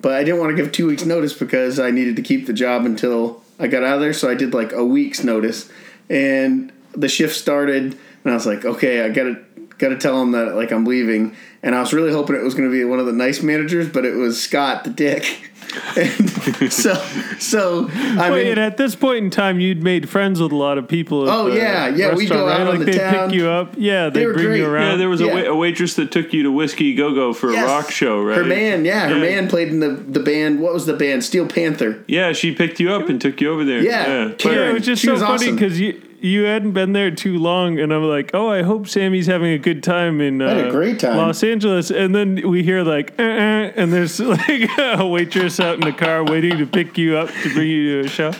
but 0.00 0.12
I 0.12 0.24
didn't 0.24 0.40
want 0.40 0.50
to 0.50 0.56
give 0.56 0.72
two 0.72 0.86
weeks 0.86 1.04
notice 1.04 1.32
because 1.32 1.78
I 1.78 1.90
needed 1.90 2.16
to 2.16 2.22
keep 2.22 2.46
the 2.46 2.52
job 2.52 2.84
until 2.84 3.42
I 3.58 3.66
got 3.66 3.82
out 3.82 3.96
of 3.96 4.00
there. 4.00 4.12
So 4.12 4.30
I 4.30 4.34
did 4.34 4.54
like 4.54 4.72
a 4.72 4.84
week's 4.84 5.22
notice, 5.24 5.70
and 6.08 6.72
the 6.94 7.08
shift 7.08 7.36
started, 7.36 7.98
and 8.24 8.32
I 8.32 8.34
was 8.34 8.46
like, 8.46 8.64
okay, 8.64 9.02
I 9.04 9.08
gotta 9.10 9.40
gotta 9.78 9.96
tell 9.96 10.20
him 10.22 10.32
that 10.32 10.54
like 10.54 10.70
I'm 10.72 10.84
leaving, 10.84 11.34
and 11.62 11.74
I 11.74 11.80
was 11.80 11.92
really 11.92 12.12
hoping 12.12 12.36
it 12.36 12.42
was 12.42 12.54
going 12.54 12.68
to 12.70 12.72
be 12.72 12.84
one 12.84 12.98
of 13.00 13.06
the 13.06 13.12
nice 13.12 13.42
managers, 13.42 13.88
but 13.88 14.04
it 14.04 14.14
was 14.14 14.40
Scott 14.42 14.84
the 14.84 14.90
dick. 14.90 15.48
And 15.96 16.70
so, 16.70 16.94
so 17.38 17.88
I 17.92 18.30
Wait, 18.30 18.42
mean, 18.42 18.46
and 18.52 18.60
at 18.60 18.76
this 18.76 18.94
point 18.94 19.24
in 19.24 19.30
time, 19.30 19.58
you'd 19.58 19.82
made 19.82 20.06
friends 20.08 20.38
with 20.40 20.52
a 20.52 20.56
lot 20.56 20.76
of 20.76 20.86
people. 20.86 21.26
at 21.26 21.34
Oh, 21.34 21.48
the 21.50 21.56
yeah, 21.56 21.88
yeah, 21.88 22.14
we'd 22.14 22.28
go 22.28 22.44
restaurant, 22.46 22.50
out 22.50 22.58
right? 22.58 22.60
on 22.60 22.66
like 22.68 22.78
the 22.80 22.84
they 22.92 22.98
town. 22.98 23.28
pick 23.30 23.38
you 23.38 23.48
up. 23.48 23.74
Yeah, 23.78 24.10
they, 24.10 24.26
were 24.26 24.34
bring 24.34 24.46
great. 24.46 24.58
you 24.58 24.66
around. 24.66 24.90
Yeah, 24.92 24.96
there 24.96 25.08
was 25.08 25.22
a, 25.22 25.26
Yeah. 25.26 25.34
wa- 25.34 25.50
a 25.50 25.56
waitress 25.56 25.94
that 25.94 26.12
took 26.12 26.34
you 26.34 26.42
to 26.42 26.52
Whiskey 26.52 26.94
Go 26.94 27.14
Go 27.14 27.32
for 27.32 27.52
Yes. 27.52 27.64
a 27.64 27.66
rock 27.66 27.90
show, 27.90 28.22
right? 28.22 28.36
her 28.38 28.44
man, 28.44 28.84
yeah, 28.84 29.08
her 29.08 29.14
Yeah. 29.14 29.20
man 29.40 29.48
played 29.48 29.68
in 29.68 29.80
the 29.80 29.90
the 29.90 30.20
band. 30.20 30.60
What 30.60 30.74
was 30.74 30.84
the 30.84 30.94
band? 30.94 31.24
Steel 31.24 31.46
Panther. 31.46 32.04
Yeah, 32.06 32.32
she 32.32 32.54
picked 32.54 32.78
you 32.78 32.92
up 32.92 33.08
and 33.08 33.18
took 33.18 33.40
you 33.40 33.50
over 33.50 33.64
there. 33.64 33.80
Yeah. 33.82 34.26
But- 34.28 34.38
Karen. 34.40 34.58
yeah, 34.58 34.70
it 34.70 34.74
was 34.74 34.84
just 34.84 35.00
She 35.00 35.06
so 35.06 35.12
was 35.14 35.22
funny 35.22 35.34
awesome. 35.46 35.56
because 35.56 35.80
you 35.80 36.02
you 36.22 36.44
hadn't 36.44 36.72
been 36.72 36.92
there 36.92 37.10
too 37.10 37.38
long, 37.38 37.80
and 37.80 37.92
I'm 37.92 38.04
like, 38.04 38.30
oh, 38.32 38.48
I 38.48 38.62
hope 38.62 38.86
Sammy's 38.86 39.26
having 39.26 39.52
a 39.52 39.58
good 39.58 39.82
time 39.82 40.20
in 40.20 40.40
uh, 40.40 40.54
had 40.54 40.66
a 40.66 40.70
great 40.70 41.00
time. 41.00 41.16
Los 41.16 41.42
Angeles, 41.42 41.90
and 41.90 42.14
then 42.14 42.48
we 42.48 42.62
hear 42.62 42.82
like, 42.84 43.12
uh, 43.18 43.22
uh, 43.22 43.72
and 43.74 43.92
there's 43.92 44.20
like 44.20 44.70
a 44.78 45.06
waitress 45.06 45.58
out 45.58 45.74
in 45.74 45.80
the 45.80 45.92
car 45.92 46.24
waiting 46.24 46.58
to 46.58 46.66
pick 46.66 46.96
you 46.96 47.16
up 47.16 47.28
to 47.42 47.54
bring 47.54 47.68
you 47.68 48.02
to 48.02 48.06
a 48.06 48.08
show. 48.08 48.30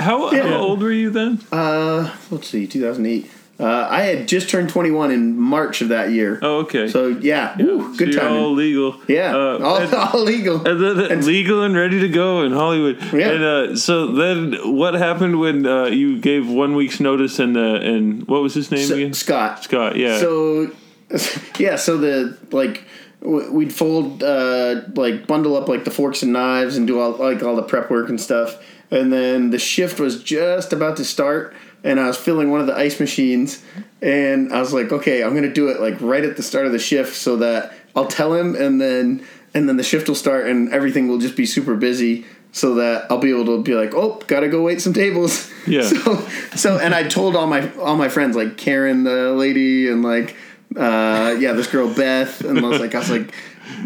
how, 0.00 0.34
how 0.34 0.56
old 0.56 0.82
were 0.82 0.92
you 0.92 1.10
then? 1.10 1.40
Uh, 1.50 2.14
let's 2.30 2.48
see, 2.48 2.66
2008. 2.66 3.30
Uh, 3.58 3.88
I 3.90 4.02
had 4.02 4.28
just 4.28 4.50
turned 4.50 4.68
21 4.68 5.10
in 5.10 5.38
March 5.40 5.80
of 5.80 5.88
that 5.88 6.10
year. 6.10 6.38
Oh, 6.42 6.58
okay. 6.58 6.88
So 6.88 7.08
yeah, 7.08 7.56
woo, 7.58 7.92
So 7.92 7.96
good 7.98 8.12
you're 8.12 8.20
timing. 8.22 8.38
all 8.38 8.52
legal. 8.52 9.00
yeah, 9.08 9.34
Uh, 9.34 9.58
all, 9.64 9.76
and- 9.78 9.94
all 10.14 10.22
legal. 10.22 10.56
and 10.68 11.00
then- 11.00 11.24
legal 11.24 11.62
and 11.62 11.74
ready 11.74 11.98
to 12.00 12.08
go 12.08 12.42
in 12.42 12.52
Hollywood. 12.52 12.98
Yeah. 13.14 13.30
And 13.30 13.44
uh, 13.44 13.76
so 13.76 14.08
then, 14.08 14.54
what 14.76 14.92
happened 14.94 15.40
when 15.40 15.64
uh, 15.66 15.86
you 15.86 16.18
gave 16.20 16.46
one 16.50 16.74
week's 16.76 17.00
notice 17.00 17.38
and 17.38 17.56
uh, 17.56 17.60
and 17.76 18.28
what 18.28 18.42
was 18.42 18.52
his 18.52 18.70
name 18.70 18.86
So- 18.86 18.94
again? 18.96 19.14
Scott. 19.14 19.64
Scott. 19.64 19.96
Yeah. 19.96 20.18
So 20.18 20.70
yeah, 21.58 21.76
so 21.76 21.96
the 21.96 22.36
like 22.52 22.84
we'd 23.22 23.72
fold 23.72 24.22
uh 24.22 24.82
like 24.94 25.26
bundle 25.26 25.56
up 25.56 25.66
like 25.68 25.84
the 25.84 25.90
forks 25.90 26.22
and 26.22 26.32
knives 26.32 26.76
and 26.76 26.86
do 26.86 27.00
all 27.00 27.12
like 27.12 27.42
all 27.42 27.56
the 27.56 27.62
prep 27.62 27.90
work 27.90 28.08
and 28.10 28.20
stuff. 28.20 28.62
And 28.90 29.12
then 29.12 29.50
the 29.50 29.58
shift 29.58 29.98
was 29.98 30.22
just 30.22 30.72
about 30.72 30.96
to 30.98 31.04
start 31.04 31.54
and 31.84 32.00
I 32.00 32.06
was 32.06 32.16
filling 32.16 32.50
one 32.50 32.60
of 32.60 32.66
the 32.66 32.76
ice 32.76 32.98
machines 33.00 33.62
and 34.02 34.52
I 34.52 34.60
was 34.60 34.72
like, 34.72 34.92
okay, 34.92 35.22
I'm 35.22 35.34
gonna 35.34 35.52
do 35.52 35.68
it 35.68 35.80
like 35.80 36.00
right 36.00 36.24
at 36.24 36.36
the 36.36 36.42
start 36.42 36.66
of 36.66 36.72
the 36.72 36.78
shift 36.78 37.14
so 37.14 37.36
that 37.36 37.72
I'll 37.94 38.08
tell 38.08 38.34
him 38.34 38.54
and 38.56 38.80
then 38.80 39.24
and 39.54 39.68
then 39.68 39.76
the 39.76 39.82
shift 39.82 40.08
will 40.08 40.14
start 40.14 40.46
and 40.48 40.72
everything 40.72 41.08
will 41.08 41.18
just 41.18 41.36
be 41.36 41.46
super 41.46 41.76
busy 41.76 42.26
so 42.52 42.74
that 42.76 43.06
I'll 43.10 43.18
be 43.18 43.30
able 43.30 43.44
to 43.46 43.62
be 43.62 43.74
like, 43.74 43.94
oh, 43.94 44.20
gotta 44.26 44.48
go 44.48 44.62
wait 44.62 44.80
some 44.80 44.92
tables. 44.92 45.50
Yeah. 45.66 45.82
So 45.82 46.20
so 46.54 46.78
and 46.78 46.94
I 46.94 47.02
told 47.08 47.34
all 47.34 47.48
my 47.48 47.68
all 47.78 47.96
my 47.96 48.08
friends 48.08 48.36
like 48.36 48.56
Karen 48.56 49.02
the 49.02 49.32
lady 49.32 49.88
and 49.88 50.04
like 50.04 50.36
uh 50.76 51.34
yeah 51.40 51.54
this 51.54 51.66
girl 51.66 51.92
Beth 51.92 52.42
and 52.42 52.60
I 52.60 52.68
was 52.68 52.78
like 52.78 52.94
I 52.94 53.00
was 53.00 53.10
like 53.10 53.34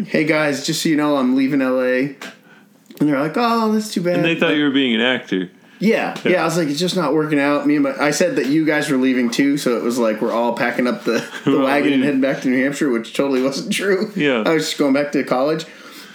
hey 0.05 0.25
guys 0.25 0.63
just 0.63 0.83
so 0.83 0.89
you 0.89 0.95
know 0.95 1.17
I'm 1.17 1.35
leaving 1.35 1.59
LA 1.59 2.13
And 2.99 3.09
they're 3.09 3.19
like, 3.19 3.33
"Oh, 3.35 3.71
that's 3.71 3.91
too 3.91 4.01
bad." 4.03 4.17
And 4.17 4.25
they 4.25 4.35
thought 4.39 4.53
you 4.55 4.63
were 4.63 4.69
being 4.69 4.93
an 4.93 5.01
actor. 5.01 5.49
Yeah, 5.81 6.15
yeah. 6.23 6.41
I 6.41 6.45
was 6.45 6.57
like, 6.57 6.69
it's 6.69 6.79
just 6.79 6.95
not 6.95 7.13
working 7.13 7.39
out. 7.39 7.65
Me 7.65 7.75
and 7.75 7.83
my, 7.83 7.93
I 7.99 8.11
said 8.11 8.35
that 8.37 8.45
you 8.45 8.65
guys 8.65 8.89
were 8.89 8.97
leaving 8.97 9.31
too, 9.31 9.57
so 9.57 9.75
it 9.75 9.83
was 9.83 9.97
like 9.97 10.21
we're 10.21 10.31
all 10.31 10.55
packing 10.55 10.87
up 10.87 11.03
the, 11.03 11.27
the 11.43 11.51
Well, 11.57 11.63
wagon 11.63 11.91
and 11.93 12.03
heading 12.03 12.21
back 12.21 12.41
to 12.43 12.49
New 12.49 12.63
Hampshire, 12.63 12.89
which 12.89 13.13
totally 13.15 13.41
wasn't 13.41 13.73
true. 13.73 14.11
Yeah. 14.15 14.43
I 14.45 14.53
was 14.53 14.67
just 14.67 14.77
going 14.77 14.93
back 14.93 15.11
to 15.13 15.23
college, 15.23 15.65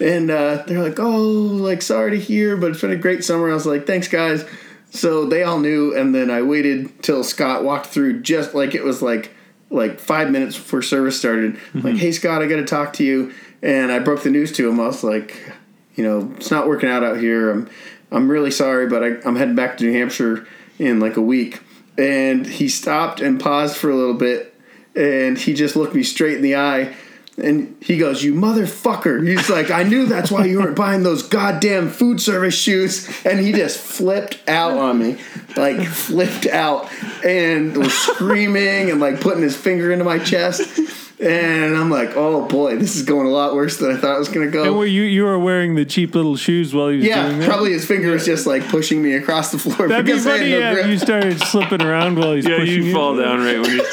and 0.01 0.31
uh, 0.31 0.63
they're 0.67 0.83
like, 0.83 1.01
"Oh, 1.01 1.21
like 1.21 1.83
sorry 1.83 2.13
to 2.13 2.19
hear, 2.21 2.57
but 2.57 2.71
it's 2.71 2.81
been 2.81 2.93
a 2.93 2.97
great 2.97 3.25
summer." 3.25 3.51
I 3.51 3.55
was 3.55 3.67
like, 3.67 3.87
"Thanks, 3.87 4.09
guys." 4.09 4.45
So 4.91 5.27
they 5.27 5.43
all 5.43 5.59
knew, 5.59 5.95
and 5.97 6.15
then 6.15 6.31
I 6.31 6.43
waited 6.43 7.03
till 7.03 7.25
Scott 7.25 7.65
walked 7.65 7.87
through, 7.87 8.21
just 8.21 8.55
like 8.55 8.75
it 8.75 8.85
was 8.85 9.03
like 9.03 9.33
like 9.69 9.99
five 9.99 10.31
minutes 10.31 10.57
before 10.57 10.81
service 10.81 11.19
started. 11.19 11.59
Like, 11.75 11.97
"Hey, 11.97 12.13
Scott, 12.13 12.41
I 12.41 12.47
got 12.47 12.57
to 12.57 12.65
talk 12.65 12.93
to 12.95 13.05
you," 13.05 13.33
and 13.63 13.91
I 13.91 13.99
broke 13.99 14.23
the 14.23 14.31
news 14.31 14.53
to 14.53 14.69
him. 14.69 14.79
I 14.79 14.87
was 14.87 15.03
like, 15.03 15.53
"You 15.97 16.05
know, 16.05 16.33
it's 16.37 16.53
not 16.53 16.69
working 16.69 16.89
out 16.89 17.03
out 17.03 17.19
here. 17.19 17.51
I'm 17.51 17.69
I'm 18.11 18.29
really 18.31 18.51
sorry, 18.51 18.87
but 18.87 19.03
I, 19.03 19.07
I'm 19.25 19.37
heading 19.37 19.55
back 19.55 19.79
to 19.79 19.85
New 19.85 19.93
Hampshire 19.93 20.47
in 20.79 21.01
like 21.01 21.17
a 21.17 21.23
week." 21.23 21.61
And 21.99 22.47
he 22.47 22.69
stopped 22.69 23.21
and 23.21 23.41
paused 23.41 23.77
for 23.77 23.91
a 23.91 23.97
little 23.97 24.15
bit, 24.15 24.55
and 24.95 25.39
he 25.39 25.55
just 25.55 25.77
looked 25.77 25.95
me 25.95 26.03
straight 26.03 26.37
in 26.37 26.43
the 26.43 26.57
eye. 26.57 26.95
And 27.39 27.77
he 27.81 27.99
goes, 27.99 28.23
"You 28.23 28.35
motherfucker!" 28.35 29.27
He's 29.27 29.49
like, 29.59 29.71
"I 29.71 29.83
knew 29.83 30.07
that's 30.07 30.31
why 30.31 30.47
you 30.47 30.59
weren't 30.59 30.77
buying 30.77 31.03
those 31.03 31.23
goddamn 31.23 31.91
food 31.91 32.21
service 32.21 32.55
shoes." 32.55 33.09
And 33.25 33.41
he 33.41 33.53
just 33.53 33.79
flipped 33.79 34.41
out 34.49 34.77
on 34.77 34.99
me, 34.99 35.19
like 35.57 35.87
flipped 35.87 36.47
out, 36.47 36.91
and 37.25 37.77
was 37.77 37.95
screaming 37.95 38.91
and 38.91 39.01
like 39.01 39.21
putting 39.21 39.43
his 39.43 39.57
finger 39.57 39.93
into 39.93 40.05
my 40.05 40.19
chest. 40.19 41.06
And 41.19 41.77
I'm 41.77 41.91
like, 41.91 42.11
"Oh 42.15 42.47
boy, 42.47 42.77
this 42.77 42.95
is 42.95 43.03
going 43.03 43.27
a 43.27 43.31
lot 43.31 43.55
worse 43.55 43.79
than 43.79 43.91
I 43.91 43.97
thought 43.97 44.17
it 44.17 44.19
was 44.19 44.29
going 44.29 44.47
to 44.47 44.53
go." 44.53 44.65
And 44.65 44.77
were 44.77 44.85
you 44.85 45.03
you 45.03 45.25
were 45.25 45.39
wearing 45.39 45.75
the 45.75 45.87
cheap 45.87 46.15
little 46.15 46.37
shoes 46.37 46.75
while 46.75 46.89
he 46.89 46.97
was 46.99 47.07
doing 47.07 47.17
yeah, 47.17 47.39
that? 47.39 47.49
probably 47.49 47.73
his 47.73 47.87
finger 47.87 48.11
was 48.11 48.27
just 48.27 48.47
like 48.47 48.69
pushing 48.69 49.03
me 49.03 49.15
across 49.15 49.51
the 49.51 49.59
floor 49.59 49.89
That'd 49.89 50.05
be 50.05 50.13
because 50.13 50.27
I 50.27 50.33
had 50.33 50.39
funny 50.41 50.51
no 50.51 50.59
yeah, 50.59 50.71
if 50.73 50.75
grip. 50.75 50.87
you 50.89 50.99
started 50.99 51.41
slipping 51.41 51.81
around 51.81 52.19
while 52.19 52.35
he's 52.35 52.47
Yeah, 52.47 52.59
pushing 52.59 52.85
you 52.85 52.93
fall 52.93 53.17
down 53.17 53.39
right 53.41 53.59
when 53.61 53.71
you. 53.77 53.85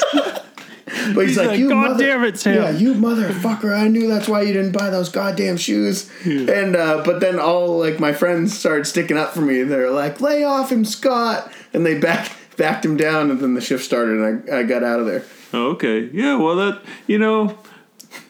But 1.14 1.26
he's, 1.26 1.30
He's 1.30 1.36
like, 1.38 1.46
like, 1.48 1.58
"You 1.58 1.68
"God 1.70 1.90
mother- 1.92 2.04
damn 2.04 2.24
it, 2.24 2.38
Sam." 2.38 2.54
Yeah, 2.54 2.70
you 2.70 2.94
motherfucker! 2.94 3.74
I 3.76 3.88
knew 3.88 4.06
that's 4.06 4.28
why 4.28 4.42
you 4.42 4.52
didn't 4.52 4.72
buy 4.72 4.90
those 4.90 5.08
goddamn 5.08 5.56
shoes." 5.56 6.10
And 6.24 6.76
uh, 6.76 7.02
but 7.04 7.20
then 7.20 7.38
all 7.38 7.78
like 7.78 7.98
my 7.98 8.12
friends 8.12 8.56
started 8.58 8.86
sticking 8.86 9.16
up 9.16 9.32
for 9.32 9.40
me. 9.40 9.62
They're 9.62 9.90
like, 9.90 10.20
"Lay 10.20 10.44
off 10.44 10.70
him, 10.70 10.84
Scott!" 10.84 11.50
And 11.72 11.84
they 11.84 11.98
back 11.98 12.30
backed 12.56 12.84
him 12.84 12.96
down. 12.96 13.30
And 13.30 13.40
then 13.40 13.54
the 13.54 13.60
shift 13.60 13.82
started, 13.84 14.18
and 14.18 14.50
I, 14.50 14.58
I 14.58 14.62
got 14.62 14.82
out 14.84 15.00
of 15.00 15.06
there. 15.06 15.24
Oh, 15.54 15.68
okay. 15.70 16.10
Yeah. 16.12 16.36
Well, 16.36 16.56
that 16.56 16.82
you 17.06 17.18
know, 17.18 17.56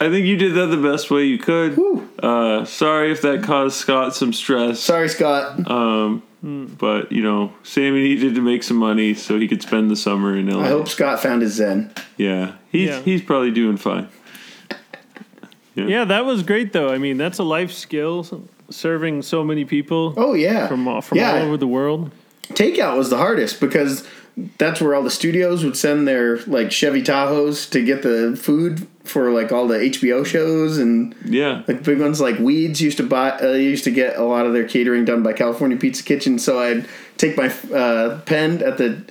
I 0.00 0.08
think 0.10 0.26
you 0.26 0.36
did 0.36 0.54
that 0.54 0.66
the 0.66 0.76
best 0.76 1.10
way 1.10 1.24
you 1.24 1.38
could. 1.38 1.78
Uh, 2.22 2.64
sorry 2.64 3.10
if 3.12 3.22
that 3.22 3.42
caused 3.42 3.76
Scott 3.76 4.14
some 4.14 4.32
stress. 4.32 4.78
Sorry, 4.80 5.08
Scott. 5.08 5.68
Um, 5.70 6.22
but 6.78 7.10
you 7.10 7.22
know, 7.22 7.52
Sammy 7.62 8.00
needed 8.02 8.34
to 8.34 8.40
make 8.42 8.62
some 8.62 8.76
money 8.76 9.14
so 9.14 9.38
he 9.38 9.48
could 9.48 9.62
spend 9.62 9.90
the 9.90 9.96
summer 9.96 10.36
in 10.36 10.48
LA. 10.50 10.62
I 10.64 10.68
hope 10.68 10.88
Scott 10.88 11.20
found 11.20 11.40
his 11.42 11.54
zen. 11.54 11.92
Yeah, 12.18 12.52
he's 12.70 12.88
Yeah. 12.90 13.00
he's 13.00 13.22
probably 13.22 13.50
doing 13.50 13.76
fine. 13.78 14.08
Yeah, 15.76 16.04
that 16.04 16.24
was 16.24 16.42
great 16.44 16.72
though. 16.72 16.92
I 16.92 16.98
mean, 16.98 17.16
that's 17.16 17.38
a 17.38 17.42
life 17.42 17.72
skill, 17.72 18.26
serving 18.70 19.22
so 19.22 19.42
many 19.42 19.64
people 19.64 20.14
Oh 20.16 20.34
yeah, 20.34 20.68
from 20.68 20.86
all, 20.86 21.00
from 21.00 21.18
yeah. 21.18 21.32
all 21.32 21.42
over 21.46 21.56
the 21.56 21.66
world. 21.66 22.12
takeout 22.50 22.96
was 22.96 23.10
the 23.10 23.16
hardest 23.16 23.60
because 23.60 24.06
that's 24.58 24.80
where 24.80 24.94
all 24.94 25.02
the 25.02 25.10
studios 25.10 25.64
would 25.64 25.76
send 25.76 26.08
their 26.08 26.38
like 26.46 26.72
Chevy 26.72 27.02
Tahoes 27.02 27.70
to 27.70 27.84
get 27.84 28.02
the 28.02 28.36
food 28.36 28.86
for 29.04 29.30
like 29.30 29.52
all 29.52 29.68
the 29.68 29.76
HBO 29.78 30.24
shows 30.26 30.78
and 30.78 31.14
Yeah. 31.24 31.62
like 31.68 31.82
big 31.84 32.00
ones 32.00 32.20
like 32.20 32.38
Weeds 32.38 32.80
used 32.80 32.96
to 32.96 33.02
buy 33.04 33.30
uh, 33.38 33.52
used 33.52 33.84
to 33.84 33.90
get 33.90 34.16
a 34.16 34.24
lot 34.24 34.46
of 34.46 34.52
their 34.52 34.66
catering 34.66 35.04
done 35.04 35.22
by 35.22 35.34
California 35.34 35.76
Pizza 35.76 36.02
Kitchen. 36.02 36.38
So 36.38 36.58
I'd 36.58 36.86
take 37.16 37.36
my 37.36 37.48
uh, 37.72 38.20
pen 38.22 38.62
at 38.62 38.78
the 38.78 39.04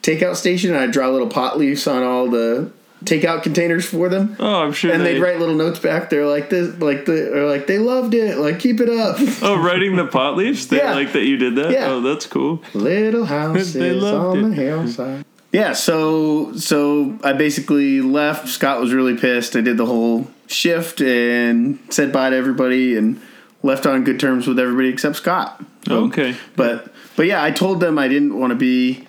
takeout 0.00 0.36
station 0.36 0.70
and 0.74 0.78
I'd 0.78 0.90
draw 0.90 1.08
little 1.08 1.28
pot 1.28 1.58
leaves 1.58 1.86
on 1.86 2.02
all 2.02 2.28
the 2.28 2.70
takeout 3.04 3.42
containers 3.42 3.84
for 3.84 4.08
them. 4.08 4.36
Oh, 4.40 4.62
I'm 4.62 4.72
sure 4.72 4.92
And 4.92 5.04
they. 5.04 5.14
they'd 5.14 5.20
write 5.20 5.38
little 5.38 5.54
notes 5.54 5.78
back. 5.78 6.10
They're 6.10 6.26
like 6.26 6.50
this, 6.50 6.76
like 6.80 7.04
the, 7.04 7.12
they're 7.12 7.46
like 7.46 7.66
they 7.66 7.78
loved 7.78 8.14
it. 8.14 8.38
Like 8.38 8.58
keep 8.58 8.80
it 8.80 8.88
up. 8.88 9.16
Oh, 9.42 9.60
writing 9.62 9.96
the 9.96 10.06
pot 10.06 10.36
leaves. 10.36 10.66
They 10.68 10.78
Yeah. 10.78 10.94
like 10.94 11.12
that 11.12 11.24
you 11.24 11.36
did 11.36 11.56
that. 11.56 11.70
Yeah. 11.70 11.86
Oh, 11.90 12.00
that's 12.00 12.26
cool. 12.26 12.62
Little 12.74 13.24
houses 13.36 13.74
They 13.74 13.92
loved 13.92 14.38
on 14.38 14.44
it. 14.52 14.56
the 14.56 14.62
hillside. 14.62 15.24
Yeah, 15.52 15.72
so 15.72 16.52
so 16.54 17.18
I 17.22 17.32
basically 17.32 18.00
left. 18.00 18.48
Scott 18.48 18.80
was 18.80 18.92
really 18.92 19.16
pissed. 19.16 19.56
I 19.56 19.60
did 19.60 19.76
the 19.78 19.86
whole 19.86 20.28
shift 20.48 21.00
and 21.00 21.78
said 21.90 22.12
bye 22.12 22.30
to 22.30 22.36
everybody 22.36 22.96
and 22.96 23.20
left 23.62 23.86
on 23.86 24.04
good 24.04 24.20
terms 24.20 24.46
with 24.46 24.58
everybody 24.58 24.88
except 24.88 25.16
Scott. 25.16 25.62
So- 25.86 26.04
Okay. 26.06 26.36
But 26.56 26.92
but 27.16 27.26
yeah, 27.26 27.42
I 27.42 27.50
told 27.52 27.80
them 27.80 27.98
I 27.98 28.08
didn't 28.08 28.38
want 28.38 28.50
to 28.50 28.54
be 28.56 29.05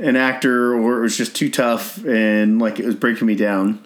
an 0.00 0.16
actor 0.16 0.74
or 0.74 0.98
it 0.98 1.02
was 1.02 1.16
just 1.16 1.36
too 1.36 1.50
tough 1.50 2.04
and 2.04 2.60
like 2.60 2.80
it 2.80 2.86
was 2.86 2.94
breaking 2.94 3.26
me 3.26 3.36
down. 3.36 3.84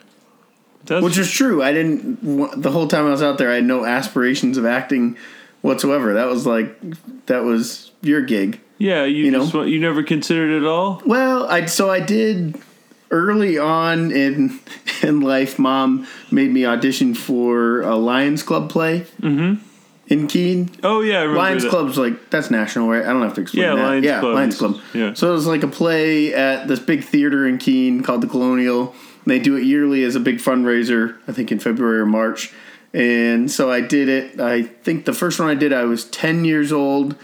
That's 0.85 1.03
Which 1.03 1.19
is 1.19 1.31
true. 1.31 1.63
I 1.63 1.73
didn't 1.73 2.61
the 2.61 2.71
whole 2.71 2.89
time 2.89 3.07
I 3.07 3.11
was 3.11 3.23
out 3.23 3.39
there 3.39 3.51
I 3.51 3.57
had 3.57 3.65
no 3.65 3.85
aspirations 3.85 4.57
of 4.57 4.67
acting 4.67 5.17
whatsoever. 5.63 6.15
That 6.15 6.27
was 6.27 6.47
like 6.47 6.79
that 7.27 7.45
was 7.45 7.91
your 8.03 8.21
gig. 8.23 8.61
yeah. 8.79 9.05
You, 9.05 9.25
you 9.25 9.31
know? 9.31 9.47
just 9.47 9.69
you 9.69 9.81
never 9.81 10.03
considered 10.03 10.51
it 10.51 10.59
at 10.59 10.69
all. 10.69 11.03
Well, 11.05 11.47
I 11.47 11.67
so 11.67 11.91
I 11.91 12.01
did 12.01 12.61
early 13.11 13.59
on 13.59 14.11
in 14.13 14.61
in 15.03 15.21
life. 15.21 15.59
Mom 15.59 16.07
made 16.31 16.51
me 16.51 16.67
audition 16.67 17.15
for 17.15 17.81
a 17.83 17.97
Lions 17.97 18.43
Club 18.43 18.71
play 18.71 19.07
mm-hmm. 19.21 19.63
In 20.09 20.27
Keene. 20.27 20.71
Oh 20.83 21.01
yeah, 21.01 21.19
I 21.19 21.23
remember 21.23 21.39
Lions 21.39 21.63
that. 21.63 21.71
Club's 21.71 21.97
like 21.99 22.31
that's 22.31 22.51
national, 22.51 22.89
right? 22.89 23.03
I 23.05 23.13
don't 23.13 23.23
have 23.23 23.35
to 23.35 23.41
explain 23.41 23.65
Yeah, 23.65 23.75
that. 23.77 23.83
Lions 23.83 24.05
yeah, 24.05 24.21
Club 24.21 24.35
Lions 24.35 24.59
Club. 24.59 24.81
yeah. 24.93 25.15
So 25.15 25.31
it 25.31 25.33
was 25.33 25.47
like 25.47 25.63
a 25.63 25.69
play 25.69 26.35
at 26.35 26.69
this 26.69 26.81
big 26.81 27.05
theater 27.05 27.47
in 27.47 27.59
Keene 27.59 28.03
called 28.03 28.21
the 28.21 28.27
Colonial. 28.27 28.95
And 29.25 29.31
they 29.31 29.39
do 29.39 29.57
it 29.57 29.65
yearly 29.65 30.05
as 30.05 30.17
a 30.17 30.21
big 30.21 30.37
fundraiser. 30.39 31.17
I 31.27 31.33
think 31.33 31.51
in 31.51 31.59
February 31.59 31.99
or 32.01 32.07
March. 32.07 32.53
And 32.93 33.51
so 33.51 33.71
I 33.73 33.81
did 33.81 34.09
it. 34.09 34.39
I 34.41 34.63
think 34.63 35.05
the 35.05 35.13
first 35.13 35.41
one 35.41 35.49
I 35.49 35.55
did, 35.55 35.73
I 35.73 35.85
was 35.85 36.05
ten 36.05 36.45
years 36.45 36.71
old, 36.73 37.17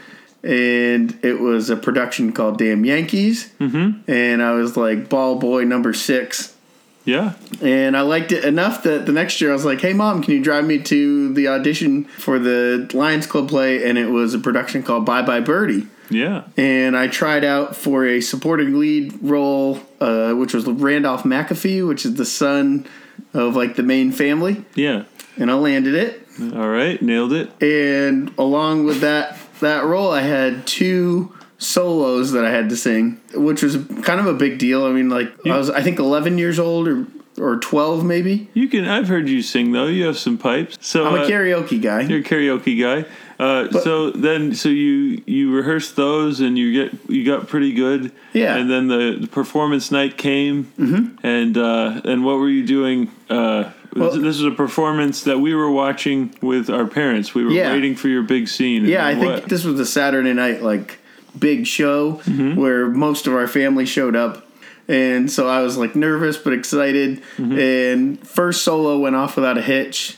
and 0.43 1.17
it 1.23 1.39
was 1.39 1.69
a 1.69 1.77
production 1.77 2.33
called 2.33 2.57
Damn 2.57 2.83
Yankees. 2.83 3.53
Mm-hmm. 3.59 4.11
And 4.11 4.41
I 4.41 4.51
was 4.53 4.75
like 4.75 5.07
ball 5.07 5.35
boy 5.35 5.63
number 5.63 5.93
six. 5.93 6.55
Yeah. 7.03 7.33
And 7.61 7.97
I 7.97 8.01
liked 8.01 8.31
it 8.31 8.45
enough 8.45 8.83
that 8.83 9.05
the 9.05 9.11
next 9.11 9.41
year 9.41 9.49
I 9.51 9.53
was 9.53 9.65
like, 9.65 9.81
"Hey, 9.81 9.93
mom, 9.93 10.23
can 10.23 10.33
you 10.33 10.43
drive 10.43 10.65
me 10.65 10.79
to 10.79 11.33
the 11.33 11.47
audition 11.47 12.05
for 12.05 12.39
the 12.39 12.89
Lions 12.93 13.25
Club 13.25 13.49
play?" 13.49 13.87
And 13.87 13.97
it 13.97 14.07
was 14.07 14.33
a 14.33 14.39
production 14.39 14.83
called 14.83 15.05
Bye 15.05 15.21
Bye 15.21 15.39
Birdie. 15.39 15.87
Yeah. 16.09 16.43
And 16.57 16.95
I 16.97 17.07
tried 17.07 17.43
out 17.43 17.75
for 17.75 18.05
a 18.05 18.21
supporting 18.21 18.77
lead 18.79 19.17
role, 19.21 19.79
uh, 19.99 20.33
which 20.33 20.53
was 20.53 20.65
Randolph 20.65 21.23
MacAfee, 21.23 21.87
which 21.87 22.05
is 22.05 22.15
the 22.15 22.25
son 22.25 22.85
of 23.33 23.55
like 23.55 23.75
the 23.75 23.83
main 23.83 24.11
family. 24.11 24.65
Yeah. 24.75 25.03
And 25.37 25.49
I 25.49 25.55
landed 25.55 25.95
it. 25.95 26.27
All 26.39 26.69
right. 26.69 27.01
Nailed 27.01 27.33
it. 27.33 27.51
And 27.61 28.33
along 28.37 28.85
with 28.85 29.01
that 29.01 29.37
that 29.61 29.85
role, 29.85 30.11
I 30.11 30.21
had 30.21 30.67
two 30.67 31.33
solos 31.61 32.31
that 32.31 32.43
I 32.43 32.49
had 32.49 32.69
to 32.69 32.75
sing, 32.75 33.21
which 33.33 33.61
was 33.61 33.77
kind 34.03 34.19
of 34.19 34.25
a 34.25 34.33
big 34.33 34.57
deal. 34.57 34.85
I 34.85 34.91
mean, 34.91 35.09
like 35.09 35.29
I 35.45 35.57
was, 35.57 35.69
I 35.69 35.81
think, 35.81 35.99
11 35.99 36.37
years 36.37 36.59
old 36.59 36.87
or 36.87 37.05
or 37.39 37.57
12 37.57 38.03
maybe. 38.03 38.49
You 38.53 38.67
can. 38.67 38.85
I've 38.87 39.07
heard 39.07 39.29
you 39.29 39.41
sing 39.41 39.71
though. 39.71 39.87
You 39.87 40.05
have 40.05 40.17
some 40.17 40.37
pipes. 40.37 40.77
So 40.81 41.05
I'm 41.05 41.15
a 41.15 41.23
uh, 41.23 41.27
karaoke 41.27 41.81
guy. 41.81 42.01
You're 42.01 42.19
a 42.19 42.23
karaoke 42.23 42.79
guy. 42.79 43.09
Uh, 43.39 43.71
so 43.79 44.11
then, 44.11 44.53
so 44.53 44.69
you 44.69 45.23
you 45.25 45.51
rehearsed 45.55 45.95
those, 45.95 46.41
and 46.41 46.57
you 46.57 46.89
get 46.89 47.09
you 47.09 47.25
got 47.25 47.47
pretty 47.47 47.73
good. 47.73 48.11
Yeah. 48.33 48.55
And 48.55 48.69
then 48.69 48.87
the, 48.87 49.17
the 49.21 49.27
performance 49.27 49.91
night 49.91 50.17
came, 50.17 50.65
mm-hmm. 50.77 51.25
and 51.25 51.57
uh, 51.57 52.01
and 52.03 52.25
what 52.25 52.37
were 52.37 52.49
you 52.49 52.65
doing? 52.65 53.09
Uh, 53.29 53.71
Well- 53.95 54.11
this 54.11 54.35
is 54.37 54.43
a 54.43 54.51
performance 54.51 55.23
that 55.23 55.39
we 55.39 55.55
were 55.55 55.71
watching 55.71 56.35
with 56.41 56.69
our 56.69 56.85
parents. 56.85 57.33
We 57.33 57.43
were 57.43 57.51
Yeah. 57.51 57.73
waiting 57.73 57.95
for 57.95 58.07
your 58.09 58.23
big 58.23 58.47
scene. 58.47 58.85
Yeah, 58.85 59.05
I 59.05 59.11
And 59.11 59.21
think 59.21 59.45
this 59.49 59.63
was 59.65 59.79
a 59.79 59.85
Saturday 59.85 60.33
night 60.33 60.61
like 60.61 60.99
big 61.37 61.67
show 61.67 62.13
mm-hmm. 62.13 62.55
where 62.55 62.87
most 62.87 63.27
of 63.27 63.33
our 63.33 63.47
family 63.47 63.85
showed 63.85 64.15
up. 64.15 64.45
And 64.87 65.31
so 65.31 65.47
I 65.47 65.61
was 65.61 65.77
like 65.77 65.95
nervous 65.95 66.37
but 66.37 66.53
excited. 66.53 67.21
Mm-hmm. 67.37 67.59
And 67.59 68.27
first 68.27 68.63
solo 68.63 68.99
went 68.99 69.15
off 69.15 69.35
without 69.35 69.57
a 69.57 69.61
hitch. 69.61 70.17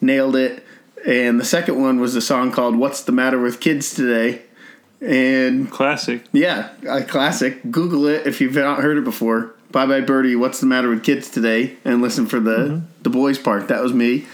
Nailed 0.00 0.36
it. 0.36 0.64
And 1.06 1.40
the 1.40 1.44
second 1.44 1.80
one 1.80 2.00
was 2.00 2.14
a 2.14 2.20
song 2.20 2.52
called 2.52 2.76
What's 2.76 3.02
the 3.02 3.12
Matter 3.12 3.38
with 3.40 3.60
Kids 3.60 3.94
Today? 3.94 4.42
And 5.00 5.70
classic. 5.70 6.24
yeah, 6.32 6.72
a 6.86 7.02
classic. 7.02 7.70
Google 7.70 8.06
it 8.06 8.26
if 8.26 8.40
you've 8.40 8.54
not 8.54 8.80
heard 8.80 8.98
it 8.98 9.04
before. 9.04 9.54
Bye 9.70 9.86
bye 9.86 10.00
birdie, 10.00 10.36
what's 10.36 10.60
the 10.60 10.66
matter 10.66 10.90
with 10.90 11.04
kids 11.04 11.30
today? 11.30 11.76
And 11.84 12.02
listen 12.02 12.26
for 12.26 12.40
the 12.40 12.56
mm-hmm. 12.56 12.86
the 13.02 13.10
boys 13.10 13.38
part. 13.38 13.68
That 13.68 13.82
was 13.82 13.94
me. 13.94 14.26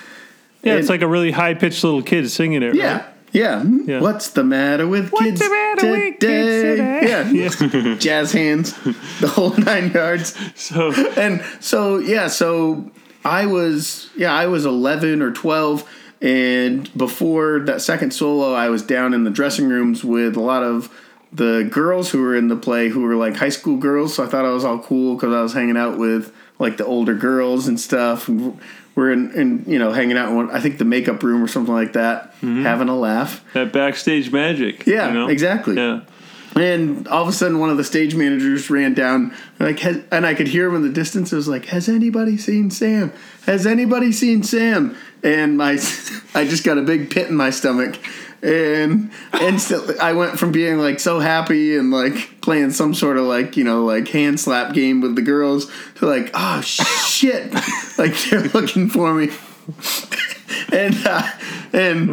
Yeah, 0.63 0.75
it's 0.75 0.89
like 0.89 1.03
a 1.03 1.07
really 1.07 1.31
high 1.31 1.55
pitched 1.55 1.85
little 1.85 2.03
kid 2.03 2.29
singing 2.31 2.63
it. 2.63 2.75
Yeah. 2.75 2.97
right? 2.97 3.05
Yeah. 3.37 3.63
Yeah. 3.63 4.01
What's 4.01 4.31
the 4.31 4.45
matter 4.45 4.89
with 4.89 5.11
What's 5.11 5.27
kids 5.27 5.41
the 5.41 5.51
matter 5.51 5.91
with 5.91 6.21
kids 6.21 6.23
today? 6.23 7.85
Yeah. 7.85 7.95
Jazz 7.99 8.33
hands, 8.33 8.73
the 9.21 9.29
whole 9.29 9.51
nine 9.59 9.91
yards. 9.91 10.35
So 10.55 10.93
And 11.17 11.45
so 11.61 11.99
yeah, 11.99 12.29
so 12.29 12.91
I 13.25 13.45
was 13.45 14.09
yeah, 14.17 14.33
I 14.33 14.47
was 14.47 14.65
11 14.65 15.21
or 15.21 15.33
12 15.33 15.87
And 16.23 16.97
before 16.97 17.61
that 17.61 17.83
second 17.83 18.13
solo, 18.13 18.55
I 18.55 18.71
was 18.71 18.83
down 18.83 19.13
in 19.13 19.25
the 19.25 19.31
dressing 19.31 19.69
rooms 19.69 20.03
with 20.03 20.37
a 20.37 20.41
lot 20.41 20.63
of 20.63 20.91
the 21.31 21.69
girls 21.71 22.11
who 22.11 22.23
were 22.23 22.35
in 22.35 22.49
the 22.49 22.57
play 22.57 22.89
who 22.89 23.03
were 23.03 23.17
like 23.17 23.37
high 23.37 23.51
school 23.51 23.77
girls. 23.77 24.15
So 24.15 24.25
I 24.25 24.29
thought 24.29 24.47
I 24.47 24.51
was 24.51 24.65
all 24.65 24.79
cool 24.79 25.15
because 25.15 25.35
I 25.35 25.43
was 25.43 25.53
hanging 25.53 25.77
out 25.77 25.99
with 25.99 26.33
like 26.59 26.77
the 26.77 26.87
older 26.87 27.15
girls 27.15 27.69
and 27.69 27.79
stuff. 27.79 28.29
We're 28.29 29.13
in, 29.13 29.33
in 29.33 29.65
you 29.67 29.79
know, 29.79 29.93
hanging 29.93 30.17
out 30.17 30.31
in 30.31 30.37
one, 30.37 30.51
I 30.51 30.61
think 30.61 30.79
the 30.79 30.85
makeup 30.87 31.23
room 31.23 31.43
or 31.43 31.49
something 31.49 31.75
like 31.75 31.93
that, 31.93 32.33
mm-hmm. 32.37 32.63
having 32.63 32.89
a 32.89 32.97
laugh. 32.97 33.45
That 33.53 33.73
backstage 33.73 34.33
magic. 34.33 34.87
Yeah, 34.87 35.09
you 35.09 35.15
know? 35.15 35.29
exactly. 35.29 35.77
Yeah. 35.77 36.01
And 36.57 37.07
all 37.09 37.23
of 37.23 37.29
a 37.29 37.33
sudden, 37.33 37.59
one 37.59 37.69
of 37.69 37.77
the 37.77 37.85
stage 37.85 38.15
managers 38.15 38.71
ran 38.71 38.95
down, 38.95 39.35
like, 39.61 39.79
has, 39.81 40.03
and 40.11 40.25
I 40.25 40.33
could 40.33 40.49
hear 40.49 40.67
him 40.67 40.77
in 40.77 40.83
the 40.83 40.89
distance. 40.89 41.31
It 41.31 41.37
was 41.37 41.49
like, 41.49 41.67
"Has 41.67 41.87
anybody 41.87 42.39
seen 42.39 42.71
Sam? 42.71 43.13
Has 43.45 43.67
anybody 43.67 44.11
seen 44.11 44.43
Sam?" 44.43 44.97
And 45.23 45.59
my, 45.59 45.73
I 46.35 46.47
just 46.47 46.65
got 46.65 46.79
a 46.79 46.83
big 46.83 47.11
pit 47.11 47.29
in 47.29 47.37
my 47.37 47.51
stomach, 47.51 47.99
and 48.43 49.11
instantly, 49.41 49.99
I 49.99 50.13
went 50.13 50.39
from 50.39 50.53
being 50.53 50.79
like 50.79 51.01
so 51.01 51.21
happy 51.21 51.77
and 51.77 51.91
like 51.91 52.41
playing 52.41 52.71
some 52.71 52.95
sort 52.95 53.17
of 53.17 53.25
like 53.25 53.57
you 53.57 53.65
know 53.65 53.85
like 53.85 54.09
hand 54.09 54.39
slap 54.39 54.75
game 54.75 55.01
with 55.01 55.17
the 55.17 55.23
girls 55.23 55.71
to 55.97 56.07
like, 56.07 56.31
oh 56.35 56.61
shit, 56.61 57.53
like 57.99 58.15
they're 58.25 58.43
looking 58.43 58.89
for 58.89 59.15
me. 59.15 59.31
and 60.73 61.07
uh, 61.07 61.29
and 61.73 62.11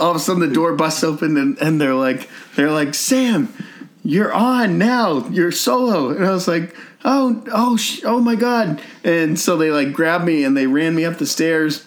all 0.00 0.10
of 0.10 0.16
a 0.16 0.18
sudden 0.18 0.40
the 0.40 0.52
door 0.52 0.74
busts 0.74 1.04
open 1.04 1.36
and, 1.36 1.58
and 1.58 1.80
they're 1.80 1.94
like 1.94 2.28
they're 2.54 2.70
like 2.70 2.94
Sam, 2.94 3.52
you're 4.04 4.32
on 4.32 4.78
now, 4.78 5.28
you're 5.28 5.52
solo, 5.52 6.10
and 6.10 6.24
I 6.24 6.30
was 6.30 6.48
like, 6.48 6.74
oh 7.04 7.44
oh 7.52 7.76
sh- 7.76 8.02
oh 8.04 8.20
my 8.20 8.34
god, 8.34 8.80
and 9.04 9.38
so 9.38 9.56
they 9.56 9.70
like 9.70 9.92
grabbed 9.92 10.24
me 10.24 10.44
and 10.44 10.56
they 10.56 10.66
ran 10.66 10.94
me 10.94 11.04
up 11.04 11.18
the 11.18 11.26
stairs. 11.26 11.85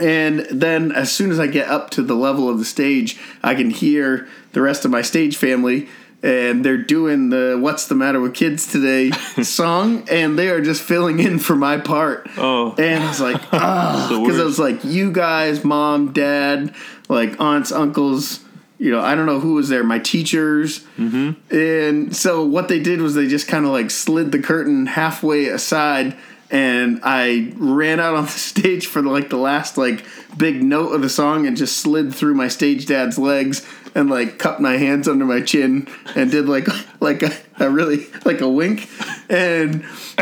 And 0.00 0.40
then, 0.50 0.92
as 0.92 1.12
soon 1.12 1.30
as 1.30 1.38
I 1.38 1.46
get 1.46 1.68
up 1.68 1.90
to 1.90 2.02
the 2.02 2.14
level 2.14 2.48
of 2.48 2.58
the 2.58 2.64
stage, 2.64 3.18
I 3.42 3.54
can 3.54 3.70
hear 3.70 4.26
the 4.52 4.60
rest 4.60 4.84
of 4.84 4.90
my 4.90 5.02
stage 5.02 5.36
family, 5.36 5.88
and 6.22 6.64
they're 6.64 6.78
doing 6.78 7.30
the 7.30 7.56
"What's 7.60 7.86
the 7.86 7.94
Matter 7.94 8.20
with 8.20 8.34
Kids 8.34 8.70
Today" 8.70 9.10
song, 9.42 10.08
and 10.10 10.38
they 10.38 10.48
are 10.48 10.60
just 10.60 10.82
filling 10.82 11.20
in 11.20 11.38
for 11.38 11.54
my 11.54 11.76
part. 11.76 12.28
Oh. 12.36 12.74
and 12.76 13.04
I 13.04 13.08
was 13.08 13.20
like, 13.20 13.40
ah, 13.52 14.08
because 14.08 14.40
I 14.40 14.44
was 14.44 14.58
like, 14.58 14.82
you 14.84 15.12
guys, 15.12 15.62
mom, 15.62 16.12
dad, 16.12 16.74
like 17.08 17.40
aunts, 17.40 17.70
uncles. 17.70 18.40
You 18.76 18.90
know, 18.90 19.00
I 19.00 19.14
don't 19.14 19.26
know 19.26 19.38
who 19.38 19.54
was 19.54 19.68
there. 19.68 19.84
My 19.84 20.00
teachers, 20.00 20.80
mm-hmm. 20.98 21.54
and 21.54 22.16
so 22.16 22.44
what 22.44 22.66
they 22.66 22.80
did 22.80 23.00
was 23.00 23.14
they 23.14 23.28
just 23.28 23.46
kind 23.46 23.64
of 23.64 23.70
like 23.70 23.90
slid 23.90 24.32
the 24.32 24.40
curtain 24.40 24.86
halfway 24.86 25.46
aside, 25.46 26.16
and 26.54 27.00
I 27.02 27.52
ran 27.56 27.98
out 28.00 28.14
on 28.14 28.24
the 28.26 28.30
stage 28.52 28.86
for 28.86 29.02
like 29.02 29.28
the 29.28 29.36
last 29.36 29.76
like 29.76 30.06
big 30.38 30.62
note 30.62 30.90
of 30.94 31.02
the 31.02 31.08
song, 31.10 31.46
and 31.46 31.56
just 31.56 31.76
slid 31.78 32.14
through 32.14 32.34
my 32.34 32.48
stage 32.48 32.86
dad's 32.86 33.18
legs 33.18 33.66
and 33.96 34.08
like 34.10 34.38
cupped 34.38 34.60
my 34.60 34.76
hands 34.76 35.06
under 35.06 35.24
my 35.24 35.40
chin 35.40 35.86
and 36.16 36.30
did 36.30 36.48
like 36.48 36.66
like 37.00 37.22
a, 37.22 37.32
a 37.58 37.68
really 37.70 38.06
like 38.24 38.40
a 38.40 38.48
wink, 38.48 38.88
and 39.28 39.84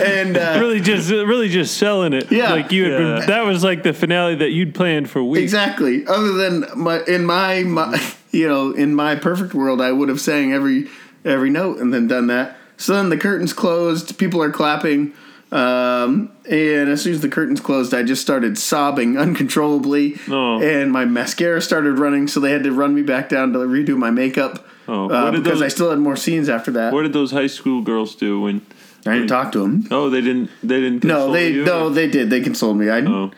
and 0.00 0.36
uh, 0.36 0.56
really 0.60 0.80
just 0.80 1.10
really 1.10 1.48
just 1.48 1.76
selling 1.76 2.12
it. 2.12 2.30
Yeah. 2.30 2.52
like 2.52 2.72
you 2.72 2.84
had 2.84 2.92
Yeah. 2.92 3.18
been, 3.18 3.26
that 3.28 3.44
was 3.44 3.64
like 3.64 3.82
the 3.82 3.92
finale 3.92 4.36
that 4.36 4.50
you'd 4.50 4.74
planned 4.74 5.10
for 5.10 5.22
weeks. 5.22 5.42
Exactly. 5.42 6.06
Other 6.06 6.32
than 6.34 6.64
my 6.76 7.00
in 7.06 7.24
my, 7.24 7.62
my 7.64 8.00
you 8.30 8.48
know 8.48 8.70
in 8.72 8.94
my 8.94 9.14
perfect 9.16 9.54
world, 9.54 9.80
I 9.80 9.92
would 9.92 10.08
have 10.08 10.20
sang 10.20 10.52
every 10.52 10.88
every 11.24 11.50
note 11.50 11.78
and 11.78 11.92
then 11.92 12.06
done 12.06 12.28
that. 12.28 12.56
So 12.78 12.94
then 12.94 13.10
the 13.10 13.18
curtains 13.18 13.52
closed. 13.52 14.16
People 14.18 14.42
are 14.42 14.50
clapping. 14.50 15.12
Um, 15.50 16.30
and 16.48 16.88
as 16.90 17.02
soon 17.02 17.14
as 17.14 17.20
the 17.22 17.28
curtains 17.28 17.60
closed, 17.60 17.92
I 17.94 18.02
just 18.02 18.20
started 18.22 18.58
sobbing 18.58 19.16
uncontrollably, 19.18 20.16
Oh. 20.30 20.60
and 20.62 20.92
my 20.92 21.04
mascara 21.06 21.60
started 21.62 21.98
running. 21.98 22.28
So 22.28 22.38
they 22.40 22.52
had 22.52 22.64
to 22.64 22.72
run 22.72 22.94
me 22.94 23.02
back 23.02 23.28
down 23.28 23.52
to 23.54 23.58
redo 23.60 23.96
my 23.96 24.10
makeup 24.10 24.66
Oh, 24.86 25.08
uh, 25.10 25.30
because 25.30 25.44
those- 25.44 25.62
I 25.62 25.68
still 25.68 25.90
had 25.90 25.98
more 25.98 26.16
scenes 26.16 26.48
after 26.48 26.70
that. 26.72 26.92
What 26.92 27.02
did 27.02 27.12
those 27.12 27.30
high 27.32 27.46
school 27.46 27.82
girls 27.82 28.14
do 28.14 28.40
when? 28.42 28.62
I 29.06 29.14
didn't 29.14 29.28
talk 29.28 29.52
to 29.52 29.60
them. 29.60 29.86
Oh, 29.90 30.10
they 30.10 30.20
didn't. 30.20 30.50
They 30.62 30.80
didn't. 30.80 31.04
No, 31.04 31.32
they 31.32 31.50
you, 31.52 31.64
no, 31.64 31.86
or- 31.86 31.90
they 31.90 32.08
did. 32.08 32.28
They 32.30 32.40
consoled 32.40 32.76
me. 32.76 32.90
I 32.90 33.00
Oh. 33.00 33.30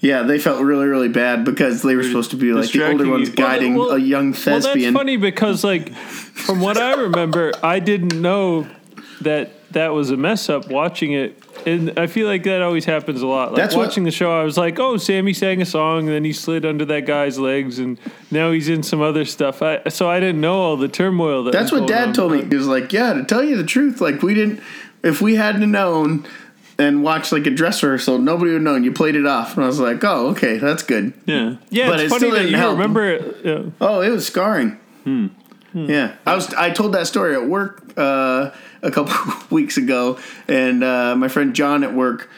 yeah, 0.00 0.22
they 0.22 0.38
felt 0.38 0.60
really 0.62 0.86
really 0.86 1.08
bad 1.08 1.44
because 1.44 1.80
they 1.82 1.96
were 1.96 2.02
supposed 2.02 2.30
to 2.32 2.36
be 2.36 2.52
like 2.52 2.70
the 2.70 2.86
older 2.90 3.08
ones 3.08 3.28
you. 3.30 3.34
guiding 3.34 3.74
Well, 3.76 3.92
a 3.92 3.98
young 3.98 4.32
Well, 4.46 4.60
that's 4.60 4.86
funny 4.92 5.16
because, 5.16 5.64
like, 5.64 5.94
from 5.94 6.60
what 6.60 6.76
I 6.76 6.94
remember, 6.94 7.52
I 7.62 7.78
didn't 7.78 8.20
know 8.20 8.66
that 9.24 9.50
that 9.72 9.88
was 9.92 10.10
a 10.10 10.16
mess 10.16 10.48
up 10.48 10.68
watching 10.70 11.12
it. 11.12 11.38
And 11.66 11.98
I 11.98 12.06
feel 12.06 12.26
like 12.28 12.42
that 12.44 12.62
always 12.62 12.84
happens 12.84 13.22
a 13.22 13.26
lot. 13.26 13.48
Like 13.52 13.56
That's 13.56 13.74
what- 13.74 13.86
watching 13.86 14.04
the 14.04 14.10
show, 14.10 14.30
I 14.38 14.44
was 14.44 14.56
like, 14.56 14.78
"Oh, 14.78 14.96
Sammy 14.98 15.32
sang 15.32 15.60
a 15.62 15.66
song, 15.66 16.00
and 16.00 16.08
then 16.08 16.24
he 16.24 16.32
slid 16.32 16.64
under 16.64 16.84
that 16.84 17.06
guy's 17.06 17.38
legs, 17.38 17.78
and 17.78 17.98
now 18.30 18.52
he's 18.52 18.68
in 18.68 18.82
some 18.82 19.00
other 19.00 19.24
stuff." 19.24 19.62
I, 19.62 19.80
so 19.88 20.08
I 20.08 20.20
didn't 20.20 20.40
know 20.40 20.54
all 20.60 20.76
the 20.76 20.88
turmoil 20.88 21.44
that. 21.44 21.52
That's 21.52 21.72
was 21.72 21.80
what 21.82 21.88
going 21.88 22.00
Dad 22.00 22.08
on. 22.08 22.14
told 22.14 22.32
me. 22.32 22.44
He 22.44 22.54
was 22.56 22.66
like, 22.66 22.92
"Yeah, 22.92 23.14
to 23.14 23.24
tell 23.24 23.42
you 23.42 23.56
the 23.56 23.64
truth, 23.64 24.00
like 24.00 24.22
we 24.22 24.34
didn't. 24.34 24.60
If 25.02 25.20
we 25.20 25.34
hadn't 25.36 25.70
known 25.70 26.24
and 26.78 27.02
watched 27.04 27.30
like 27.32 27.46
a 27.46 27.50
dress 27.50 27.82
rehearsal, 27.82 28.18
nobody 28.18 28.50
would 28.52 28.56
have 28.56 28.62
known. 28.62 28.84
You 28.84 28.92
played 28.92 29.16
it 29.16 29.26
off." 29.26 29.56
And 29.56 29.64
I 29.64 29.66
was 29.66 29.80
like, 29.80 30.02
"Oh, 30.04 30.28
okay, 30.28 30.58
that's 30.58 30.82
good." 30.82 31.14
Yeah. 31.24 31.56
Yeah, 31.70 31.88
But 31.88 32.00
it's 32.00 32.04
it 32.04 32.08
funny 32.10 32.18
still 32.20 32.30
that 32.32 32.36
didn't 32.38 32.50
you 32.52 32.56
help. 32.58 32.72
remember 32.72 33.08
it. 33.10 33.36
Yeah. 33.44 33.62
Oh, 33.80 34.00
it 34.02 34.10
was 34.10 34.26
scarring. 34.26 34.78
Hmm. 35.04 35.26
Yeah, 35.74 36.14
I 36.24 36.34
was. 36.34 36.52
I 36.54 36.70
told 36.70 36.92
that 36.94 37.06
story 37.08 37.34
at 37.34 37.46
work 37.46 37.82
uh, 37.96 38.50
a 38.82 38.90
couple 38.90 39.14
weeks 39.50 39.76
ago, 39.76 40.18
and 40.48 40.84
uh, 40.84 41.16
my 41.16 41.28
friend 41.28 41.54
John 41.54 41.82
at 41.82 41.92
work 41.94 42.30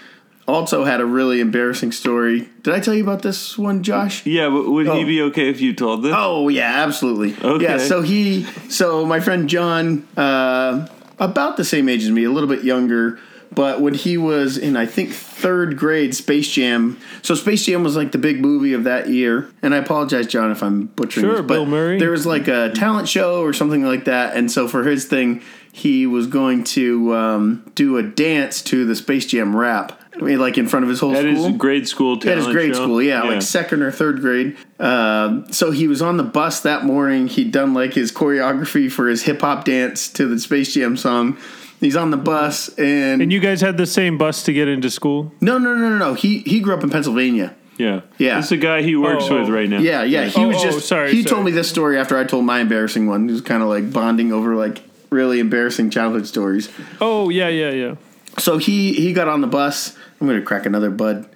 also 0.49 0.85
had 0.85 1.01
a 1.01 1.05
really 1.05 1.41
embarrassing 1.41 1.93
story. 1.93 2.49
Did 2.63 2.73
I 2.73 2.81
tell 2.81 2.95
you 2.95 3.03
about 3.03 3.23
this 3.23 3.59
one, 3.59 3.83
Josh? 3.83 4.25
Yeah, 4.25 4.49
but 4.49 4.71
would 4.71 4.87
he 4.87 4.93
Oh. 4.93 5.05
be 5.07 5.21
okay 5.23 5.51
if 5.51 5.61
you 5.61 5.75
told 5.75 6.03
this? 6.03 6.15
Oh 6.17 6.49
yeah, 6.49 6.83
absolutely. 6.85 7.35
Okay. 7.47 7.65
Yeah, 7.65 7.79
so 7.79 8.01
he, 8.03 8.45
so 8.71 9.05
my 9.05 9.21
friend 9.21 9.49
John, 9.49 10.07
uh, 10.17 10.87
about 11.19 11.57
the 11.57 11.65
same 11.65 11.89
age 11.89 12.05
as 12.05 12.11
me, 12.11 12.25
a 12.25 12.31
little 12.31 12.49
bit 12.49 12.63
younger, 12.65 13.19
but 13.53 13.81
when 13.81 13.95
he 13.95 14.17
was 14.19 14.59
in, 14.59 14.77
I 14.77 14.87
think 14.87 15.13
third 15.13 15.77
grade, 15.77 16.15
Space 16.15 16.51
Jam. 16.51 16.99
So 17.23 17.35
Space 17.35 17.65
Jam 17.67 17.83
was 17.83 17.97
like 17.97 18.13
the 18.13 18.19
big 18.19 18.41
movie 18.41 18.73
of 18.73 18.85
that 18.85 19.09
year, 19.09 19.49
and 19.63 19.75
I 19.75 19.79
apologize, 19.79 20.27
John, 20.27 20.51
if 20.51 20.63
I'm 20.63 20.87
butchering. 20.87 21.25
Sure, 21.25 21.37
this, 21.37 21.43
but 21.43 21.55
Bill 21.55 21.67
Murray. 21.67 21.99
There 21.99 22.11
was 22.11 22.27
like 22.27 22.49
a 22.49 22.71
talent 22.71 23.09
show 23.09 23.43
or 23.43 23.53
something 23.53 23.85
like 23.85 24.05
that, 24.05 24.37
and 24.37 24.51
so 24.51 24.69
for 24.69 24.85
his 24.85 25.05
thing, 25.07 25.43
he 25.73 26.07
was 26.07 26.27
going 26.27 26.65
to 26.65 27.15
um, 27.15 27.71
do 27.75 27.99
a 27.99 28.03
dance 28.03 28.63
to 28.63 28.85
the 28.87 28.97
Space 28.97 29.27
Jam 29.27 29.55
rap. 29.55 30.01
I 30.15 30.21
mean, 30.21 30.39
like 30.39 30.57
in 30.57 30.67
front 30.67 30.85
of 30.85 30.89
his 30.89 31.01
whole 31.01 31.15
At 31.15 31.21
school. 31.21 31.49
his 31.49 31.57
grade 31.59 31.87
school 31.87 32.17
At 32.27 32.39
his 32.39 32.47
grade 32.47 32.75
show? 32.75 32.85
school, 32.85 33.03
yeah, 33.03 33.23
like 33.23 33.43
second 33.43 33.83
or 33.83 33.91
third 33.91 34.23
grade. 34.23 34.57
Um, 34.81 35.53
so 35.53 35.71
he 35.71 35.89
was 35.89 36.01
on 36.01 36.17
the 36.17 36.23
bus 36.23 36.61
that 36.61 36.85
morning. 36.85 37.27
He'd 37.27 37.53
done 37.53 37.75
like 37.75 37.93
his 37.93 38.13
choreography 38.13 38.91
for 38.91 39.09
his 39.09 39.25
hip 39.25 39.43
hop 39.43 39.67
dance 39.67 40.09
to 40.15 40.27
the 40.27 40.39
Space 40.39 40.73
Jam 40.73 40.97
song. 40.97 41.37
He's 41.81 41.97
on 41.97 42.11
the 42.11 42.17
bus, 42.17 42.69
and, 42.79 43.21
And 43.21 43.31
you 43.33 43.39
guys 43.41 43.61
had 43.61 43.77
the 43.77 43.87
same 43.87 44.17
bus 44.17 44.43
to 44.45 44.53
get 44.53 44.67
into 44.69 44.91
school. 44.91 45.33
no, 45.41 45.59
no, 45.59 45.75
no, 45.75 45.89
no, 45.91 45.99
no. 45.99 46.15
He 46.15 46.39
he 46.41 46.61
grew 46.61 46.75
up 46.75 46.83
in 46.83 46.91
Pennsylvania. 46.91 47.55
yeah. 47.79 48.01
Yeah. 48.19 48.37
This 48.37 48.47
is 48.47 48.53
a 48.53 48.57
guy 48.57 48.83
he 48.83 48.97
works 48.97 49.25
Oh, 49.29 49.41
with 49.41 49.51
right 49.51 49.69
now. 49.69 49.79
Yeah, 49.81 50.03
yeah. 50.03 50.25
He 50.25 50.43
Oh, 50.43 50.49
was 50.49 50.57
oh, 50.59 50.63
just. 50.65 50.89
sorry, 50.89 51.13
he 51.13 51.23
sorry. 51.23 51.31
told 51.31 51.45
me 51.45 51.51
this 51.51 51.69
story 51.69 51.99
after 51.99 52.17
I 52.17 52.25
told 52.25 52.45
my 52.47 52.61
embarrassing 52.61 53.07
one. 53.07 53.27
He 53.29 53.33
was 53.33 53.43
kind 53.43 53.63
of 53.63 53.69
like 53.69 53.93
bonding 53.93 54.33
over 54.33 54.55
like 54.55 54.83
really 55.11 55.39
embarrassing 55.39 55.91
childhood 55.91 56.27
stories. 56.27 56.71
Oh 57.01 57.29
yeah, 57.29 57.49
yeah, 57.49 57.71
yeah. 57.71 57.95
so 58.39 58.57
he 58.59 58.95
he 58.95 59.13
got 59.13 59.29
on 59.29 59.41
the 59.43 59.47
bus. 59.47 59.95
I'm 60.21 60.27
gonna 60.27 60.41
crack 60.43 60.65
another 60.65 60.91
bud. 60.91 61.29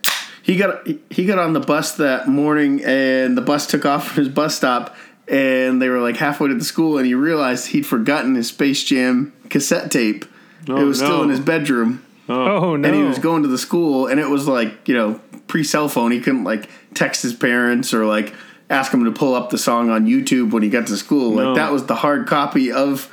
He 0.42 0.56
got 0.56 0.86
he 1.10 1.26
got 1.26 1.38
on 1.38 1.52
the 1.52 1.60
bus 1.60 1.96
that 1.96 2.26
morning, 2.28 2.82
and 2.82 3.36
the 3.36 3.42
bus 3.42 3.66
took 3.66 3.84
off 3.84 4.08
from 4.08 4.24
his 4.24 4.28
bus 4.32 4.56
stop, 4.56 4.96
and 5.30 5.80
they 5.80 5.88
were 5.88 6.00
like 6.00 6.16
halfway 6.16 6.48
to 6.48 6.54
the 6.54 6.64
school, 6.64 6.98
and 6.98 7.06
he 7.06 7.14
realized 7.14 7.68
he'd 7.68 7.86
forgotten 7.86 8.34
his 8.34 8.48
Space 8.48 8.82
Jam 8.84 9.32
cassette 9.48 9.90
tape. 9.90 10.24
Oh, 10.68 10.76
it 10.76 10.84
was 10.84 10.98
still 10.98 11.22
in 11.22 11.30
his 11.30 11.40
bedroom, 11.40 12.04
Oh 12.28 12.76
no. 12.76 12.86
and 12.88 12.94
he 12.94 13.02
was 13.02 13.18
going 13.18 13.42
to 13.42 13.48
the 13.48 13.56
school, 13.58 14.06
and 14.06 14.20
it 14.20 14.28
was 14.28 14.46
like 14.46 14.86
you 14.88 14.94
know 14.94 15.20
pre 15.46 15.64
cell 15.64 15.88
phone. 15.88 16.10
He 16.12 16.20
couldn't 16.20 16.44
like 16.44 16.68
text 16.94 17.22
his 17.22 17.32
parents 17.32 17.94
or 17.94 18.04
like 18.04 18.34
ask 18.68 18.92
him 18.92 19.04
to 19.04 19.10
pull 19.12 19.34
up 19.34 19.50
the 19.50 19.58
song 19.58 19.88
on 19.90 20.06
YouTube 20.06 20.50
when 20.52 20.62
he 20.62 20.68
got 20.68 20.86
to 20.88 20.96
school. 20.96 21.34
No. 21.34 21.42
Like 21.52 21.56
that 21.56 21.72
was 21.72 21.86
the 21.86 21.96
hard 21.96 22.26
copy 22.26 22.70
of 22.70 23.10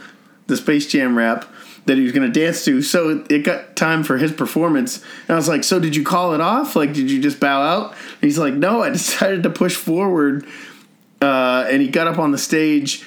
the 0.47 0.57
Space 0.57 0.88
Jam 0.88 1.18
rap 1.18 1.45
that 1.86 1.95
he 1.97 2.03
was 2.03 2.11
going 2.11 2.32
to 2.32 2.39
dance 2.39 2.65
to. 2.65 2.82
So 2.82 3.24
it 3.30 3.39
got 3.45 3.76
time 3.78 4.03
for 4.03 4.18
his 4.18 4.32
performance, 4.34 4.97
and 5.28 5.32
I 5.32 5.36
was 5.36 5.47
like, 5.47 5.63
"So 5.63 5.80
did 5.80 5.95
you 5.95 6.03
call 6.03 6.34
it 6.34 6.41
off? 6.41 6.76
Like, 6.76 6.93
did 6.93 7.09
you 7.09 7.22
just 7.22 7.39
bow 7.39 7.61
out?" 7.61 7.91
And 7.91 8.22
he's 8.22 8.38
like, 8.38 8.53
"No, 8.55 8.82
I 8.84 8.89
decided 8.99 9.43
to 9.43 9.49
push 9.49 9.76
forward." 9.76 10.45
Uh, 11.22 11.65
and 11.70 11.82
he 11.82 11.88
got 11.88 12.07
up 12.07 12.20
on 12.20 12.32
the 12.32 12.38
stage, 12.38 13.03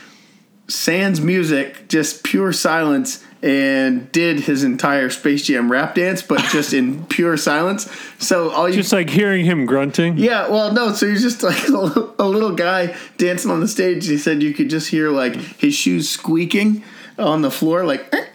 sans 0.68 1.20
music, 1.20 1.88
just 1.88 2.24
pure 2.24 2.52
silence, 2.52 3.24
and 3.42 4.10
did 4.12 4.40
his 4.40 4.64
entire 4.64 5.08
Space 5.08 5.46
Jam 5.46 5.70
rap 5.72 5.94
dance, 5.94 6.20
but 6.22 6.40
just 6.50 6.74
in 6.74 7.04
pure 7.06 7.36
silence. 7.36 7.90
So 8.18 8.50
all 8.50 8.68
you 8.68 8.74
Just 8.76 8.92
like 8.92 9.08
hearing 9.10 9.44
him 9.46 9.64
grunting. 9.64 10.18
yeah, 10.18 10.48
well, 10.48 10.72
no. 10.72 10.92
So 10.92 11.06
he's 11.08 11.22
just 11.22 11.42
like 11.42 11.68
a 11.68 11.72
little, 11.72 12.14
a 12.18 12.28
little 12.28 12.54
guy 12.54 12.96
dancing 13.16 13.50
on 13.50 13.60
the 13.60 13.68
stage. 13.68 14.06
He 14.06 14.18
said 14.18 14.42
you 14.42 14.52
could 14.52 14.68
just 14.70 14.90
hear 14.90 15.10
like 15.10 15.34
his 15.36 15.74
shoes 15.74 16.08
squeaking 16.08 16.82
on 17.18 17.42
the 17.42 17.50
floor, 17.50 17.84
like. 17.84 18.12
"Eh, 18.12 18.18
eh," 18.18 18.26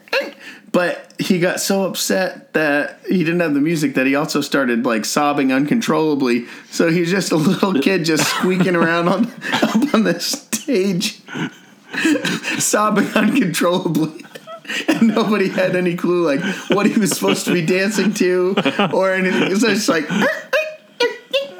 but 0.75 1.13
he 1.17 1.39
got 1.39 1.61
so 1.61 1.85
upset 1.85 2.51
that 2.51 2.99
he 3.07 3.19
didn't 3.19 3.39
have 3.39 3.53
the 3.53 3.61
music 3.61 3.93
that 3.93 4.05
he 4.05 4.13
also 4.13 4.41
started 4.41 4.85
like 4.85 5.05
sobbing 5.05 5.53
uncontrollably. 5.53 6.47
So 6.69 6.91
he's 6.91 7.09
just 7.09 7.31
a 7.31 7.37
little 7.37 7.75
kid 7.75 8.03
just 8.03 8.27
squeaking 8.35 8.75
around 8.75 9.07
on 9.07 9.31
up 9.53 9.93
on 9.93 10.03
the 10.03 10.19
stage, 10.19 11.21
sobbing 12.59 13.07
uncontrollably. 13.07 14.25
And 14.89 15.15
nobody 15.15 15.47
had 15.47 15.77
any 15.77 15.95
clue 15.95 16.25
like 16.25 16.41
what 16.71 16.87
he 16.87 16.99
was 16.99 17.11
supposed 17.11 17.45
to 17.45 17.53
be 17.53 17.65
dancing 17.65 18.13
to 18.15 18.55
or 18.93 19.13
anything. 19.13 19.43
It 19.43 19.51
was 19.51 19.61
just 19.61 19.87
like 19.87 20.09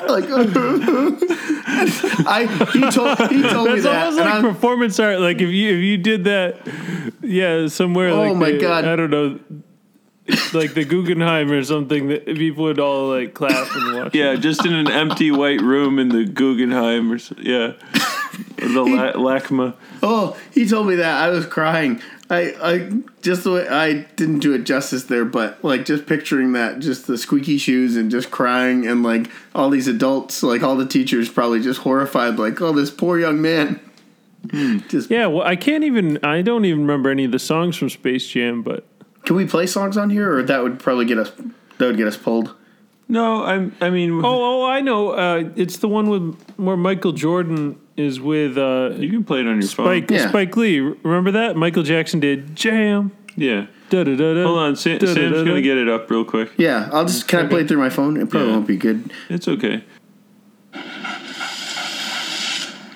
like 0.08 0.26
I 2.28 2.46
he 2.74 2.82
told 2.92 3.18
he 3.32 3.42
told 3.42 3.70
me 3.70 3.80
That's 3.80 3.84
that. 3.84 3.96
almost 4.06 4.18
and 4.20 4.26
like 4.26 4.34
I'm- 4.34 4.42
performance 4.44 5.00
art. 5.00 5.20
Like 5.20 5.42
if 5.42 5.50
you 5.50 5.76
if 5.78 5.84
you 5.84 5.98
did 5.98 6.24
that, 6.26 6.58
yeah, 7.22 7.68
somewhere. 7.68 8.10
Oh 8.10 8.24
like 8.32 8.36
my 8.36 8.52
the- 8.52 8.60
God. 8.60 8.86
I 8.86 8.96
don't 8.96 9.10
know, 9.12 9.40
like 10.54 10.74
the 10.74 10.86
Guggenheim 10.86 11.52
or 11.52 11.64
something. 11.64 12.08
That 12.10 12.26
people 12.26 12.64
would 12.66 12.80
all 12.80 13.10
like 13.10 13.34
clap 13.34 13.68
and 13.76 13.96
watch. 13.96 14.16
Yeah, 14.16 14.36
just 14.36 14.66
in 14.66 14.74
an 14.74 14.90
empty 14.90 15.32
white 15.32 15.62
room 15.62 16.00
in 16.00 16.10
the 16.10 16.26
Guggenheim 16.26 17.12
or 17.12 17.20
so, 17.20 17.36
yeah, 17.40 17.74
the 18.58 18.84
La- 18.84 19.14
LACMA. 19.14 19.76
Oh, 20.02 20.38
he 20.52 20.68
told 20.68 20.88
me 20.88 20.96
that 20.96 21.24
I 21.24 21.30
was 21.30 21.46
crying. 21.46 22.02
I, 22.30 22.56
I 22.62 22.92
just 23.22 23.44
the 23.44 23.52
way 23.52 23.68
I 23.68 23.94
didn't 24.16 24.40
do 24.40 24.54
it 24.54 24.64
justice 24.64 25.04
there, 25.04 25.26
but 25.26 25.64
like 25.64 25.86
just 25.86 26.08
picturing 26.08 26.54
that, 26.54 26.80
just 26.80 27.06
the 27.06 27.18
squeaky 27.18 27.58
shoes 27.58 27.96
and 27.96 28.10
just 28.10 28.32
crying, 28.32 28.88
and 28.88 29.04
like 29.04 29.30
all 29.54 29.70
these 29.70 29.88
adults, 29.88 30.42
like 30.42 30.64
all 30.64 30.76
the 30.76 30.88
teachers, 30.88 31.30
probably 31.30 31.62
just 31.62 31.82
horrified, 31.82 32.40
like, 32.40 32.60
oh, 32.62 32.72
this 32.72 32.90
poor 32.90 33.20
young 33.20 33.42
man. 33.42 33.80
Just 34.90 35.10
Yeah, 35.10 35.26
well, 35.26 35.42
I 35.42 35.56
can't 35.56 35.84
even. 35.84 36.20
I 36.24 36.44
don't 36.44 36.66
even 36.66 36.82
remember 36.82 37.10
any 37.10 37.26
of 37.26 37.32
the 37.32 37.40
songs 37.40 37.78
from 37.78 37.90
Space 37.90 38.28
Jam, 38.28 38.62
but 38.62 38.86
can 39.24 39.36
we 39.36 39.48
play 39.48 39.66
songs 39.66 39.98
on 39.98 40.12
here, 40.12 40.38
or 40.38 40.44
that 40.44 40.62
would 40.62 40.78
probably 40.78 41.06
get 41.06 41.18
us 41.18 41.32
that 41.78 41.88
would 41.88 41.98
get 41.98 42.08
us 42.08 42.18
pulled. 42.18 42.54
No, 43.08 43.44
I'm. 43.44 43.76
I 43.82 43.90
mean, 43.90 44.24
oh, 44.24 44.24
oh, 44.24 44.66
I 44.66 44.82
know. 44.82 45.12
Uh, 45.12 45.50
it's 45.56 45.78
the 45.78 45.88
one 45.88 46.10
with 46.10 46.40
where 46.58 46.78
Michael 46.78 47.12
Jordan 47.12 47.80
is 47.98 48.20
with 48.20 48.58
uh, 48.58 48.92
you 48.98 49.10
can 49.10 49.24
play 49.24 49.40
it 49.42 49.48
on 49.48 49.56
your 49.56 49.62
Spike 49.64 50.10
Yeah. 50.12 50.30
Spike 50.30 50.56
Lee. 50.58 50.80
Remember 50.80 51.32
that 51.32 51.56
Michael 51.56 51.84
Jackson 51.84 52.20
did 52.20 52.56
Jam. 52.56 53.12
Yeah. 53.36 53.68
Da 53.90 54.04
da 54.04 54.16
da 54.16 54.34
da. 54.34 54.44
Hold 54.44 54.58
on, 54.60 54.76
Sam, 54.76 55.00
Sam's 55.00 55.16
gonna 55.44 55.62
get 55.62 55.78
it 55.78 55.88
up 55.88 56.10
real 56.10 56.26
quick. 56.26 56.52
Yeah, 56.58 56.90
I'll 56.92 57.06
just 57.06 57.28
can 57.28 57.46
I 57.46 57.50
play 57.50 57.62
it 57.62 57.68
through 57.68 57.78
my 57.78 57.90
phone? 57.90 58.18
It 58.18 58.30
probably 58.30 58.50
Yeah. 58.50 58.56
won't 58.56 58.68
be 58.68 58.78
good. 58.78 59.12
It's 59.30 59.48
okay. 59.48 59.84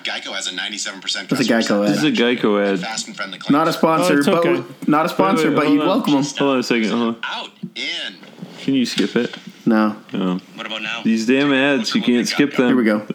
Geico 0.02 0.32
has 0.34 0.48
a 0.48 0.52
97% 0.52 1.28
That's 1.28 1.32
a 1.46 1.48
customer 1.48 1.84
Geico 1.84 1.86
This 1.86 1.98
is 1.98 2.04
ad. 2.04 2.12
a 2.12 2.16
Geico 2.16 2.72
ad. 2.72 2.80
fast 2.80 3.06
and 3.06 3.16
friendly 3.16 3.38
claims. 3.38 3.52
Not 3.52 3.68
a 3.68 3.72
sponsor, 3.72 4.14
Oh, 4.14 4.18
it's 4.18 4.26
but 4.26 4.46
okay. 4.46 4.62
not 4.86 5.06
a 5.06 5.08
sponsor, 5.08 5.44
Wait, 5.44 5.50
wait, 5.50 5.56
but 5.56 5.64
hold 5.66 5.74
you'd 5.74 5.82
on. 5.82 5.88
welcome 5.88 6.12
them. 6.14 6.24
Hold 6.38 6.50
on 6.54 6.58
a 6.58 6.62
second. 6.62 6.90
Hold 6.90 7.02
on. 7.02 7.16
Out, 7.22 7.50
in. 7.76 8.14
Can 8.58 8.74
you 8.74 8.86
skip 8.86 9.14
it? 9.16 9.36
No, 9.66 9.96
No. 10.12 10.40
What 10.54 10.66
about 10.66 10.82
now? 10.82 11.02
These 11.04 11.26
damn 11.26 11.52
ads, 11.52 11.94
you 11.94 12.02
can't 12.02 12.26
skip 12.26 12.56
them. 12.56 12.66
here 12.68 12.76
we 12.76 12.84
go. 12.84 13.06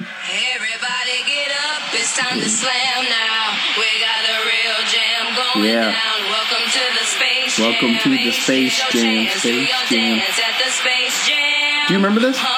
Everybody 0.00 1.26
get 1.26 1.50
up, 1.74 1.82
it's 1.92 2.14
time 2.16 2.38
to 2.38 2.48
slam 2.48 3.02
now. 3.10 3.58
We 3.76 3.82
got 3.98 4.22
a 4.30 4.46
real 4.46 4.78
jam 4.86 5.34
going 5.34 5.64
Yeah. 5.74 5.90
down. 5.90 6.22
Welcome 6.30 6.70
to 6.70 6.78
the 7.00 7.04
Space 7.04 7.56
Jam. 7.56 7.66
Welcome 7.66 7.98
to 8.04 8.08
the 8.08 8.14
Ain't 8.30 8.34
Space 8.34 8.78
Jam, 8.78 8.86
no 8.94 9.00
chance. 9.02 9.34
Space 9.42 9.68
Jam. 9.90 10.18
dance 10.18 10.38
at 10.38 10.54
the 10.64 10.70
Space 10.70 11.26
Jam. 11.26 11.86
Do 11.88 11.94
you 11.94 11.98
remember 11.98 12.20
this? 12.20 12.38
All 12.38 12.44
right. 12.44 12.54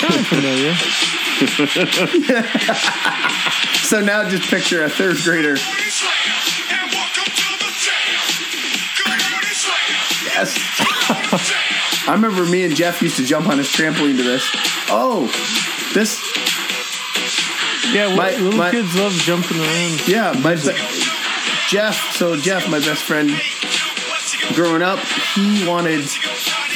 Sound 0.00 0.26
familiar. 0.28 0.74
So 3.86 4.00
now 4.00 4.28
just 4.28 4.50
picture 4.50 4.82
a 4.82 4.88
third 4.90 5.16
grader. 5.22 5.56
Yes. 10.24 11.75
I 12.08 12.12
remember 12.14 12.44
me 12.46 12.64
and 12.64 12.74
Jeff 12.74 13.02
used 13.02 13.16
to 13.16 13.24
jump 13.24 13.48
on 13.48 13.58
his 13.58 13.68
trampoline 13.68 14.16
to 14.16 14.22
this. 14.22 14.44
Oh, 14.88 15.26
this 15.94 16.20
Yeah, 17.92 18.14
My- 18.14 18.30
little 18.36 18.52
my- 18.58 18.70
kids 18.70 18.94
love 18.96 19.12
jumping 19.12 19.58
around. 19.58 20.06
Yeah, 20.08 20.32
my 20.42 20.54
Jeff. 21.68 22.12
So 22.14 22.36
Jeff, 22.36 22.68
my 22.70 22.78
best 22.78 23.02
friend, 23.02 23.30
growing 24.54 24.82
up, 24.82 24.98
he 25.34 25.66
wanted 25.66 26.04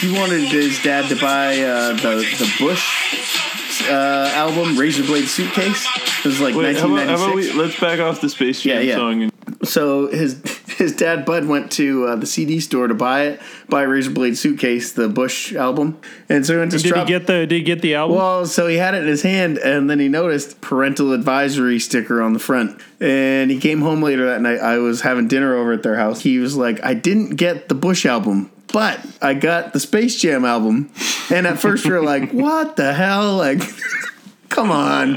he 0.00 0.12
wanted 0.18 0.48
his 0.48 0.82
dad 0.82 1.08
to 1.10 1.16
buy 1.16 1.60
uh, 1.60 1.92
the 1.94 2.24
the 2.38 2.52
Bush 2.58 3.88
uh, 3.88 4.30
album, 4.34 4.76
Razorblade 4.76 5.26
Suitcase. 5.28 5.86
It 6.20 6.24
was 6.26 6.40
like 6.40 6.54
Wait, 6.54 6.76
how 6.76 6.86
about, 6.86 7.06
how 7.06 7.14
about 7.14 7.34
1996. 7.34 7.54
we 7.56 7.60
let's 7.62 7.80
back 7.80 8.00
off 8.00 8.20
the 8.20 8.28
Space 8.28 8.62
Jam 8.62 8.76
Yeah, 8.76 8.80
yeah. 8.82 8.94
song 8.96 9.22
and 9.24 9.32
so 9.68 10.08
his 10.08 10.40
his 10.80 10.96
dad 10.96 11.26
Bud 11.26 11.46
went 11.46 11.70
to 11.72 12.06
uh, 12.06 12.16
the 12.16 12.26
CD 12.26 12.58
store 12.58 12.88
to 12.88 12.94
buy 12.94 13.24
it, 13.24 13.40
buy 13.68 13.84
Razorblade 13.84 14.34
Suitcase, 14.34 14.92
the 14.92 15.10
Bush 15.10 15.54
album, 15.54 16.00
and 16.30 16.46
so 16.46 16.54
he 16.54 16.58
went 16.58 16.72
to 16.72 16.78
Did 16.78 16.96
he 16.96 17.04
get 17.04 17.26
the? 17.26 17.46
Did 17.46 17.52
he 17.52 17.62
get 17.62 17.82
the 17.82 17.94
album? 17.94 18.16
Well, 18.16 18.46
so 18.46 18.66
he 18.66 18.76
had 18.76 18.94
it 18.94 19.02
in 19.02 19.08
his 19.08 19.22
hand, 19.22 19.58
and 19.58 19.90
then 19.90 20.00
he 20.00 20.08
noticed 20.08 20.62
parental 20.62 21.12
advisory 21.12 21.78
sticker 21.78 22.22
on 22.22 22.32
the 22.32 22.38
front. 22.38 22.80
And 22.98 23.50
he 23.50 23.60
came 23.60 23.82
home 23.82 24.02
later 24.02 24.26
that 24.26 24.40
night. 24.40 24.58
I 24.58 24.78
was 24.78 25.02
having 25.02 25.28
dinner 25.28 25.54
over 25.54 25.74
at 25.74 25.82
their 25.82 25.96
house. 25.96 26.22
He 26.22 26.38
was 26.38 26.56
like, 26.56 26.82
"I 26.82 26.94
didn't 26.94 27.36
get 27.36 27.68
the 27.68 27.74
Bush 27.74 28.06
album, 28.06 28.50
but 28.72 29.00
I 29.20 29.34
got 29.34 29.74
the 29.74 29.80
Space 29.80 30.18
Jam 30.18 30.46
album." 30.46 30.90
And 31.30 31.46
at 31.46 31.58
first, 31.58 31.86
we're 31.86 32.00
like, 32.00 32.30
"What 32.32 32.76
the 32.76 32.94
hell?" 32.94 33.36
Like, 33.36 33.62
come 34.50 34.70
on, 34.70 35.14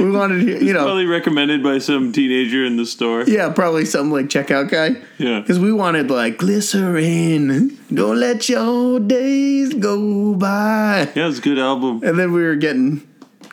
we 0.00 0.10
wanted, 0.10 0.44
to, 0.44 0.64
you 0.64 0.72
know, 0.72 0.82
probably 0.82 1.06
recommended 1.06 1.62
by 1.62 1.78
some 1.78 2.12
teenager 2.12 2.64
in 2.64 2.76
the 2.76 2.86
store. 2.86 3.22
yeah, 3.24 3.50
probably 3.52 3.84
some 3.84 4.10
like 4.10 4.26
checkout 4.26 4.70
guy. 4.70 5.00
Yeah. 5.18 5.40
Because 5.40 5.58
we 5.60 5.72
wanted 5.72 6.10
like 6.10 6.38
Glycerine. 6.38 7.78
Don't 7.94 8.18
let 8.18 8.48
your 8.48 8.98
days 8.98 9.74
go 9.74 10.34
by. 10.34 11.08
Yeah, 11.14 11.28
it's 11.28 11.38
a 11.38 11.42
good 11.42 11.58
album. 11.58 12.02
And 12.02 12.18
then 12.18 12.32
we 12.32 12.42
were 12.42 12.56
getting, 12.56 13.06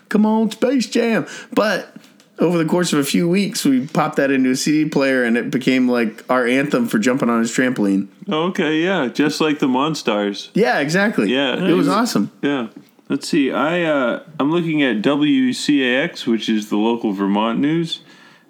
come 0.10 0.26
on, 0.26 0.50
Space 0.52 0.88
Jam. 0.88 1.28
But 1.54 1.94
over 2.40 2.58
the 2.58 2.66
course 2.66 2.94
of 2.94 3.00
a 3.00 3.04
few 3.04 3.28
weeks, 3.28 3.66
we 3.66 3.88
popped 3.88 4.16
that 4.18 4.32
into 4.32 4.52
a 4.52 4.56
CD 4.56 4.90
player 4.90 5.24
and 5.24 5.38
it 5.38 5.52
became 5.52 5.90
like 5.90 6.24
our 6.30 6.46
anthem 6.46 6.88
for 6.88 7.00
jumping 7.00 7.30
on 7.30 7.40
his 7.40 7.52
trampoline. 7.52 8.08
Okay, 8.30 8.84
yeah, 8.84 9.08
just 9.08 9.42
like 9.42 9.60
the 9.60 9.68
Monstars. 9.68 10.50
Yeah, 10.54 10.80
exactly. 10.80 11.34
Yeah. 11.34 11.66
It 11.66 11.74
was 11.74 11.88
awesome. 11.88 12.32
Yeah. 12.42 12.68
Let's 13.10 13.28
see. 13.28 13.52
I 13.52 13.84
uh, 13.84 14.24
I'm 14.40 14.52
looking 14.52 14.84
at 14.84 15.02
WCAX, 15.02 16.26
which 16.28 16.50
is 16.50 16.70
the 16.70 16.78
local 16.78 17.14
Vermont 17.14 17.60
news, 17.60 18.02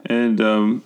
and 0.06 0.42
um, 0.42 0.84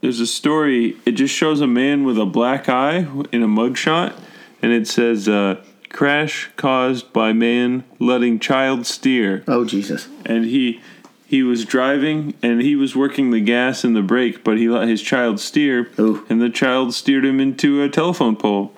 there's 0.00 0.20
a 0.20 0.26
story. 0.26 0.96
It 1.04 1.12
just 1.12 1.34
shows 1.34 1.60
a 1.60 1.66
man 1.66 2.04
with 2.04 2.18
a 2.18 2.26
black 2.26 2.68
eye 2.68 2.98
in 3.32 3.42
a 3.42 3.48
mugshot, 3.48 4.14
and 4.62 4.70
it 4.72 4.86
says 4.86 5.28
uh, 5.28 5.60
crash 5.90 6.50
caused 6.56 7.12
by 7.12 7.32
man 7.32 7.82
letting 7.98 8.38
child 8.38 8.86
steer, 8.86 9.42
Oh, 9.48 9.64
Jesus. 9.64 10.08
and 10.24 10.44
he 10.44 10.80
he 11.26 11.42
was 11.42 11.64
driving 11.66 12.32
and 12.40 12.62
he 12.62 12.74
was 12.74 12.96
working 12.96 13.32
the 13.32 13.40
gas 13.40 13.84
and 13.84 13.94
the 13.96 14.00
brake, 14.02 14.42
but 14.44 14.56
he 14.58 14.68
let 14.68 14.88
his 14.88 15.02
child 15.02 15.40
steer, 15.40 15.90
Ooh. 15.98 16.24
and 16.30 16.40
the 16.40 16.48
child 16.50 16.94
steered 16.94 17.24
him 17.24 17.40
into 17.40 17.82
a 17.82 17.88
telephone 17.88 18.36
pole. 18.36 18.72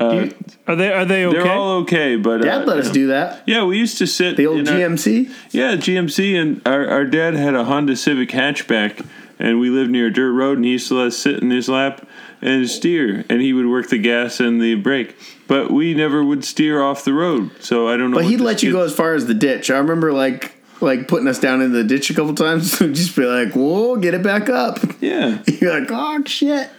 Uh, 0.00 0.28
are 0.66 0.76
they? 0.76 0.92
Are 0.92 1.04
they 1.04 1.26
okay? 1.26 1.36
They're 1.38 1.52
all 1.52 1.78
okay, 1.82 2.16
but 2.16 2.40
Dad 2.42 2.62
uh, 2.62 2.64
let 2.64 2.78
us 2.78 2.90
do 2.90 3.08
that. 3.08 3.42
yeah, 3.46 3.64
we 3.64 3.78
used 3.78 3.98
to 3.98 4.06
sit 4.06 4.36
The 4.36 4.46
old 4.46 4.60
in 4.60 4.68
our- 4.68 4.74
GMC. 4.74 5.30
yeah, 5.50 5.76
GMC, 5.76 6.40
and 6.40 6.62
our, 6.66 6.86
our 6.88 7.04
dad 7.04 7.34
had 7.34 7.54
a 7.54 7.64
Honda 7.64 7.96
Civic 7.96 8.30
hatchback, 8.30 9.04
and 9.38 9.60
we 9.60 9.68
lived 9.68 9.90
near 9.90 10.06
a 10.06 10.12
dirt 10.12 10.32
road, 10.32 10.56
and 10.56 10.64
he 10.64 10.72
used 10.72 10.88
to 10.88 10.94
let 10.94 11.08
us 11.08 11.18
sit 11.18 11.40
in 11.42 11.50
his 11.50 11.68
lap 11.68 12.06
and 12.40 12.68
steer, 12.70 13.24
and 13.28 13.42
he 13.42 13.52
would 13.52 13.66
work 13.66 13.90
the 13.90 13.98
gas 13.98 14.40
and 14.40 14.60
the 14.62 14.74
brake, 14.74 15.14
but 15.46 15.70
we 15.70 15.92
never 15.92 16.24
would 16.24 16.44
steer 16.44 16.80
off 16.82 17.04
the 17.04 17.12
road, 17.12 17.50
so 17.60 17.86
I 17.86 17.98
don't 17.98 18.10
know. 18.10 18.16
But 18.16 18.24
what 18.24 18.30
he'd 18.30 18.36
this 18.38 18.44
let 18.46 18.62
you 18.62 18.72
go 18.72 18.82
as 18.82 18.94
far 18.94 19.12
as 19.14 19.26
the 19.26 19.34
ditch. 19.34 19.70
I 19.70 19.76
remember 19.78 20.12
like 20.14 20.54
like 20.80 21.08
putting 21.08 21.28
us 21.28 21.38
down 21.38 21.60
in 21.60 21.72
the 21.72 21.84
ditch 21.84 22.08
a 22.08 22.14
couple 22.14 22.34
times. 22.34 22.78
Just 22.78 23.14
be 23.14 23.26
like, 23.26 23.52
whoa, 23.52 23.96
get 23.96 24.14
it 24.14 24.22
back 24.22 24.48
up. 24.48 24.78
Yeah, 25.02 25.42
You're 25.60 25.78
like, 25.78 25.90
oh, 25.92 26.22
shit. 26.24 26.70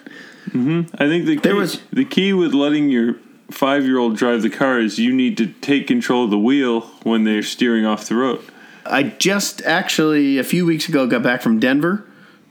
I 0.54 1.08
think 1.08 1.26
the 1.26 1.36
key, 1.36 1.42
There 1.42 1.56
was- 1.56 1.80
the 1.92 2.06
key 2.06 2.34
with 2.34 2.54
letting 2.54 2.90
your 2.90 3.16
five 3.50 3.86
year 3.86 3.98
old 3.98 4.16
drive 4.16 4.42
the 4.42 4.50
car 4.50 4.80
is 4.80 4.98
you 4.98 5.14
need 5.14 5.38
to 5.38 5.48
take 5.48 5.88
control 5.88 6.26
of 6.26 6.30
the 6.32 6.38
wheel 6.40 6.82
when 7.04 7.24
they're 7.26 7.44
steering 7.44 7.86
off 7.86 8.08
the 8.08 8.16
road. 8.16 8.40
I 8.86 9.04
just 9.04 9.62
actually 9.64 10.38
a 10.38 10.44
few 10.44 10.66
weeks 10.66 10.88
ago 10.90 11.06
got 11.08 11.22
back 11.24 11.42
from 11.42 11.60
Denver. 11.60 12.04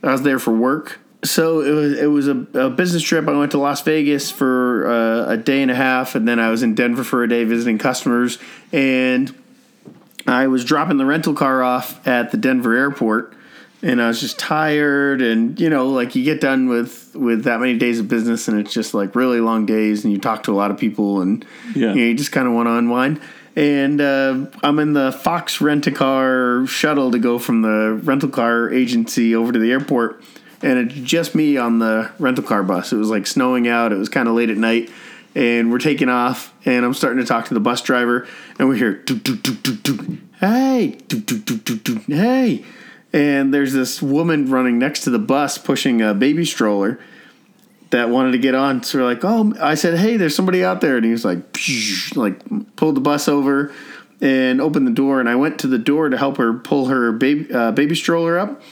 I 0.02 0.12
was 0.12 0.22
there 0.22 0.38
for 0.38 0.52
work. 0.52 0.98
So 1.22 1.60
it 1.60 1.70
was 1.72 1.98
it 1.98 2.06
was 2.06 2.28
a, 2.28 2.46
a 2.54 2.70
business 2.70 3.02
trip. 3.02 3.28
I 3.28 3.32
went 3.36 3.50
to 3.52 3.58
Las 3.58 3.82
Vegas 3.82 4.30
for 4.30 4.86
uh, 4.90 5.32
a 5.32 5.36
day 5.36 5.60
and 5.60 5.70
a 5.70 5.74
half, 5.74 6.14
and 6.14 6.26
then 6.26 6.38
I 6.38 6.48
was 6.50 6.62
in 6.62 6.74
Denver 6.74 7.04
for 7.04 7.22
a 7.22 7.28
day 7.28 7.44
visiting 7.44 7.76
customers. 7.76 8.38
And 8.72 9.34
I 10.26 10.46
was 10.46 10.64
dropping 10.64 10.96
the 10.96 11.04
rental 11.04 11.34
car 11.34 11.62
off 11.62 12.06
at 12.06 12.30
the 12.30 12.38
Denver 12.38 12.74
airport, 12.74 13.34
and 13.82 14.00
I 14.02 14.08
was 14.08 14.20
just 14.20 14.38
tired. 14.38 15.22
And 15.22 15.58
you 15.60 15.70
know, 15.70 15.88
like 15.88 16.14
you 16.14 16.24
get 16.24 16.40
done 16.40 16.68
with 16.68 17.14
with 17.14 17.44
that 17.44 17.60
many 17.60 17.76
days 17.76 17.98
of 18.00 18.08
business, 18.08 18.48
and 18.48 18.58
it's 18.60 18.72
just 18.72 18.94
like 18.94 19.14
really 19.14 19.40
long 19.40 19.66
days, 19.66 20.04
and 20.04 20.12
you 20.12 20.18
talk 20.18 20.42
to 20.44 20.52
a 20.52 20.54
lot 20.56 20.70
of 20.70 20.78
people, 20.78 21.20
and 21.20 21.44
Yeah. 21.74 21.90
you, 21.90 21.94
know, 21.94 22.06
you 22.08 22.14
just 22.14 22.32
kind 22.32 22.46
of 22.46 22.54
want 22.54 22.66
to 22.68 22.72
unwind. 22.74 23.20
and 23.56 24.00
uh, 24.00 24.46
I'm 24.62 24.78
in 24.78 24.92
the 24.92 25.10
Fox 25.10 25.60
rent 25.60 25.86
a 25.88 25.90
car 25.90 26.64
shuttle 26.66 27.10
to 27.10 27.18
go 27.18 27.38
from 27.38 27.62
the 27.62 28.00
rental 28.04 28.28
car 28.28 28.70
agency 28.72 29.34
over 29.34 29.50
to 29.52 29.58
the 29.58 29.72
airport, 29.72 30.22
and 30.62 30.78
it's 30.78 30.94
just 31.00 31.34
me 31.34 31.56
on 31.56 31.80
the 31.80 32.10
rental 32.20 32.44
car 32.44 32.62
bus. 32.62 32.92
It 32.92 32.96
was 32.96 33.10
like 33.10 33.26
snowing 33.26 33.66
out. 33.66 33.92
It 33.92 33.96
was 33.98 34.08
kind 34.08 34.28
of 34.28 34.34
late 34.34 34.50
at 34.50 34.56
night, 34.56 34.88
and 35.34 35.72
we're 35.72 35.78
taking 35.80 36.08
off, 36.08 36.54
and 36.64 36.84
I'm 36.84 36.94
starting 36.94 37.18
to 37.20 37.26
talk 37.26 37.46
to 37.48 37.54
the 37.54 37.60
bus 37.60 37.82
driver, 37.82 38.26
and 38.58 38.68
we 38.68 38.78
hear, 38.78 38.92
"Doot, 38.94 39.24
doot, 39.24 39.42
doot, 39.42 39.62
doot, 39.64 39.82
doot. 39.82 40.18
"Hey, 40.38 40.98
hey," 42.08 42.64
and 43.12 43.52
there's 43.52 43.72
this 43.72 44.00
woman 44.00 44.50
running 44.50 44.78
next 44.78 45.00
to 45.04 45.10
the 45.10 45.18
bus 45.18 45.58
pushing 45.58 46.00
a 46.02 46.14
baby 46.14 46.44
stroller 46.44 47.00
that 47.90 48.08
wanted 48.08 48.32
to 48.32 48.38
get 48.38 48.54
on. 48.54 48.82
So 48.82 48.98
we're 48.98 49.04
like, 49.04 49.24
oh, 49.24 49.52
I 49.60 49.74
said, 49.74 49.98
hey, 49.98 50.16
there's 50.16 50.34
somebody 50.34 50.64
out 50.64 50.80
there, 50.80 50.96
and 50.96 51.04
he 51.04 51.10
was 51.10 51.24
like, 51.24 51.38
like 52.14 52.76
pulled 52.76 52.96
the 52.96 53.00
bus 53.00 53.28
over 53.28 53.72
and 54.20 54.60
opened 54.60 54.86
the 54.86 54.92
door, 54.92 55.20
and 55.20 55.28
I 55.28 55.34
went 55.34 55.58
to 55.60 55.66
the 55.66 55.78
door 55.78 56.08
to 56.08 56.16
help 56.16 56.36
her 56.36 56.54
pull 56.54 56.86
her 56.86 57.12
baby 57.12 57.52
uh, 57.52 57.72
baby 57.72 57.94
stroller 57.94 58.38
up, 58.38 58.62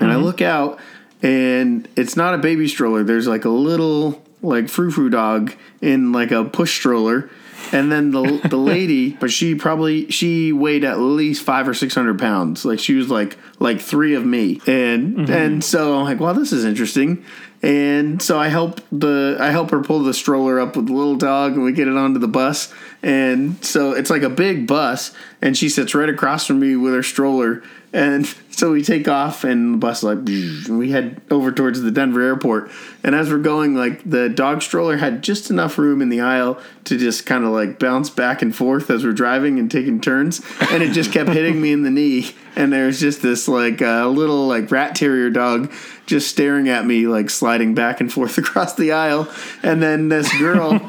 and 0.00 0.10
I 0.10 0.16
look 0.16 0.40
out, 0.40 0.78
and 1.22 1.88
it's 1.96 2.16
not 2.16 2.34
a 2.34 2.38
baby 2.38 2.66
stroller. 2.66 3.04
There's 3.04 3.28
like 3.28 3.44
a 3.44 3.50
little 3.50 4.22
like 4.42 4.68
frou 4.68 4.90
frou 4.90 5.10
dog 5.10 5.52
in 5.80 6.12
like 6.12 6.30
a 6.30 6.44
push 6.44 6.76
stroller. 6.76 7.30
And 7.72 7.90
then 7.90 8.10
the 8.10 8.40
the 8.48 8.56
lady, 8.56 9.10
but 9.10 9.30
she 9.30 9.54
probably 9.54 10.10
she 10.10 10.52
weighed 10.52 10.84
at 10.84 10.98
least 10.98 11.42
five 11.42 11.68
or 11.68 11.74
six 11.74 11.94
hundred 11.94 12.18
pounds. 12.18 12.64
Like 12.64 12.78
she 12.78 12.94
was 12.94 13.10
like 13.10 13.36
like 13.58 13.80
three 13.80 14.14
of 14.14 14.24
me, 14.24 14.60
and 14.66 15.16
mm-hmm. 15.16 15.32
and 15.32 15.64
so 15.64 15.98
I'm 15.98 16.04
like, 16.04 16.20
wow, 16.20 16.32
this 16.32 16.52
is 16.52 16.64
interesting. 16.64 17.24
And 17.62 18.20
so 18.20 18.38
I 18.38 18.48
help 18.48 18.82
the 18.92 19.38
I 19.40 19.50
help 19.50 19.70
her 19.70 19.82
pull 19.82 20.02
the 20.02 20.12
stroller 20.12 20.60
up 20.60 20.76
with 20.76 20.86
the 20.86 20.92
little 20.92 21.16
dog, 21.16 21.54
and 21.54 21.64
we 21.64 21.72
get 21.72 21.88
it 21.88 21.96
onto 21.96 22.20
the 22.20 22.28
bus. 22.28 22.72
And 23.02 23.64
so 23.64 23.92
it's 23.92 24.10
like 24.10 24.22
a 24.22 24.28
big 24.28 24.66
bus, 24.66 25.14
and 25.40 25.56
she 25.56 25.70
sits 25.70 25.94
right 25.94 26.08
across 26.08 26.46
from 26.46 26.60
me 26.60 26.76
with 26.76 26.92
her 26.92 27.02
stroller. 27.02 27.62
And 27.94 28.26
so 28.50 28.72
we 28.72 28.82
take 28.82 29.06
off, 29.06 29.44
and 29.44 29.74
the 29.74 29.78
bus 29.78 30.02
like, 30.02 30.18
we 30.24 30.90
head 30.90 31.20
over 31.30 31.52
towards 31.52 31.80
the 31.80 31.92
Denver 31.92 32.20
airport. 32.20 32.72
And 33.04 33.14
as 33.14 33.30
we're 33.30 33.38
going, 33.38 33.76
like 33.76 34.02
the 34.08 34.28
dog 34.28 34.62
stroller 34.62 34.96
had 34.96 35.22
just 35.22 35.48
enough 35.48 35.78
room 35.78 36.02
in 36.02 36.08
the 36.08 36.20
aisle 36.20 36.60
to 36.84 36.98
just 36.98 37.24
kind 37.24 37.44
of 37.44 37.52
like 37.52 37.78
bounce 37.78 38.10
back 38.10 38.42
and 38.42 38.54
forth 38.54 38.90
as 38.90 39.04
we're 39.04 39.12
driving 39.12 39.60
and 39.60 39.70
taking 39.70 40.00
turns. 40.00 40.42
And 40.72 40.82
it 40.82 40.90
just 40.90 41.12
kept 41.12 41.30
hitting 41.30 41.60
me 41.60 41.70
in 41.70 41.84
the 41.84 41.90
knee. 41.90 42.34
And 42.56 42.72
there's 42.72 42.98
just 42.98 43.22
this 43.22 43.46
like 43.46 43.80
uh, 43.80 44.08
little 44.08 44.48
like 44.48 44.72
rat 44.72 44.96
terrier 44.96 45.30
dog 45.30 45.72
just 46.06 46.28
staring 46.28 46.68
at 46.68 46.84
me, 46.84 47.06
like 47.06 47.30
sliding 47.30 47.76
back 47.76 48.00
and 48.00 48.12
forth 48.12 48.38
across 48.38 48.74
the 48.74 48.90
aisle. 48.90 49.32
And 49.62 49.80
then 49.80 50.08
this 50.08 50.36
girl 50.36 50.80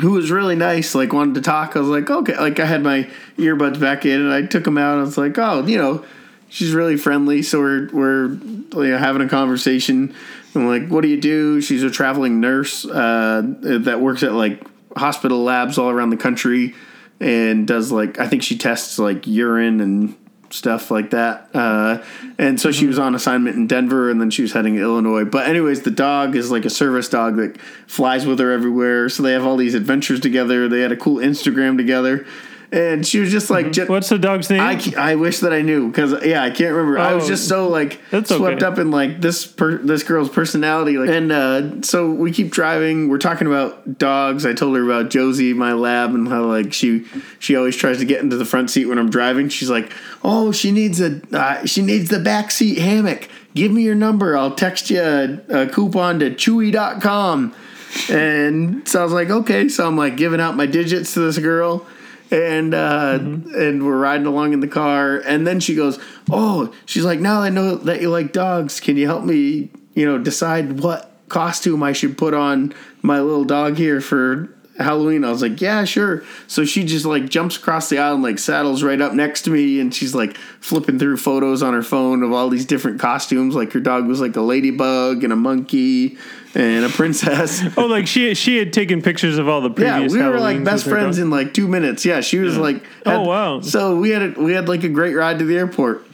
who 0.00 0.12
was 0.12 0.30
really 0.30 0.56
nice, 0.56 0.94
like 0.94 1.12
wanted 1.12 1.34
to 1.36 1.40
talk. 1.40 1.76
I 1.76 1.80
was 1.80 1.88
like, 1.88 2.08
okay, 2.08 2.36
like 2.36 2.60
I 2.60 2.66
had 2.66 2.82
my 2.82 3.08
earbuds 3.36 3.80
back 3.80 4.06
in 4.06 4.20
and 4.20 4.32
I 4.32 4.42
took 4.42 4.64
them 4.64 4.78
out. 4.78 4.98
I 4.98 5.02
was 5.02 5.18
like, 5.18 5.36
oh, 5.38 5.66
you 5.66 5.76
know, 5.76 6.04
she's 6.48 6.72
really 6.72 6.96
friendly. 6.96 7.42
So 7.42 7.58
we're 7.60 7.88
we're 7.92 8.98
having 8.98 9.22
a 9.22 9.28
conversation. 9.28 10.14
I'm 10.54 10.66
like, 10.66 10.88
what 10.88 11.02
do 11.02 11.08
you 11.08 11.20
do? 11.20 11.60
She's 11.60 11.82
a 11.82 11.90
traveling 11.90 12.40
nurse 12.40 12.84
uh, 12.84 13.42
that 13.62 14.00
works 14.00 14.22
at 14.22 14.32
like 14.32 14.62
hospital 14.96 15.42
labs 15.42 15.78
all 15.78 15.90
around 15.90 16.10
the 16.10 16.16
country 16.16 16.74
and 17.20 17.66
does 17.66 17.90
like 17.92 18.18
I 18.18 18.28
think 18.28 18.42
she 18.42 18.56
tests 18.56 18.98
like 18.98 19.26
urine 19.26 19.80
and 19.80 20.16
stuff 20.50 20.90
like 20.90 21.10
that. 21.10 21.48
Uh, 21.54 22.02
and 22.38 22.60
so 22.60 22.72
she 22.72 22.86
was 22.86 22.98
on 22.98 23.14
assignment 23.14 23.56
in 23.56 23.66
Denver, 23.66 24.10
and 24.10 24.20
then 24.20 24.30
she 24.30 24.42
was 24.42 24.52
heading 24.52 24.76
to 24.76 24.80
Illinois. 24.80 25.24
But 25.24 25.48
anyways, 25.48 25.82
the 25.82 25.90
dog 25.90 26.36
is 26.36 26.50
like 26.50 26.64
a 26.64 26.70
service 26.70 27.08
dog 27.08 27.36
that 27.36 27.60
flies 27.86 28.26
with 28.26 28.38
her 28.38 28.50
everywhere. 28.50 29.08
So 29.08 29.22
they 29.22 29.32
have 29.32 29.44
all 29.44 29.56
these 29.56 29.74
adventures 29.74 30.20
together. 30.20 30.68
They 30.68 30.80
had 30.80 30.92
a 30.92 30.96
cool 30.96 31.16
Instagram 31.16 31.76
together, 31.76 32.26
and 32.70 33.06
she 33.06 33.18
was 33.18 33.30
just 33.30 33.48
like, 33.48 33.72
ju- 33.72 33.86
What's 33.86 34.10
the 34.10 34.18
dog's 34.18 34.50
name? 34.50 34.60
I, 34.60 34.80
I 34.96 35.14
wish 35.14 35.38
that 35.40 35.52
I 35.54 35.62
knew 35.62 35.88
because 35.88 36.24
yeah 36.24 36.42
I 36.42 36.50
can't 36.50 36.74
remember. 36.74 36.98
I 36.98 37.14
was 37.14 37.24
Oh, 37.24 37.28
just 37.28 37.48
so 37.48 37.68
like 37.68 37.98
swept 38.10 38.32
okay. 38.32 38.64
up 38.64 38.78
in 38.78 38.90
like 38.90 39.20
this 39.22 39.46
per, 39.46 39.78
this 39.78 40.02
girl's 40.02 40.28
personality 40.28 40.98
like 40.98 41.08
and 41.08 41.32
uh, 41.32 41.80
so 41.82 42.10
we 42.10 42.30
keep 42.30 42.50
driving. 42.50 43.08
We're 43.08 43.18
talking 43.18 43.46
about 43.46 43.96
dogs. 43.98 44.44
I 44.44 44.52
told 44.52 44.76
her 44.76 44.84
about 44.84 45.10
Josie 45.10 45.54
my 45.54 45.72
lab 45.72 46.14
and 46.14 46.28
how 46.28 46.44
like 46.44 46.72
she 46.74 47.06
she 47.38 47.56
always 47.56 47.74
tries 47.76 47.98
to 47.98 48.04
get 48.04 48.20
into 48.22 48.36
the 48.36 48.44
front 48.44 48.70
seat 48.70 48.84
when 48.86 48.98
I'm 48.98 49.08
driving. 49.10 49.48
She's 49.48 49.70
like 49.70 49.90
oh 50.22 50.52
she 50.52 50.70
needs 50.70 51.00
a 51.00 51.20
uh, 51.32 51.64
she 51.64 51.80
needs 51.82 52.10
the 52.10 52.18
back 52.20 52.50
seat 52.50 52.78
hammock. 52.78 53.28
Give 53.54 53.72
me 53.72 53.82
your 53.82 53.94
number. 53.94 54.36
I'll 54.36 54.54
text 54.54 54.90
you 54.90 55.00
a, 55.00 55.40
a 55.48 55.66
coupon 55.68 56.18
to 56.20 56.30
chewy.com 56.30 57.54
and 58.10 58.86
so 58.86 59.00
I 59.00 59.04
was 59.04 59.12
like 59.12 59.30
okay. 59.30 59.68
So 59.68 59.86
I'm 59.86 59.96
like 59.96 60.16
giving 60.16 60.40
out 60.40 60.56
my 60.56 60.66
digits 60.66 61.14
to 61.14 61.20
this 61.20 61.38
girl 61.38 61.86
and 62.30 62.74
uh, 62.74 63.18
and 63.20 63.84
we're 63.84 63.98
riding 63.98 64.26
along 64.26 64.52
in 64.52 64.60
the 64.60 64.68
car, 64.68 65.18
and 65.18 65.46
then 65.46 65.60
she 65.60 65.74
goes, 65.74 65.98
"Oh, 66.30 66.72
she's 66.86 67.04
like, 67.04 67.20
now 67.20 67.40
I 67.40 67.48
know 67.48 67.76
that 67.76 68.00
you 68.00 68.10
like 68.10 68.32
dogs. 68.32 68.80
Can 68.80 68.96
you 68.96 69.06
help 69.06 69.24
me, 69.24 69.70
you 69.94 70.06
know, 70.06 70.18
decide 70.18 70.80
what 70.80 71.10
costume 71.28 71.82
I 71.82 71.92
should 71.92 72.16
put 72.16 72.34
on 72.34 72.74
my 73.02 73.20
little 73.20 73.44
dog 73.44 73.76
here 73.76 74.00
for 74.00 74.48
Halloween?" 74.78 75.24
I 75.24 75.30
was 75.30 75.42
like, 75.42 75.60
"Yeah, 75.60 75.84
sure." 75.84 76.22
So 76.46 76.64
she 76.64 76.84
just 76.84 77.04
like 77.04 77.28
jumps 77.28 77.56
across 77.56 77.88
the 77.88 77.98
aisle 77.98 78.14
and 78.14 78.22
like 78.22 78.38
saddles 78.38 78.82
right 78.82 79.00
up 79.00 79.12
next 79.12 79.42
to 79.42 79.50
me, 79.50 79.80
and 79.80 79.94
she's 79.94 80.14
like 80.14 80.36
flipping 80.60 80.98
through 80.98 81.16
photos 81.18 81.62
on 81.62 81.74
her 81.74 81.82
phone 81.82 82.22
of 82.22 82.32
all 82.32 82.48
these 82.48 82.66
different 82.66 83.00
costumes. 83.00 83.54
Like 83.54 83.72
her 83.72 83.80
dog 83.80 84.06
was 84.06 84.20
like 84.20 84.36
a 84.36 84.40
ladybug 84.40 85.24
and 85.24 85.32
a 85.32 85.36
monkey 85.36 86.18
and 86.54 86.84
a 86.84 86.88
princess. 86.88 87.62
oh, 87.76 87.86
like 87.86 88.06
she 88.06 88.34
she 88.34 88.56
had 88.56 88.72
taken 88.72 89.02
pictures 89.02 89.38
of 89.38 89.48
all 89.48 89.60
the 89.60 89.70
previous. 89.70 89.92
Yeah, 89.92 89.98
previous. 89.98 90.24
we 90.24 90.28
were 90.28 90.40
like 90.40 90.64
best 90.64 90.84
friends 90.84 91.16
dog. 91.16 91.24
in 91.24 91.30
like 91.30 91.54
two 91.54 91.68
minutes. 91.68 92.04
Yeah, 92.04 92.20
she 92.20 92.38
was 92.38 92.56
like, 92.56 92.82
Oh, 93.06 93.22
wow. 93.22 93.60
So 93.60 93.96
we 93.96 94.10
had 94.10 94.36
a, 94.36 94.40
we 94.40 94.52
had 94.52 94.68
like 94.68 94.84
a 94.84 94.88
great 94.88 95.14
ride 95.14 95.38
to 95.38 95.44
the 95.44 95.56
airport. 95.56 96.06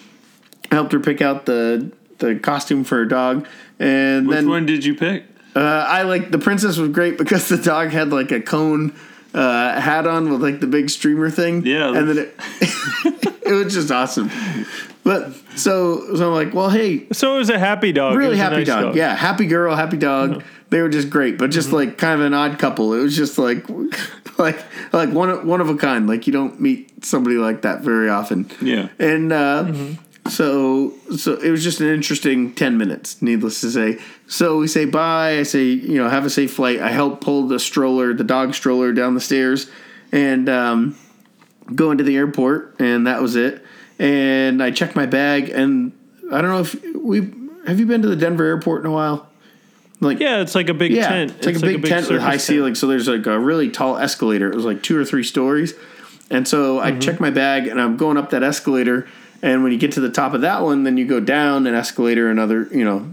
I 0.70 0.74
helped 0.76 0.92
her 0.92 1.00
pick 1.00 1.20
out 1.20 1.46
the 1.46 1.92
the 2.18 2.36
costume 2.36 2.84
for 2.84 2.96
her 2.96 3.04
dog, 3.04 3.46
and 3.78 4.26
Which 4.28 4.36
then 4.36 4.48
one 4.48 4.66
did 4.66 4.84
you 4.84 4.94
pick? 4.94 5.24
Uh, 5.54 5.60
I 5.88 6.02
like 6.02 6.30
the 6.30 6.38
princess 6.38 6.76
was 6.76 6.90
great 6.90 7.18
because 7.18 7.48
the 7.48 7.56
dog 7.58 7.90
had 7.90 8.10
like 8.10 8.30
a 8.32 8.40
cone 8.40 8.94
uh, 9.34 9.80
hat 9.80 10.06
on 10.06 10.30
with 10.30 10.42
like 10.42 10.60
the 10.60 10.66
big 10.66 10.90
streamer 10.90 11.30
thing. 11.30 11.64
Yeah, 11.66 11.94
and 11.96 12.08
then 12.08 12.18
it 12.18 12.34
it 13.46 13.52
was 13.52 13.72
just 13.74 13.90
awesome. 13.90 14.30
But 15.02 15.34
so 15.56 16.14
so 16.16 16.28
I'm 16.28 16.34
like, 16.46 16.54
well, 16.54 16.70
hey, 16.70 17.06
So 17.12 17.34
it 17.34 17.38
was 17.38 17.50
a 17.50 17.58
happy 17.58 17.92
dog. 17.92 18.16
Really 18.16 18.36
happy 18.38 18.56
nice 18.58 18.66
dog. 18.66 18.96
Yeah, 18.96 19.14
happy 19.14 19.46
girl, 19.46 19.74
happy 19.76 19.96
dog. 19.98 20.42
They 20.70 20.80
were 20.80 20.88
just 20.88 21.10
great, 21.10 21.38
but 21.38 21.50
just 21.50 21.72
like 21.72 21.98
kind 21.98 22.20
of 22.20 22.26
an 22.26 22.34
odd 22.34 22.58
couple. 22.58 22.94
It 22.94 23.00
was 23.00 23.14
just 23.14 23.38
like 23.38 23.66
like 24.38 24.58
like 24.92 25.10
one 25.10 25.30
of- 25.30 25.44
one 25.44 25.60
of 25.60 25.68
a 25.68 25.76
kind. 25.76 26.06
Like 26.08 26.26
you 26.26 26.32
don't 26.32 26.58
meet 26.60 27.04
somebody 27.04 27.36
like 27.36 27.62
that 27.62 27.82
very 27.82 28.08
often. 28.08 28.50
Yeah. 28.62 28.88
And 28.98 29.32
uh, 29.32 29.72
so 30.28 30.92
so 31.16 31.34
it 31.34 31.50
was 31.50 31.62
just 31.62 31.80
an 31.80 31.88
interesting 31.88 32.54
ten 32.54 32.78
minutes. 32.78 33.20
Needless 33.20 33.60
to 33.60 33.70
say. 33.70 33.98
So 34.26 34.58
we 34.58 34.68
say 34.68 34.84
bye. 34.86 35.38
I 35.38 35.42
say 35.42 35.64
you 35.64 35.96
know 35.98 36.08
have 36.08 36.24
a 36.24 36.30
safe 36.30 36.54
flight. 36.54 36.80
I 36.80 36.90
help 36.90 37.20
pull 37.20 37.46
the 37.46 37.58
stroller, 37.60 38.14
the 38.14 38.24
dog 38.24 38.54
stroller, 38.54 38.92
down 38.92 39.14
the 39.14 39.20
stairs, 39.20 39.70
and 40.12 40.48
um, 40.48 40.96
go 41.74 41.90
into 41.90 42.04
the 42.04 42.16
airport, 42.16 42.76
and 42.78 43.06
that 43.06 43.20
was 43.20 43.36
it. 43.36 43.64
And 43.98 44.62
I 44.62 44.70
checked 44.70 44.96
my 44.96 45.06
bag, 45.06 45.50
and 45.50 45.92
I 46.32 46.40
don't 46.40 46.50
know 46.50 46.60
if 46.60 46.74
we 46.96 47.30
have 47.66 47.78
you 47.78 47.86
been 47.86 48.02
to 48.02 48.08
the 48.08 48.16
Denver 48.16 48.44
airport 48.44 48.80
in 48.80 48.86
a 48.86 48.92
while. 48.92 49.28
Like 50.00 50.18
Yeah, 50.20 50.40
it's 50.40 50.54
like 50.54 50.68
a 50.68 50.74
big 50.74 50.92
yeah, 50.92 51.08
tent. 51.08 51.34
it's 51.38 51.46
like 51.46 51.56
a 51.56 51.60
big, 51.60 51.84
tent 51.84 52.10
with 52.10 52.20
high 52.20 52.30
tent. 52.32 52.42
ceiling. 52.42 52.74
So 52.74 52.86
there's 52.88 53.08
like 53.08 53.26
a 53.26 53.38
really 53.38 53.70
tall 53.70 53.96
escalator. 53.96 54.50
It 54.50 54.54
was 54.56 54.64
like 54.64 54.82
two 54.82 54.98
or 54.98 55.04
three 55.04 55.22
stories. 55.22 55.74
And 56.30 56.48
so 56.48 56.78
Mm-hmm. 56.78 56.96
I 56.96 56.98
check 56.98 57.20
my 57.20 57.30
bag 57.30 57.68
and 57.68 57.80
I'm 57.80 57.96
going 57.96 58.16
up 58.16 58.30
that 58.30 58.42
escalator. 58.42 59.06
And 59.44 59.62
when 59.62 59.72
you 59.72 59.78
get 59.78 59.92
to 59.92 60.00
the 60.00 60.08
top 60.10 60.32
of 60.32 60.40
that 60.40 60.62
one, 60.62 60.84
then 60.84 60.96
you 60.96 61.06
go 61.06 61.20
down 61.20 61.66
an 61.66 61.74
escalator 61.74 62.30
another, 62.30 62.66
you 62.72 62.82
know, 62.82 63.06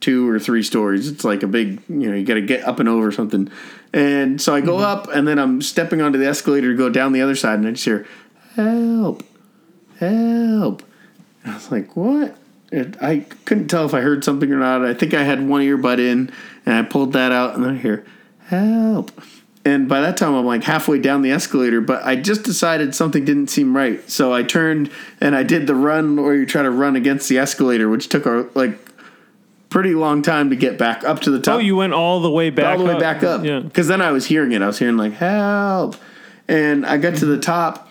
two 0.00 0.28
or 0.28 0.38
three 0.38 0.62
stories. 0.62 1.08
It's 1.08 1.24
like 1.24 1.42
a 1.42 1.46
big, 1.46 1.80
you 1.88 2.10
know, 2.10 2.14
you 2.14 2.22
got 2.22 2.34
to 2.34 2.42
get 2.42 2.64
up 2.64 2.80
and 2.80 2.88
over 2.88 3.10
something. 3.10 3.50
And 3.94 4.42
so 4.42 4.54
I 4.54 4.60
go 4.60 4.74
Mm-hmm. 4.74 4.84
up 4.84 5.08
and 5.08 5.26
then 5.26 5.38
I'm 5.38 5.62
stepping 5.62 6.02
onto 6.02 6.18
the 6.18 6.26
escalator 6.26 6.72
to 6.72 6.76
go 6.76 6.90
down 6.90 7.12
the 7.14 7.22
other 7.22 7.34
side 7.34 7.58
and 7.58 7.66
I 7.66 7.70
just 7.70 7.86
hear, 7.86 8.06
help, 8.56 9.22
help. 9.98 10.82
And 11.44 11.52
I 11.52 11.54
was 11.54 11.70
like, 11.72 11.96
what? 11.96 12.36
It, 12.70 13.02
I 13.02 13.20
couldn't 13.46 13.68
tell 13.68 13.86
if 13.86 13.94
I 13.94 14.02
heard 14.02 14.22
something 14.22 14.52
or 14.52 14.58
not. 14.58 14.84
I 14.84 14.92
think 14.92 15.14
I 15.14 15.22
had 15.22 15.48
one 15.48 15.62
earbud 15.62 15.98
in 15.98 16.30
and 16.66 16.74
I 16.74 16.82
pulled 16.82 17.14
that 17.14 17.32
out 17.32 17.54
and 17.54 17.64
then 17.64 17.76
I 17.76 17.78
hear, 17.78 18.04
help. 18.48 19.12
And 19.64 19.88
by 19.88 20.00
that 20.00 20.16
time, 20.16 20.34
I'm 20.34 20.46
like 20.46 20.64
halfway 20.64 20.98
down 20.98 21.20
the 21.22 21.30
escalator, 21.32 21.80
but 21.82 22.02
I 22.04 22.16
just 22.16 22.44
decided 22.44 22.94
something 22.94 23.24
didn't 23.26 23.48
seem 23.48 23.76
right. 23.76 24.08
So 24.10 24.32
I 24.32 24.42
turned 24.42 24.90
and 25.20 25.36
I 25.36 25.42
did 25.42 25.66
the 25.66 25.74
run 25.74 26.16
where 26.16 26.34
you 26.34 26.46
try 26.46 26.62
to 26.62 26.70
run 26.70 26.96
against 26.96 27.28
the 27.28 27.36
escalator, 27.38 27.88
which 27.88 28.08
took 28.08 28.24
a 28.24 28.48
like 28.54 28.78
pretty 29.68 29.94
long 29.94 30.22
time 30.22 30.48
to 30.50 30.56
get 30.56 30.78
back 30.78 31.04
up 31.04 31.20
to 31.20 31.30
the 31.30 31.38
top 31.38 31.56
Oh, 31.56 31.58
you 31.58 31.76
went 31.76 31.92
all 31.92 32.20
the 32.20 32.30
way 32.30 32.48
back. 32.50 32.72
all 32.72 32.78
the 32.78 32.84
way 32.84 32.94
up. 32.94 33.00
back 33.00 33.22
up. 33.22 33.44
Yeah. 33.44 33.60
Because 33.60 33.86
then 33.86 34.00
I 34.00 34.12
was 34.12 34.26
hearing 34.26 34.52
it. 34.52 34.62
I 34.62 34.66
was 34.66 34.78
hearing 34.78 34.96
like 34.96 35.12
help, 35.12 35.96
and 36.48 36.86
I 36.86 36.96
got 36.96 37.16
to 37.16 37.26
the 37.26 37.38
top. 37.38 37.86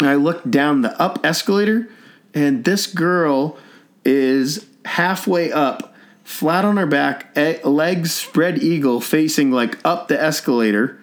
And 0.00 0.08
I 0.08 0.14
looked 0.14 0.50
down 0.50 0.80
the 0.82 0.98
up 1.00 1.20
escalator, 1.24 1.88
and 2.32 2.64
this 2.64 2.86
girl 2.86 3.58
is 4.04 4.64
halfway 4.84 5.52
up, 5.52 5.92
flat 6.28 6.64
on 6.64 6.76
her 6.76 6.86
back, 6.86 7.36
e- 7.36 7.56
legs 7.64 8.12
spread 8.12 8.62
eagle, 8.62 9.00
facing 9.00 9.50
like 9.50 9.78
up 9.84 10.08
the 10.08 10.20
escalator, 10.22 11.02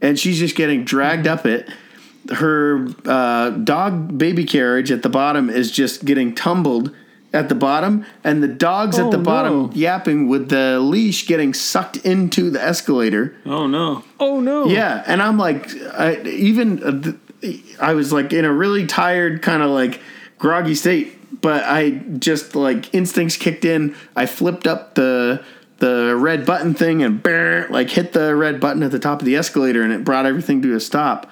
and 0.00 0.18
she's 0.18 0.38
just 0.38 0.54
getting 0.56 0.84
dragged 0.84 1.26
up 1.26 1.46
it. 1.46 1.68
her 2.34 2.86
uh, 3.06 3.50
dog 3.50 4.18
baby 4.18 4.44
carriage 4.44 4.90
at 4.92 5.02
the 5.02 5.08
bottom 5.08 5.48
is 5.48 5.70
just 5.70 6.04
getting 6.04 6.34
tumbled 6.34 6.94
at 7.32 7.48
the 7.48 7.54
bottom, 7.54 8.04
and 8.24 8.42
the 8.42 8.48
dog's 8.48 8.98
Oh, 8.98 9.06
at 9.06 9.10
the 9.10 9.18
bottom 9.18 9.52
no. 9.66 9.70
yapping 9.74 10.28
with 10.28 10.48
the 10.48 10.80
leash 10.80 11.26
getting 11.26 11.52
sucked 11.54 11.96
into 11.98 12.50
the 12.50 12.62
escalator. 12.62 13.34
Oh 13.46 13.66
no. 13.66 14.04
Oh 14.20 14.40
no! 14.40 14.66
Yeah, 14.66 15.02
and 15.06 15.22
I'm 15.22 15.38
like, 15.38 15.70
I, 15.92 16.20
even 16.22 16.82
uh, 16.82 17.02
th- 17.42 17.60
I 17.80 17.94
was 17.94 18.12
like 18.12 18.32
in 18.32 18.44
a 18.44 18.52
really 18.52 18.86
tired, 18.86 19.42
kind 19.42 19.62
of 19.62 19.70
like 19.70 20.00
groggy 20.38 20.74
state, 20.74 21.17
but 21.40 21.64
I 21.64 21.90
just 22.18 22.54
like 22.54 22.92
instincts 22.94 23.36
kicked 23.36 23.64
in. 23.64 23.94
I 24.16 24.26
flipped 24.26 24.66
up 24.66 24.94
the 24.94 25.44
the 25.78 26.16
red 26.16 26.44
button 26.44 26.74
thing 26.74 27.02
and 27.02 27.22
brr, 27.22 27.66
like 27.70 27.90
hit 27.90 28.12
the 28.12 28.34
red 28.34 28.60
button 28.60 28.82
at 28.82 28.90
the 28.90 28.98
top 28.98 29.20
of 29.20 29.26
the 29.26 29.36
escalator, 29.36 29.82
and 29.82 29.92
it 29.92 30.04
brought 30.04 30.26
everything 30.26 30.60
to 30.62 30.74
a 30.74 30.80
stop. 30.80 31.30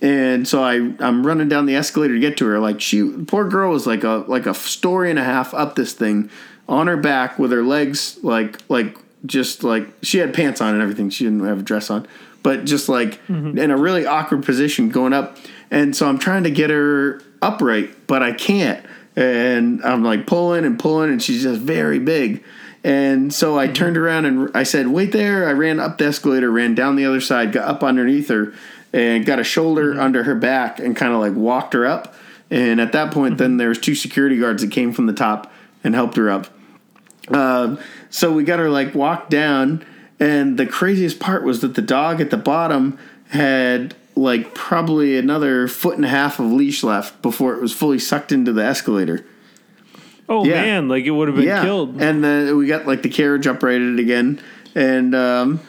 And 0.00 0.48
so 0.48 0.62
I 0.62 0.94
I'm 0.98 1.26
running 1.26 1.48
down 1.48 1.66
the 1.66 1.76
escalator 1.76 2.14
to 2.14 2.20
get 2.20 2.36
to 2.38 2.46
her. 2.46 2.58
Like 2.58 2.80
she, 2.80 3.08
poor 3.26 3.48
girl 3.48 3.70
was 3.70 3.86
like 3.86 4.04
a 4.04 4.24
like 4.26 4.46
a 4.46 4.54
story 4.54 5.10
and 5.10 5.18
a 5.18 5.24
half 5.24 5.54
up 5.54 5.76
this 5.76 5.92
thing, 5.92 6.30
on 6.68 6.86
her 6.86 6.96
back 6.96 7.38
with 7.38 7.52
her 7.52 7.62
legs 7.62 8.18
like 8.22 8.58
like 8.68 8.96
just 9.26 9.62
like 9.62 9.86
she 10.02 10.18
had 10.18 10.34
pants 10.34 10.60
on 10.60 10.74
and 10.74 10.82
everything. 10.82 11.10
She 11.10 11.24
didn't 11.24 11.44
have 11.44 11.60
a 11.60 11.62
dress 11.62 11.90
on, 11.90 12.06
but 12.42 12.64
just 12.64 12.88
like 12.88 13.24
mm-hmm. 13.26 13.58
in 13.58 13.70
a 13.70 13.76
really 13.76 14.06
awkward 14.06 14.44
position 14.44 14.88
going 14.88 15.12
up. 15.12 15.36
And 15.70 15.94
so 15.96 16.08
I'm 16.08 16.18
trying 16.18 16.44
to 16.44 16.50
get 16.50 16.70
her 16.70 17.22
upright, 17.40 18.06
but 18.06 18.22
I 18.22 18.32
can't. 18.32 18.84
And 19.14 19.84
I'm 19.84 20.02
like 20.02 20.26
pulling 20.26 20.64
and 20.64 20.78
pulling, 20.78 21.10
and 21.10 21.22
she's 21.22 21.42
just 21.42 21.60
very 21.60 21.98
big. 21.98 22.42
And 22.84 23.32
so 23.32 23.58
I 23.58 23.66
mm-hmm. 23.66 23.74
turned 23.74 23.96
around 23.96 24.24
and 24.24 24.50
I 24.54 24.62
said, 24.62 24.88
"Wait 24.88 25.12
there!" 25.12 25.48
I 25.48 25.52
ran 25.52 25.78
up 25.78 25.98
the 25.98 26.06
escalator, 26.06 26.50
ran 26.50 26.74
down 26.74 26.96
the 26.96 27.04
other 27.04 27.20
side, 27.20 27.52
got 27.52 27.68
up 27.68 27.82
underneath 27.82 28.28
her, 28.28 28.54
and 28.92 29.24
got 29.24 29.38
a 29.38 29.44
shoulder 29.44 29.92
mm-hmm. 29.92 30.00
under 30.00 30.24
her 30.24 30.34
back, 30.34 30.78
and 30.78 30.96
kind 30.96 31.12
of 31.12 31.20
like 31.20 31.34
walked 31.34 31.74
her 31.74 31.86
up. 31.86 32.14
And 32.50 32.80
at 32.80 32.92
that 32.92 33.12
point, 33.12 33.38
then 33.38 33.50
mm-hmm. 33.50 33.58
there 33.58 33.68
was 33.68 33.78
two 33.78 33.94
security 33.94 34.38
guards 34.38 34.62
that 34.62 34.70
came 34.70 34.92
from 34.92 35.06
the 35.06 35.12
top 35.12 35.52
and 35.84 35.94
helped 35.94 36.16
her 36.16 36.30
up. 36.30 36.48
Uh, 37.28 37.76
so 38.10 38.32
we 38.32 38.44
got 38.44 38.58
her 38.58 38.68
like 38.68 38.94
walked 38.94 39.30
down, 39.30 39.84
and 40.18 40.58
the 40.58 40.66
craziest 40.66 41.20
part 41.20 41.44
was 41.44 41.60
that 41.60 41.74
the 41.74 41.82
dog 41.82 42.20
at 42.20 42.30
the 42.30 42.36
bottom 42.36 42.98
had 43.28 43.94
like 44.14 44.54
probably 44.54 45.16
another 45.16 45.68
foot 45.68 45.96
and 45.96 46.04
a 46.04 46.08
half 46.08 46.38
of 46.38 46.52
leash 46.52 46.82
left 46.82 47.22
before 47.22 47.54
it 47.54 47.62
was 47.62 47.72
fully 47.72 47.98
sucked 47.98 48.32
into 48.32 48.52
the 48.52 48.62
escalator. 48.64 49.24
Oh 50.28 50.44
Yeah. 50.44 50.62
man, 50.62 50.88
like 50.88 51.04
it 51.04 51.10
would 51.10 51.28
have 51.28 51.36
been 51.36 51.46
yeah, 51.46 51.62
killed. 51.62 52.00
and 52.00 52.22
then 52.22 52.56
we 52.56 52.66
got 52.66 52.86
like 52.86 53.02
the 53.02 53.08
carriage 53.08 53.46
uprighted 53.46 53.98
again, 53.98 54.40
and 54.74 55.14
um, 55.14 55.60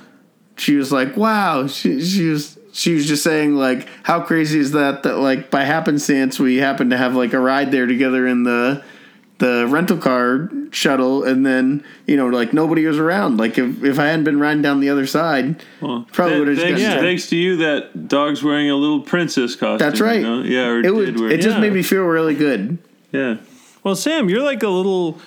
she 0.57 0.75
was 0.75 0.91
like, 0.91 1.17
"Wow!" 1.17 1.67
She, 1.67 2.01
she 2.01 2.29
was 2.29 2.57
she 2.71 2.93
was 2.93 3.07
just 3.07 3.23
saying 3.23 3.55
like, 3.55 3.87
"How 4.03 4.21
crazy 4.21 4.59
is 4.59 4.71
that? 4.73 5.03
That 5.03 5.17
like 5.17 5.49
by 5.49 5.63
happenstance 5.63 6.39
we 6.39 6.57
happened 6.57 6.91
to 6.91 6.97
have 6.97 7.15
like 7.15 7.33
a 7.33 7.39
ride 7.39 7.71
there 7.71 7.87
together 7.87 8.27
in 8.27 8.43
the." 8.43 8.83
The 9.43 9.67
rental 9.67 9.97
car 9.97 10.49
shuttle 10.71 11.23
and 11.25 11.45
then 11.45 11.83
you 12.07 12.15
know 12.15 12.27
like 12.27 12.53
nobody 12.53 12.85
was 12.85 12.97
around 12.97 13.37
like 13.37 13.57
if, 13.57 13.83
if 13.83 13.99
i 13.99 14.05
hadn't 14.05 14.23
been 14.23 14.39
riding 14.39 14.61
down 14.61 14.79
the 14.79 14.89
other 14.89 15.05
side 15.05 15.61
Well, 15.81 16.07
Probably 16.13 16.39
would've 16.39 16.57
thanks, 16.57 16.81
gotten- 16.81 17.03
thanks 17.03 17.27
to 17.29 17.35
you, 17.35 17.57
that 17.57 18.07
dog's 18.07 18.41
wearing 18.41 18.69
a 18.69 18.75
little 18.75 19.01
princess 19.01 19.55
costume. 19.55 19.77
that's 19.89 19.99
right 19.99 20.21
you 20.21 20.27
know? 20.27 20.41
Yeah, 20.43 20.67
or 20.67 20.79
it, 20.79 20.83
did 20.83 20.91
would, 20.91 21.19
wear. 21.19 21.31
it 21.31 21.41
just 21.41 21.55
Yeah. 21.55 21.61
made 21.61 21.73
me 21.73 21.83
feel 21.83 22.03
really 22.03 22.35
good 22.35 22.77
yeah. 23.11 23.37
Well, 23.83 23.95
Sam, 23.95 24.29
you're 24.29 24.41
like 24.43 24.63
a 24.63 24.69
little 24.69 25.19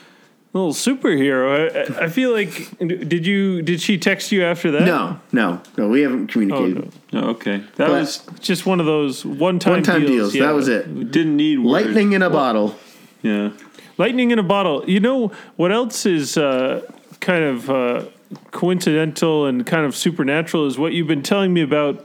little 0.54 0.72
superhero. 0.72 2.00
I, 2.00 2.06
I 2.06 2.08
feel 2.08 2.32
like 2.32 2.52
did 2.78 3.26
you 3.26 3.60
did 3.62 3.80
she 3.82 3.98
text 3.98 4.32
you 4.32 4.42
after 4.44 4.70
that? 4.70 4.82
no 4.86 5.20
no 5.30 5.60
no 5.76 5.88
we 5.88 6.00
haven't 6.00 6.30
Oh, 6.30 6.32
communicated 6.32 6.92
no. 7.12 7.20
Oh, 7.20 7.28
okay. 7.36 7.58
That 7.76 7.88
But- 7.88 7.90
was 7.90 8.22
Just 8.40 8.64
one 8.64 8.80
of 8.80 8.86
those 8.86 9.24
one 9.26 9.58
time 9.58 9.74
one-time 9.74 10.00
deals. 10.00 10.10
deals, 10.32 10.34
yeah. 10.34 10.46
that 10.46 10.54
was 10.54 10.68
it 10.68 11.10
didn't 11.12 11.36
need 11.36 11.58
words. 11.58 11.84
lightning 11.86 12.12
in 12.14 12.22
a 12.22 12.30
bottle 12.30 12.74
Yeah. 13.22 13.50
Lightning 13.98 14.30
in 14.30 14.38
a 14.38 14.42
bottle. 14.42 14.88
You 14.88 15.00
know 15.00 15.32
what 15.56 15.72
else 15.72 16.06
is 16.06 16.36
uh, 16.36 16.82
kind 17.20 17.44
of 17.44 17.70
uh, 17.70 18.04
coincidental 18.50 19.46
and 19.46 19.64
kind 19.66 19.86
of 19.86 19.96
supernatural 19.96 20.66
is 20.66 20.78
what 20.78 20.92
you've 20.92 21.06
been 21.06 21.22
telling 21.22 21.52
me 21.54 21.62
about 21.62 22.04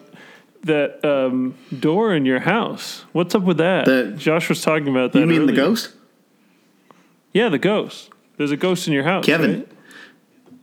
that 0.64 1.04
um, 1.04 1.56
door 1.80 2.14
in 2.14 2.26
your 2.26 2.40
house. 2.40 3.04
What's 3.12 3.34
up 3.36 3.44
with 3.44 3.58
that? 3.58 3.86
The- 3.86 4.14
Josh 4.18 4.48
was 4.50 4.62
talking 4.62 4.88
about 4.88 5.12
that. 5.14 5.20
you 5.20 5.26
mean 5.26 5.48
the 5.48 5.54
ghost 5.54 5.92
Yeah, 7.34 7.50
the 7.50 7.58
ghost. 7.58 8.10
There's 8.38 8.52
a 8.52 8.58
ghost 8.58 8.88
in 8.88 8.94
your 8.94 9.04
house. 9.04 9.26
Kevin. 9.26 9.60
right? 9.62 9.68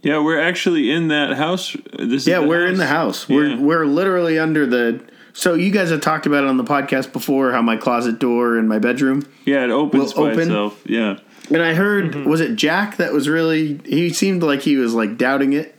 Yeah, 0.03 0.23
we're 0.23 0.41
actually 0.41 0.91
in 0.91 1.09
that 1.09 1.37
house. 1.37 1.77
This 1.99 2.23
is 2.23 2.27
Yeah, 2.29 2.39
we're 2.39 2.67
in 2.67 2.77
the 2.79 2.87
house. 2.87 3.29
We're 3.29 3.57
we're 3.61 3.85
literally 3.85 4.39
under 4.39 4.67
the. 4.67 5.03
So 5.39 5.55
you 5.55 5.71
guys 5.71 5.91
have 5.91 6.01
talked 6.01 6.27
about 6.27 6.43
it 6.43 6.51
on 6.51 6.57
the 6.57 6.65
podcast 6.65 7.13
before 7.13 7.53
how 7.53 7.63
my 7.63 7.77
closet 7.77 8.19
door 8.19 8.59
in 8.59 8.67
my 8.67 8.81
bedroom. 8.81 9.25
Yeah, 9.45 9.63
it 9.63 9.71
opens 9.71 10.13
Will 10.17 10.25
by 10.25 10.31
open. 10.33 10.41
itself. 10.43 10.83
Yeah. 10.85 11.19
And 11.49 11.63
I 11.63 11.75
heard 11.75 12.13
Mm-hmm. 12.13 12.29
was 12.29 12.41
it 12.41 12.57
Jack 12.57 12.97
that 12.97 13.13
was 13.13 13.29
really 13.29 13.81
he 13.87 14.11
seemed 14.13 14.43
like 14.43 14.63
he 14.63 14.75
was 14.77 14.95
like 14.95 15.17
doubting 15.17 15.53
it. 15.53 15.77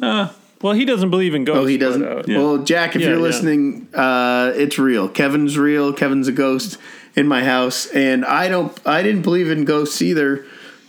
Well, 0.00 0.72
he 0.74 0.84
doesn't 0.84 1.10
believe 1.10 1.34
in 1.36 1.44
ghosts. 1.44 1.60
Oh, 1.62 1.66
he 1.66 1.78
doesn't. 1.78 2.02
uh, 2.04 2.22
Yeah. 2.26 2.38
Well, 2.38 2.58
Jack, 2.64 2.96
if 2.96 3.02
Yeah, 3.02 3.08
you're 3.10 3.16
yeah. 3.18 3.22
listening, 3.22 3.86
uh, 3.94 4.52
it's 4.56 4.76
real. 4.78 5.08
Kevin's 5.08 5.56
real. 5.56 5.92
Kevin's 5.92 6.26
a 6.26 6.32
ghost 6.32 6.78
in 7.14 7.28
my 7.28 7.44
house, 7.44 7.86
and 7.86 8.24
I 8.24 8.48
don't. 8.48 8.76
I 8.84 9.02
didn't 9.04 9.22
believe 9.22 9.50
in 9.50 9.64
ghosts 9.66 10.02
either, 10.02 10.44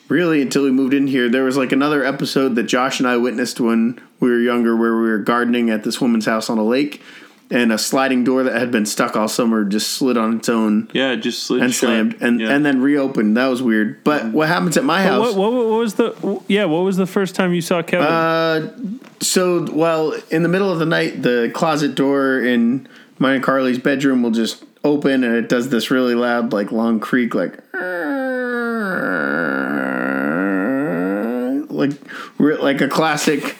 really, 0.09 0.41
until 0.41 0.63
we 0.63 0.71
moved 0.71 0.93
in 0.95 1.05
here. 1.07 1.29
There 1.29 1.43
was 1.43 1.55
like 1.57 1.71
another 1.71 2.03
episode 2.03 2.55
that 2.55 2.63
Josh 2.63 2.99
and 2.99 3.07
I 3.07 3.17
witnessed 3.17 3.59
when 3.59 4.01
we 4.19 4.29
were 4.31 4.39
younger, 4.39 4.75
where 4.75 4.95
we 4.95 5.03
were 5.03 5.19
gardening 5.19 5.69
at 5.69 5.83
this 5.83 5.99
woman's 6.01 6.25
house 6.25 6.49
on 6.49 6.57
a 6.57 6.63
lake, 6.63 7.01
and 7.51 7.71
a 7.71 7.77
sliding 7.77 8.23
door 8.23 8.43
that 8.43 8.59
had 8.59 8.71
been 8.71 8.85
stuck 8.85 9.15
all 9.15 9.27
summer 9.27 9.63
just 9.63 9.89
slid 9.89 10.17
on 10.17 10.37
its 10.37 10.49
own 10.49 10.89
Yeah, 10.93 11.11
it 11.11 11.17
just 11.17 11.43
slid 11.43 11.61
and 11.61 11.71
shut. 11.71 11.87
slammed, 11.89 12.15
and 12.21 12.39
yeah. 12.39 12.49
and 12.49 12.65
then 12.65 12.81
reopened. 12.81 13.37
That 13.37 13.47
was 13.47 13.61
weird. 13.61 14.03
But 14.03 14.31
what 14.31 14.47
happens 14.47 14.77
at 14.77 14.83
my 14.83 15.03
house? 15.03 15.35
what, 15.35 15.35
what, 15.35 15.53
what 15.53 15.79
was 15.79 15.93
the? 15.95 16.41
Yeah, 16.47 16.65
what 16.65 16.79
was 16.79 16.97
the 16.97 17.05
first 17.05 17.35
time 17.35 17.53
you 17.53 17.61
saw 17.61 17.81
Kevin? 17.83 18.07
Uh, 18.07 18.75
so, 19.21 19.67
well, 19.71 20.13
in 20.31 20.43
the 20.43 20.49
middle 20.49 20.71
of 20.71 20.79
the 20.79 20.85
night, 20.85 21.21
the 21.21 21.51
closet 21.53 21.95
door 21.95 22.39
in 22.39 22.87
mine 23.19 23.35
and 23.35 23.43
Carly's 23.43 23.79
bedroom 23.79 24.23
will 24.23 24.31
just 24.31 24.63
open, 24.83 25.23
and 25.23 25.35
it 25.35 25.47
does 25.49 25.69
this 25.69 25.91
really 25.91 26.15
loud, 26.15 26.51
like 26.51 26.71
long 26.71 26.99
creak, 26.99 27.35
like 27.35 27.59
like 31.69 31.91
like 32.39 32.81
a 32.81 32.87
classic. 32.87 33.55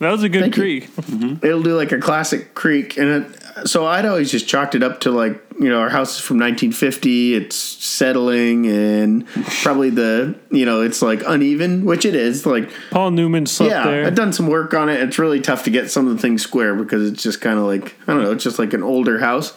That 0.00 0.10
was 0.10 0.22
a 0.22 0.28
good 0.28 0.42
thank 0.42 0.56
you. 0.56 0.62
creak. 0.62 0.90
Mm-hmm. 0.96 1.46
It'll 1.46 1.62
do 1.62 1.76
like 1.76 1.92
a 1.92 1.98
classic 1.98 2.54
creak, 2.54 2.96
and 2.96 3.08
it, 3.08 3.68
so 3.68 3.86
I'd 3.86 4.04
always 4.04 4.30
just 4.30 4.48
chalked 4.48 4.74
it 4.74 4.82
up 4.82 5.00
to 5.00 5.10
like 5.10 5.40
you 5.60 5.68
know 5.68 5.78
our 5.80 5.88
house 5.88 6.16
is 6.16 6.20
from 6.20 6.38
1950. 6.38 7.34
It's 7.34 7.56
settling, 7.56 8.66
and 8.66 9.26
probably 9.62 9.90
the 9.90 10.36
you 10.50 10.66
know 10.66 10.82
it's 10.82 11.00
like 11.00 11.22
uneven, 11.26 11.84
which 11.84 12.04
it 12.04 12.16
is. 12.16 12.44
Like 12.44 12.70
Paul 12.90 13.12
Newman 13.12 13.46
slept 13.46 13.70
yeah, 13.70 13.84
there. 13.84 14.06
I've 14.06 14.16
done 14.16 14.32
some 14.32 14.48
work 14.48 14.74
on 14.74 14.88
it. 14.88 15.00
It's 15.00 15.18
really 15.18 15.40
tough 15.40 15.64
to 15.64 15.70
get 15.70 15.90
some 15.90 16.08
of 16.08 16.16
the 16.16 16.20
things 16.20 16.42
square 16.42 16.74
because 16.74 17.08
it's 17.08 17.22
just 17.22 17.40
kind 17.40 17.58
of 17.58 17.64
like 17.64 17.94
I 18.08 18.14
don't 18.14 18.22
know. 18.22 18.32
It's 18.32 18.44
just 18.44 18.58
like 18.58 18.72
an 18.72 18.82
older 18.82 19.20
house. 19.20 19.54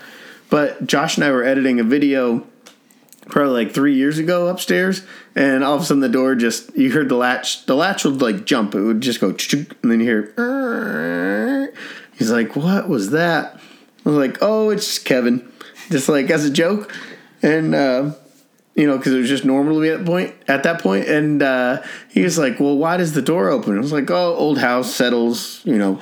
But 0.50 0.86
Josh 0.86 1.18
and 1.18 1.26
I 1.26 1.32
were 1.32 1.44
editing 1.44 1.80
a 1.80 1.84
video 1.84 2.46
probably 3.30 3.66
like 3.66 3.74
three 3.74 3.96
years 3.96 4.18
ago 4.18 4.48
upstairs, 4.48 5.04
and 5.36 5.64
all 5.64 5.76
of 5.76 5.82
a 5.82 5.86
sudden 5.86 6.02
the 6.02 6.10
door 6.10 6.36
just 6.36 6.76
you 6.76 6.92
heard 6.92 7.10
the 7.10 7.16
latch. 7.16 7.66
The 7.66 7.76
latch 7.76 8.04
would 8.06 8.22
like 8.22 8.46
jump. 8.46 8.76
It 8.76 8.82
would 8.82 9.02
just 9.02 9.20
go, 9.22 9.30
and 9.30 9.92
then 9.92 10.00
you 10.00 10.06
hear. 10.06 11.72
He's 12.18 12.32
like, 12.32 12.56
"What 12.56 12.90
was 12.90 13.12
that?" 13.12 13.60
I 14.06 14.10
was 14.10 14.18
like, 14.18 14.38
"Oh, 14.42 14.70
it's 14.70 15.00
Kevin," 15.00 15.52
just 15.90 16.10
like 16.10 16.30
as 16.30 16.46
a 16.46 16.52
joke, 16.52 16.94
and. 17.42 17.76
uh 17.76 18.12
you 18.78 18.86
know, 18.86 18.96
because 18.96 19.12
it 19.12 19.18
was 19.18 19.28
just 19.28 19.44
normal 19.44 19.84
at 19.84 20.06
point 20.06 20.36
at 20.48 20.62
that 20.64 20.82
point. 20.82 21.08
And 21.08 21.42
uh, 21.42 21.82
he 22.10 22.22
was 22.22 22.38
like, 22.38 22.60
"Well, 22.60 22.78
why 22.78 22.96
does 22.98 23.14
the 23.14 23.24
door 23.24 23.50
open?" 23.50 23.76
I 23.76 23.80
was 23.80 23.92
like, 23.92 24.10
"Oh, 24.12 24.36
old 24.36 24.60
house 24.60 24.94
settles, 24.96 25.62
you 25.66 25.80
know, 25.80 26.00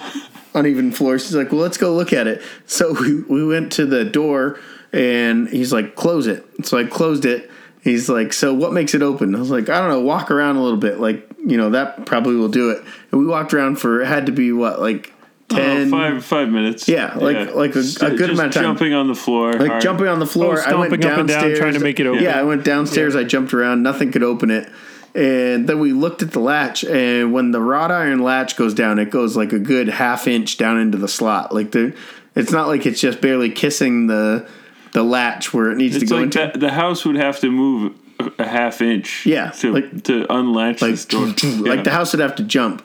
uneven 0.53 0.91
floors." 0.91 1.23
He's 1.23 1.35
like, 1.35 1.53
"Well, 1.53 1.61
let's 1.61 1.77
go 1.77 1.95
look 1.95 2.11
at 2.11 2.27
it." 2.27 2.43
So 2.65 2.93
we 2.93 3.21
we 3.21 3.47
went 3.47 3.71
to 3.73 3.85
the 3.85 4.03
door, 4.03 4.59
and 4.95 5.47
he's 5.49 5.73
like, 5.73 5.95
"Close 5.95 6.27
it." 6.27 6.45
So 6.63 6.77
I 6.77 6.85
closed 6.85 7.25
it. 7.25 7.51
He's 7.83 8.09
like, 8.09 8.33
"So 8.33 8.53
what 8.53 8.73
makes 8.73 8.93
it 8.95 9.01
open?" 9.01 9.35
I 9.35 9.39
was 9.39 9.51
like, 9.51 9.69
"I 9.69 9.79
don't 9.79 9.89
know. 9.89 9.99
Walk 10.01 10.31
around 10.31 10.55
a 10.55 10.63
little 10.63 10.79
bit. 10.79 10.99
Like, 10.99 11.27
you 11.45 11.57
know, 11.57 11.69
that 11.71 12.05
probably 12.05 12.35
will 12.35 12.49
do 12.49 12.71
it." 12.71 12.83
And 13.11 13.19
we 13.21 13.27
walked 13.27 13.53
around 13.53 13.75
for 13.77 14.01
it 14.01 14.07
had 14.07 14.25
to 14.27 14.31
be 14.31 14.51
what 14.51 14.79
like 14.81 15.11
Oh, 15.51 15.57
ten. 15.57 15.91
five 15.91 16.25
five 16.25 16.49
minutes. 16.49 16.87
Yeah, 16.87 17.13
like- 17.17 17.53
like 17.53 17.75
a- 17.75 17.79
a 17.79 17.81
good 17.83 18.17
just 18.17 18.31
amount 18.31 18.47
of 18.47 18.53
time. 18.53 18.63
Jumping 18.63 18.93
on 18.95 19.07
the 19.07 19.13
floor, 19.13 19.53
like 19.53 19.69
hard. 19.69 19.81
jumping 19.83 20.07
on 20.07 20.17
the 20.17 20.25
floor. 20.25 20.57
Oh, 20.57 20.71
I 20.71 20.73
went 20.75 20.89
stomping 20.91 21.05
up 21.05 21.19
and 21.19 21.27
down, 21.27 21.27
downstairs, 21.27 21.59
trying 21.59 21.73
to 21.75 21.79
make 21.81 21.99
it 21.99 22.07
open. 22.07 22.23
Yeah, 22.23 22.39
I 22.39 22.43
went 22.43 22.63
downstairs. 22.63 23.15
I 23.15 23.23
jumped 23.25 23.53
around. 23.53 23.83
Nothing 23.83 24.11
could 24.11 24.23
open 24.23 24.49
it. 24.49 24.67
And 25.13 25.67
then 25.69 25.79
we 25.79 25.93
looked 25.93 26.23
at 26.23 26.31
the 26.31 26.39
latch, 26.39 26.83
and 26.83 27.31
when 27.31 27.51
the 27.51 27.61
wrought 27.61 27.91
iron 27.91 28.19
latch 28.23 28.57
goes 28.57 28.73
down, 28.73 28.97
it 28.97 29.11
goes 29.11 29.37
like 29.37 29.53
a 29.53 29.59
good 29.59 29.87
half 29.87 30.27
inch 30.27 30.57
down 30.57 30.79
into 30.79 30.97
the 30.97 31.07
slot. 31.07 31.53
Like 31.53 31.71
the, 31.71 31.93
it's 32.35 32.51
not 32.51 32.67
like 32.67 32.85
it's 32.87 32.99
just 32.99 33.21
barely 33.21 33.51
kissing 33.51 34.07
the 34.07 34.47
the 34.95 35.03
latch 35.03 35.53
where 35.53 35.69
it 35.71 35.77
needs 35.77 35.95
It's 35.95 36.05
to 36.05 36.09
go 36.09 36.15
like 36.15 36.23
into. 36.25 36.39
that, 36.39 36.59
the 36.59 36.71
house 36.71 37.05
would 37.05 37.17
have 37.17 37.39
to 37.41 37.51
move 37.51 37.93
a, 38.19 38.31
a 38.39 38.47
half 38.47 38.81
inch. 38.81 39.25
Yeah, 39.25 39.51
to 39.59 39.71
like- 39.73 40.03
to 40.05 40.25
unlatch 40.33 40.81
like 40.81 40.91
this 40.91 41.05
door. 41.05 41.25
like 41.71 41.83
the 41.83 41.91
house 41.91 42.13
would 42.13 42.21
have 42.21 42.35
to 42.37 42.43
jump 42.43 42.81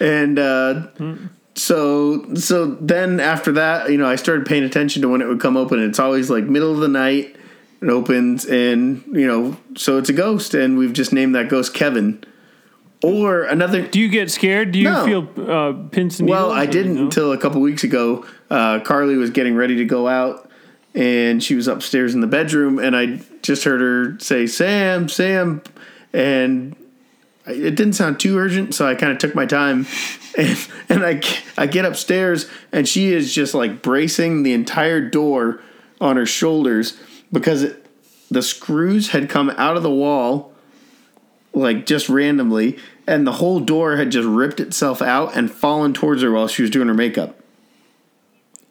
and 0.00 0.38
uh 0.38 0.88
so 1.54 2.34
so 2.34 2.66
then 2.80 3.20
after 3.20 3.52
that, 3.52 3.90
you 3.90 3.98
know, 3.98 4.06
I 4.08 4.16
started 4.16 4.46
paying 4.46 4.64
attention 4.64 5.02
to 5.02 5.08
when 5.08 5.20
it 5.22 5.26
would 5.28 5.40
come 5.40 5.56
open. 5.56 5.82
It's 5.82 5.98
always 5.98 6.30
like 6.30 6.44
middle 6.44 6.72
of 6.72 6.78
the 6.80 6.88
night. 6.88 7.36
It 7.82 7.88
opens, 7.90 8.44
and 8.46 9.02
you 9.12 9.26
know, 9.26 9.56
so 9.76 9.98
it's 9.98 10.08
a 10.08 10.12
ghost, 10.12 10.54
and 10.54 10.78
we've 10.78 10.92
just 10.92 11.12
named 11.12 11.34
that 11.34 11.48
ghost 11.48 11.74
Kevin. 11.74 12.22
Or 13.02 13.42
another. 13.42 13.82
Do 13.86 13.98
you 13.98 14.08
get 14.08 14.30
scared? 14.30 14.70
Do 14.70 14.78
you 14.78 14.84
No. 14.84 15.04
feel 15.04 15.50
uh, 15.50 15.72
pins 15.90 16.20
and 16.20 16.26
needles? 16.28 16.42
Well, 16.46 16.52
I 16.52 16.66
didn't 16.66 16.94
no? 16.94 17.02
until 17.02 17.32
a 17.32 17.38
couple 17.38 17.60
weeks 17.60 17.82
ago. 17.82 18.24
Uh, 18.48 18.78
Carly 18.80 19.16
was 19.16 19.30
getting 19.30 19.56
ready 19.56 19.76
to 19.76 19.84
go 19.84 20.06
out, 20.06 20.48
and 20.94 21.42
she 21.42 21.54
was 21.54 21.68
upstairs 21.68 22.14
in 22.14 22.20
the 22.20 22.26
bedroom, 22.26 22.78
and 22.78 22.96
I 22.96 23.20
just 23.42 23.64
heard 23.64 23.80
her 23.80 24.18
say, 24.20 24.46
"Sam, 24.46 25.08
Sam," 25.08 25.62
and 26.12 26.76
it 27.46 27.74
didn't 27.74 27.94
sound 27.94 28.20
too 28.20 28.38
urgent, 28.38 28.74
so 28.74 28.86
I 28.86 28.94
kind 28.94 29.12
of 29.12 29.18
took 29.18 29.34
my 29.34 29.46
time, 29.46 29.86
and 30.38 30.68
and 30.88 31.04
I 31.04 31.20
I 31.56 31.66
get 31.66 31.84
upstairs, 31.84 32.48
and 32.72 32.88
she 32.88 33.12
is 33.12 33.34
just 33.34 33.54
like 33.54 33.82
bracing 33.82 34.42
the 34.42 34.52
entire 34.52 35.00
door 35.00 35.60
on 36.00 36.16
her 36.16 36.26
shoulders 36.26 36.98
because 37.32 37.62
it, 37.62 37.86
the 38.30 38.42
screws 38.42 39.10
had 39.10 39.28
come 39.28 39.50
out 39.50 39.76
of 39.76 39.82
the 39.82 39.90
wall 39.90 40.52
like 41.54 41.86
just 41.86 42.08
randomly, 42.08 42.78
and 43.06 43.26
the 43.26 43.32
whole 43.32 43.60
door 43.60 43.96
had 43.96 44.10
just 44.10 44.26
ripped 44.26 44.60
itself 44.60 45.02
out 45.02 45.36
and 45.36 45.50
fallen 45.50 45.92
towards 45.92 46.22
her 46.22 46.30
while 46.30 46.48
she 46.48 46.62
was 46.62 46.70
doing 46.70 46.88
her 46.88 46.94
makeup. 46.94 47.41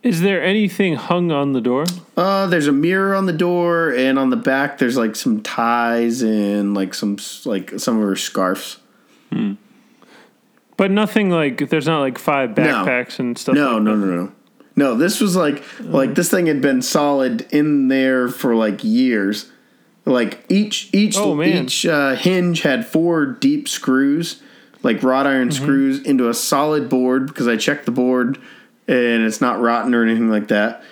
Is 0.04 0.22
there 0.22 0.44
anything 0.44 0.96
hung 0.96 1.32
on 1.32 1.54
the 1.54 1.62
door? 1.62 1.86
Uh, 2.18 2.48
there's 2.48 2.66
a 2.68 2.72
mirror 2.72 3.14
on 3.14 3.28
the 3.28 3.34
door, 3.34 3.92
and 3.94 4.18
on 4.18 4.32
the 4.32 4.36
back 4.36 4.80
there's 4.80 4.98
like 4.98 5.16
some 5.16 5.42
ties 5.44 6.24
and 6.24 6.74
like 6.74 6.94
some 6.96 7.18
like 7.46 7.74
some 7.80 7.98
of 7.98 8.04
her 8.04 8.16
scarves. 8.16 8.78
But 10.78 10.90
nothing 10.92 11.30
like 11.30 11.70
there's 11.70 11.86
not 11.88 12.00
like 12.00 12.18
five 12.18 12.58
No. 12.58 12.64
backpacks 12.64 13.20
and 13.20 13.38
stuff. 13.38 13.54
No, 13.56 13.74
like 13.76 13.84
no, 13.84 13.96
no, 13.96 14.06
no. 14.24 14.32
No, 14.76 14.96
this 14.96 15.22
was 15.22 15.36
like 15.36 15.64
like 15.82 16.16
this 16.16 16.30
thing 16.32 16.48
had 16.48 16.62
been 16.62 16.82
solid 16.82 17.46
in 17.52 17.88
there 17.88 18.28
for 18.28 18.56
like 18.56 18.84
years. 18.84 19.52
Like 20.06 20.44
each 20.50 20.90
each 20.94 21.16
Oh, 21.18 21.42
each 21.44 21.86
uh, 21.86 22.16
hinge 22.16 22.62
had 22.64 22.88
four 22.88 23.26
deep 23.28 23.70
screws, 23.70 24.42
like 24.82 25.04
wrought 25.04 25.28
iron 25.28 25.50
Mm-hmm. 25.50 25.64
screws 25.64 26.02
into 26.02 26.28
a 26.28 26.34
solid 26.34 26.90
board 26.90 27.28
because 27.28 27.48
I 27.48 27.56
checked 27.58 27.86
the 27.86 27.92
board 27.92 28.40
and 28.88 29.24
it's 29.24 29.42
not 29.42 29.60
rotten 29.62 29.94
or 29.96 30.04
anything 30.04 30.30
like 30.30 30.48
that. 30.50 30.84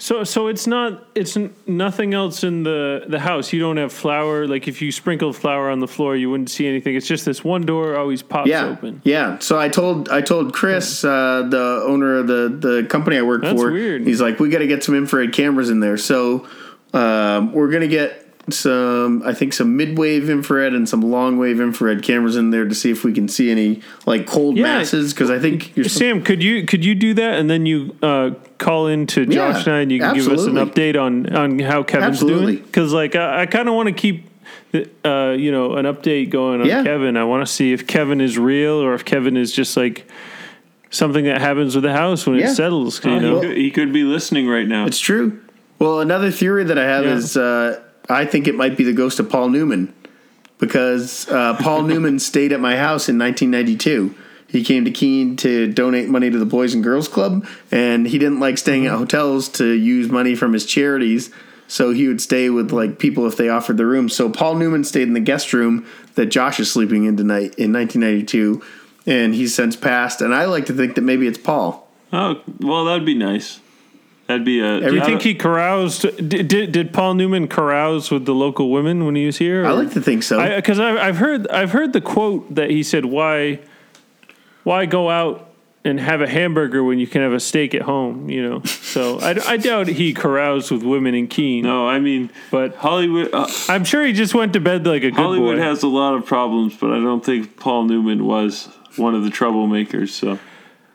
So 0.00 0.22
so 0.22 0.46
it's 0.46 0.68
not 0.68 1.08
it's 1.16 1.36
nothing 1.66 2.14
else 2.14 2.44
in 2.44 2.62
the 2.62 3.04
the 3.08 3.18
house. 3.18 3.52
You 3.52 3.58
don't 3.58 3.78
have 3.78 3.92
flour. 3.92 4.46
Like 4.46 4.68
if 4.68 4.80
you 4.80 4.92
sprinkled 4.92 5.34
flour 5.34 5.68
on 5.70 5.80
the 5.80 5.88
floor, 5.88 6.14
you 6.14 6.30
wouldn't 6.30 6.50
see 6.50 6.68
anything. 6.68 6.94
It's 6.94 7.08
just 7.08 7.24
this 7.24 7.42
one 7.42 7.62
door 7.62 7.96
always 7.96 8.22
pops 8.22 8.48
Yeah, 8.48 8.66
open. 8.66 9.00
yeah. 9.02 9.40
So 9.40 9.58
I 9.58 9.68
told 9.68 10.08
I 10.08 10.20
told 10.20 10.54
Chris, 10.54 11.02
uh, 11.02 11.48
the 11.50 11.82
owner 11.84 12.14
of 12.18 12.28
the 12.28 12.48
the 12.48 12.86
company 12.88 13.18
I 13.18 13.22
work 13.22 13.42
That's 13.42 13.60
for. 13.60 13.72
weird. 13.72 14.06
He's 14.06 14.20
like, 14.20 14.38
we 14.38 14.50
got 14.50 14.58
to 14.60 14.68
get 14.68 14.84
some 14.84 14.94
infrared 14.94 15.32
cameras 15.32 15.68
in 15.68 15.80
there. 15.80 15.96
So 15.96 16.46
um, 16.94 17.52
we're 17.52 17.68
gonna 17.70 17.88
get 17.88 18.27
some, 18.52 19.22
I 19.24 19.32
think, 19.34 19.52
some 19.52 19.76
mid 19.76 19.98
wave 19.98 20.28
infrared 20.30 20.74
and 20.74 20.88
some 20.88 21.00
long 21.02 21.38
wave 21.38 21.60
infrared 21.60 22.02
cameras 22.02 22.36
in 22.36 22.50
there 22.50 22.64
to 22.66 22.74
see 22.74 22.90
if 22.90 23.04
we 23.04 23.12
can 23.12 23.28
see 23.28 23.50
any 23.50 23.80
like 24.06 24.26
cold 24.26 24.56
Yeah. 24.56 24.64
masses. 24.64 25.12
Because 25.12 25.30
I 25.30 25.38
think 25.38 25.76
you're 25.76 25.84
Sam, 25.88 26.22
could 26.22 26.42
you 26.42 26.64
could 26.66 26.84
you 26.84 26.94
do 26.94 27.14
that 27.14 27.38
and 27.38 27.48
then 27.50 27.66
you 27.66 27.94
uh, 28.02 28.30
call 28.58 28.86
in 28.86 29.06
to 29.08 29.26
Josh 29.26 29.34
Yeah, 29.34 29.58
and 29.64 29.68
I 29.74 29.80
and 29.80 29.92
you 29.92 30.00
can 30.00 30.14
give 30.14 30.28
us 30.28 30.44
an 30.46 30.54
update 30.54 31.00
on 31.00 31.34
on 31.34 31.58
how 31.58 31.82
Kevin's 31.82 32.16
Absolutely. 32.22 32.54
doing? 32.56 32.66
Because 32.66 32.92
like 32.92 33.14
I, 33.16 33.42
I 33.42 33.46
kind 33.46 33.68
of 33.68 33.74
want 33.74 33.88
to 33.88 33.94
keep. 33.94 34.24
the- 34.72 34.88
Uh, 35.04 35.32
you 35.32 35.50
know, 35.50 35.76
an 35.76 35.86
update 35.86 36.28
going 36.30 36.60
on 36.60 36.66
Yeah. 36.66 36.82
Kevin. 36.84 37.16
I 37.16 37.24
want 37.24 37.46
to 37.46 37.50
see 37.52 37.72
if 37.72 37.86
Kevin 37.86 38.20
is 38.20 38.36
real 38.38 38.74
or 38.82 38.92
if 38.94 39.02
Kevin 39.04 39.36
is 39.36 39.50
just 39.52 39.76
like 39.78 40.06
something 40.90 41.24
that 41.24 41.40
happens 41.40 41.74
with 41.74 41.84
the 41.84 41.92
house 41.92 42.26
when 42.26 42.38
Yeah. 42.38 42.50
it 42.50 42.54
settles. 42.54 43.02
You 43.04 43.12
Oh, 43.12 43.18
know, 43.18 43.40
he, 43.40 43.46
could, 43.48 43.56
he 43.56 43.70
could 43.70 43.92
be 43.92 44.04
listening 44.04 44.46
right 44.48 44.66
now. 44.66 44.84
It's 44.86 44.98
true. 45.00 45.38
Well, 45.78 46.00
another 46.00 46.30
theory 46.30 46.64
that 46.64 46.78
I 46.78 46.84
have 46.84 47.04
Yeah. 47.04 47.14
is 47.16 47.36
uh, 47.36 47.78
I 48.08 48.24
think 48.24 48.48
it 48.48 48.54
might 48.54 48.76
be 48.76 48.84
the 48.84 48.92
ghost 48.92 49.20
of 49.20 49.28
Paul 49.28 49.48
Newman 49.50 49.94
because 50.58 51.28
uh, 51.28 51.56
Paul 51.60 51.82
Newman 51.84 52.18
stayed 52.18 52.52
at 52.52 52.60
my 52.60 52.76
house 52.76 53.08
in 53.08 53.18
1992. 53.18 54.14
He 54.48 54.64
came 54.64 54.84
to 54.86 54.90
Keene 54.90 55.36
to 55.36 55.70
donate 55.72 56.08
money 56.08 56.30
to 56.30 56.38
the 56.38 56.46
Boys 56.46 56.72
and 56.72 56.82
Girls 56.82 57.06
Club, 57.06 57.46
and 57.70 58.06
he 58.06 58.18
didn't 58.18 58.40
like 58.40 58.56
staying 58.56 58.86
at 58.86 58.96
hotels 58.96 59.48
to 59.50 59.66
use 59.66 60.08
money 60.08 60.34
from 60.34 60.54
his 60.54 60.64
charities. 60.64 61.30
So 61.66 61.90
he 61.90 62.08
would 62.08 62.22
stay 62.22 62.48
with 62.48 62.72
like 62.72 62.98
people 62.98 63.26
if 63.26 63.36
they 63.36 63.50
offered 63.50 63.76
the 63.76 63.84
room. 63.84 64.08
So 64.08 64.30
Paul 64.30 64.54
Newman 64.54 64.84
stayed 64.84 65.06
in 65.06 65.12
the 65.12 65.20
guest 65.20 65.52
room 65.52 65.86
that 66.14 66.26
Josh 66.26 66.58
is 66.58 66.72
sleeping 66.72 67.04
in 67.04 67.18
tonight 67.18 67.54
in 67.58 67.74
1992, 67.74 68.62
and 69.06 69.34
he's 69.34 69.54
since 69.54 69.76
passed. 69.76 70.22
And 70.22 70.34
I 70.34 70.46
like 70.46 70.64
to 70.66 70.72
think 70.72 70.94
that 70.94 71.02
maybe 71.02 71.26
it's 71.26 71.36
Paul. 71.36 71.86
oh, 72.14 72.40
well, 72.58 72.86
that'd 72.86 73.04
be 73.04 73.14
nice. 73.14 73.60
That'd 74.28 74.44
be 74.44 74.60
a. 74.60 74.78
do 74.80 74.94
you 74.94 75.02
think 75.04 75.22
he 75.22 75.34
caroused? 75.34 76.02
Did, 76.02 76.48
did, 76.48 76.70
did 76.72 76.92
Paul 76.92 77.14
Newman 77.14 77.48
carouse 77.48 78.10
with 78.10 78.26
the 78.26 78.34
local 78.34 78.70
women 78.70 79.06
when 79.06 79.14
he 79.14 79.24
was 79.24 79.38
here? 79.38 79.64
I 79.66 79.70
like 79.72 79.92
to 79.94 80.02
think 80.02 80.22
so. 80.22 80.54
because 80.54 80.78
I've, 80.78 80.98
I've 80.98 81.16
heard 81.16 81.48
I've 81.48 81.72
heard 81.72 81.94
the 81.94 82.02
quote 82.02 82.54
that 82.54 82.68
he 82.70 82.82
said, 82.82 83.06
"Why, 83.06 83.60
why 84.64 84.84
go 84.84 85.08
out 85.08 85.46
and 85.82 85.98
have 85.98 86.20
a 86.20 86.28
hamburger 86.28 86.84
when 86.84 86.98
you 86.98 87.06
can 87.06 87.22
have 87.22 87.32
a 87.32 87.40
steak 87.40 87.74
at 87.74 87.80
home?" 87.82 88.28
You 88.28 88.46
know. 88.46 88.62
So 88.64 89.18
I, 89.18 89.34
I 89.46 89.56
doubt 89.56 89.86
he 89.86 90.12
caroused 90.12 90.70
with 90.70 90.82
women 90.82 91.14
in 91.14 91.26
Keene, 91.26 91.64
No, 91.64 91.88
I 91.88 91.98
mean, 91.98 92.30
but 92.50 92.76
Hollywood. 92.76 93.30
Uh, 93.32 93.46
I'm 93.70 93.84
sure 93.84 94.04
he 94.04 94.12
just 94.12 94.34
went 94.34 94.52
to 94.52 94.60
bed 94.60 94.86
like 94.86 95.04
a 95.04 95.10
good 95.10 95.14
Hollywood 95.14 95.56
boy. 95.56 95.62
has 95.62 95.82
a 95.82 95.88
lot 95.88 96.12
of 96.12 96.26
problems, 96.26 96.76
but 96.76 96.90
I 96.90 96.96
don't 97.00 97.24
think 97.24 97.56
Paul 97.56 97.84
Newman 97.84 98.26
was 98.26 98.68
one 98.96 99.14
of 99.14 99.24
the 99.24 99.30
troublemakers. 99.30 100.10
So 100.10 100.38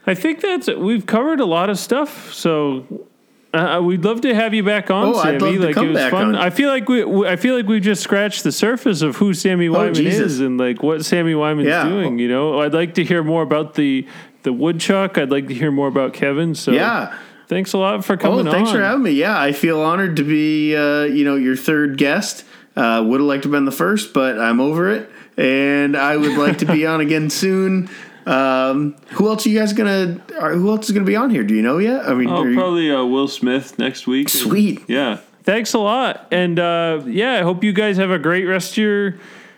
I 0.06 0.14
think 0.14 0.40
that's 0.42 0.68
we've 0.68 1.08
covered 1.08 1.40
a 1.40 1.46
lot 1.46 1.72
of 1.72 1.80
stuff. 1.80 2.32
So. 2.32 3.08
Uh, 3.54 3.80
we'd 3.84 4.04
love 4.04 4.22
to 4.22 4.34
have 4.34 4.54
you 4.56 4.64
back 4.64 4.90
on, 4.90 5.10
Oh, 5.10 5.16
I'd 5.20 5.40
Sammy. 5.40 5.40
love 5.40 5.54
to 5.62 5.66
like 5.68 5.76
come 5.76 5.86
it 5.86 5.90
was 5.90 5.98
back 6.00 6.12
fun. 6.12 6.26
on. 6.30 6.36
I 6.36 6.50
feel 6.50 6.70
like 6.70 6.90
we, 6.90 7.04
we, 7.04 7.28
I 7.28 7.36
feel 7.36 7.56
like 7.56 7.68
we 7.68 7.80
just 7.80 8.02
scratched 8.02 8.44
the 8.44 8.52
surface 8.52 9.04
of 9.04 9.18
who 9.18 9.34
Sammy 9.36 9.70
Wyman 9.70 9.94
Jesus. 9.94 10.34
is 10.34 10.40
and 10.40 10.58
like 10.58 10.82
what 10.82 11.06
Sammy 11.06 11.36
Wyman's 11.36 11.68
Yeah. 11.68 11.88
doing. 11.88 12.18
You 12.18 12.30
know, 12.30 12.62
I'd 12.62 12.74
like 12.74 12.96
to 12.96 13.04
hear 13.04 13.24
more 13.24 13.44
about 13.44 13.76
the 13.76 14.08
the 14.42 14.52
woodchuck. 14.52 15.18
I'd 15.20 15.30
like 15.32 15.48
to 15.50 15.54
hear 15.54 15.70
more 15.72 15.88
about 15.88 16.14
Kevin. 16.14 16.56
So 16.56 16.72
yeah. 16.72 17.16
thanks 17.48 17.74
a 17.74 17.78
lot 17.78 18.04
for 18.04 18.18
coming. 18.18 18.48
Oh, 18.48 18.52
thanks 18.52 18.72
on. 18.72 18.76
for 18.78 18.82
having 18.82 19.04
me. 19.04 19.12
Yeah, 19.12 19.40
I 19.40 19.52
feel 19.52 19.80
honored 19.82 20.16
to 20.18 20.24
be, 20.24 20.76
uh, 20.76 21.04
you 21.04 21.24
know, 21.24 21.36
your 21.36 21.56
third 21.56 21.98
guest. 21.98 22.46
Uh, 22.76 23.04
would 23.06 23.20
have 23.20 23.28
liked 23.28 23.44
to 23.44 23.50
have 23.50 23.52
been 23.52 23.66
the 23.66 23.72
first, 23.72 24.16
but 24.16 24.40
I'm 24.40 24.60
over 24.60 24.90
it, 24.90 25.08
and 25.38 25.96
I 25.96 26.18
would 26.18 26.36
like 26.40 26.58
to 26.58 26.66
be 26.66 26.88
on 26.88 27.02
again 27.02 27.30
soon. 27.30 27.88
Um, 28.26 28.96
who 29.12 29.28
else 29.28 29.46
are 29.46 29.50
you 29.50 29.60
guys 29.60 29.74
gonna? 29.74 30.20
Are, 30.40 30.54
who 30.54 30.70
else 30.72 30.86
is 30.88 30.92
gonna 30.94 31.06
be 31.06 31.16
on 31.16 31.30
here? 31.30 31.44
Do 31.44 31.54
you 31.56 31.62
know 31.62 31.78
yet? 31.78 32.08
I 32.08 32.14
mean, 32.14 32.30
oh, 32.30 32.44
are 32.44 32.50
you- 32.50 32.56
probably 32.56 32.92
uh, 32.92 33.04
Will 33.04 33.28
Smith 33.28 33.78
next 33.80 34.08
week. 34.08 34.30
Sweet. 34.30 34.82
Yeah. 34.88 35.20
Thanks 35.44 35.74
a 35.74 35.80
lot, 35.80 36.28
and 36.32 36.58
uh, 36.58 37.02
yeah, 37.06 37.34
I 37.34 37.42
hope 37.42 37.64
you 37.66 37.74
guys 37.74 37.98
have 37.98 38.12
a 38.12 38.20
great 38.20 38.46
rest 38.46 38.72
of 38.74 38.78
your 38.78 39.16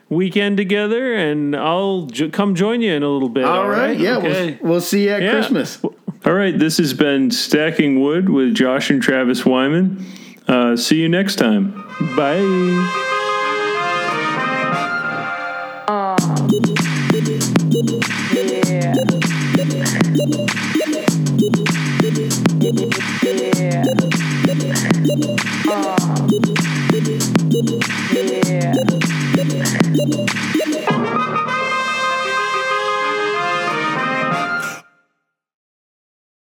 weekend 0.09 0.57
together. 0.57 1.13
And 1.13 1.55
I'll 1.55 2.07
jo- 2.07 2.30
come 2.32 2.55
join 2.55 2.82
you 2.82 2.91
in 2.93 3.03
a 3.03 3.09
little 3.09 3.30
bit. 3.30 3.43
all 3.45 3.70
right. 3.70 3.95
Yeah, 3.99 4.18
Okay. 4.18 4.57
we'll, 4.61 4.72
we'll 4.72 4.82
see 4.82 5.03
you 5.03 5.11
at 5.11 5.22
Yeah. 5.22 5.32
Christmas. 5.32 5.84
All 5.84 6.34
right, 6.34 6.57
this 6.57 6.80
has 6.80 6.95
been 6.95 7.30
Stacking 7.30 8.01
Wood 8.01 8.30
with 8.30 8.55
Josh 8.55 8.89
and 8.89 8.99
Travis 8.99 9.45
Wyman. 9.45 10.03
Uh, 10.47 10.76
see 10.76 10.99
you 11.01 11.07
next 11.09 11.36
time. 11.36 11.72
Bye. 12.18 13.11
Yeah. 25.18 25.95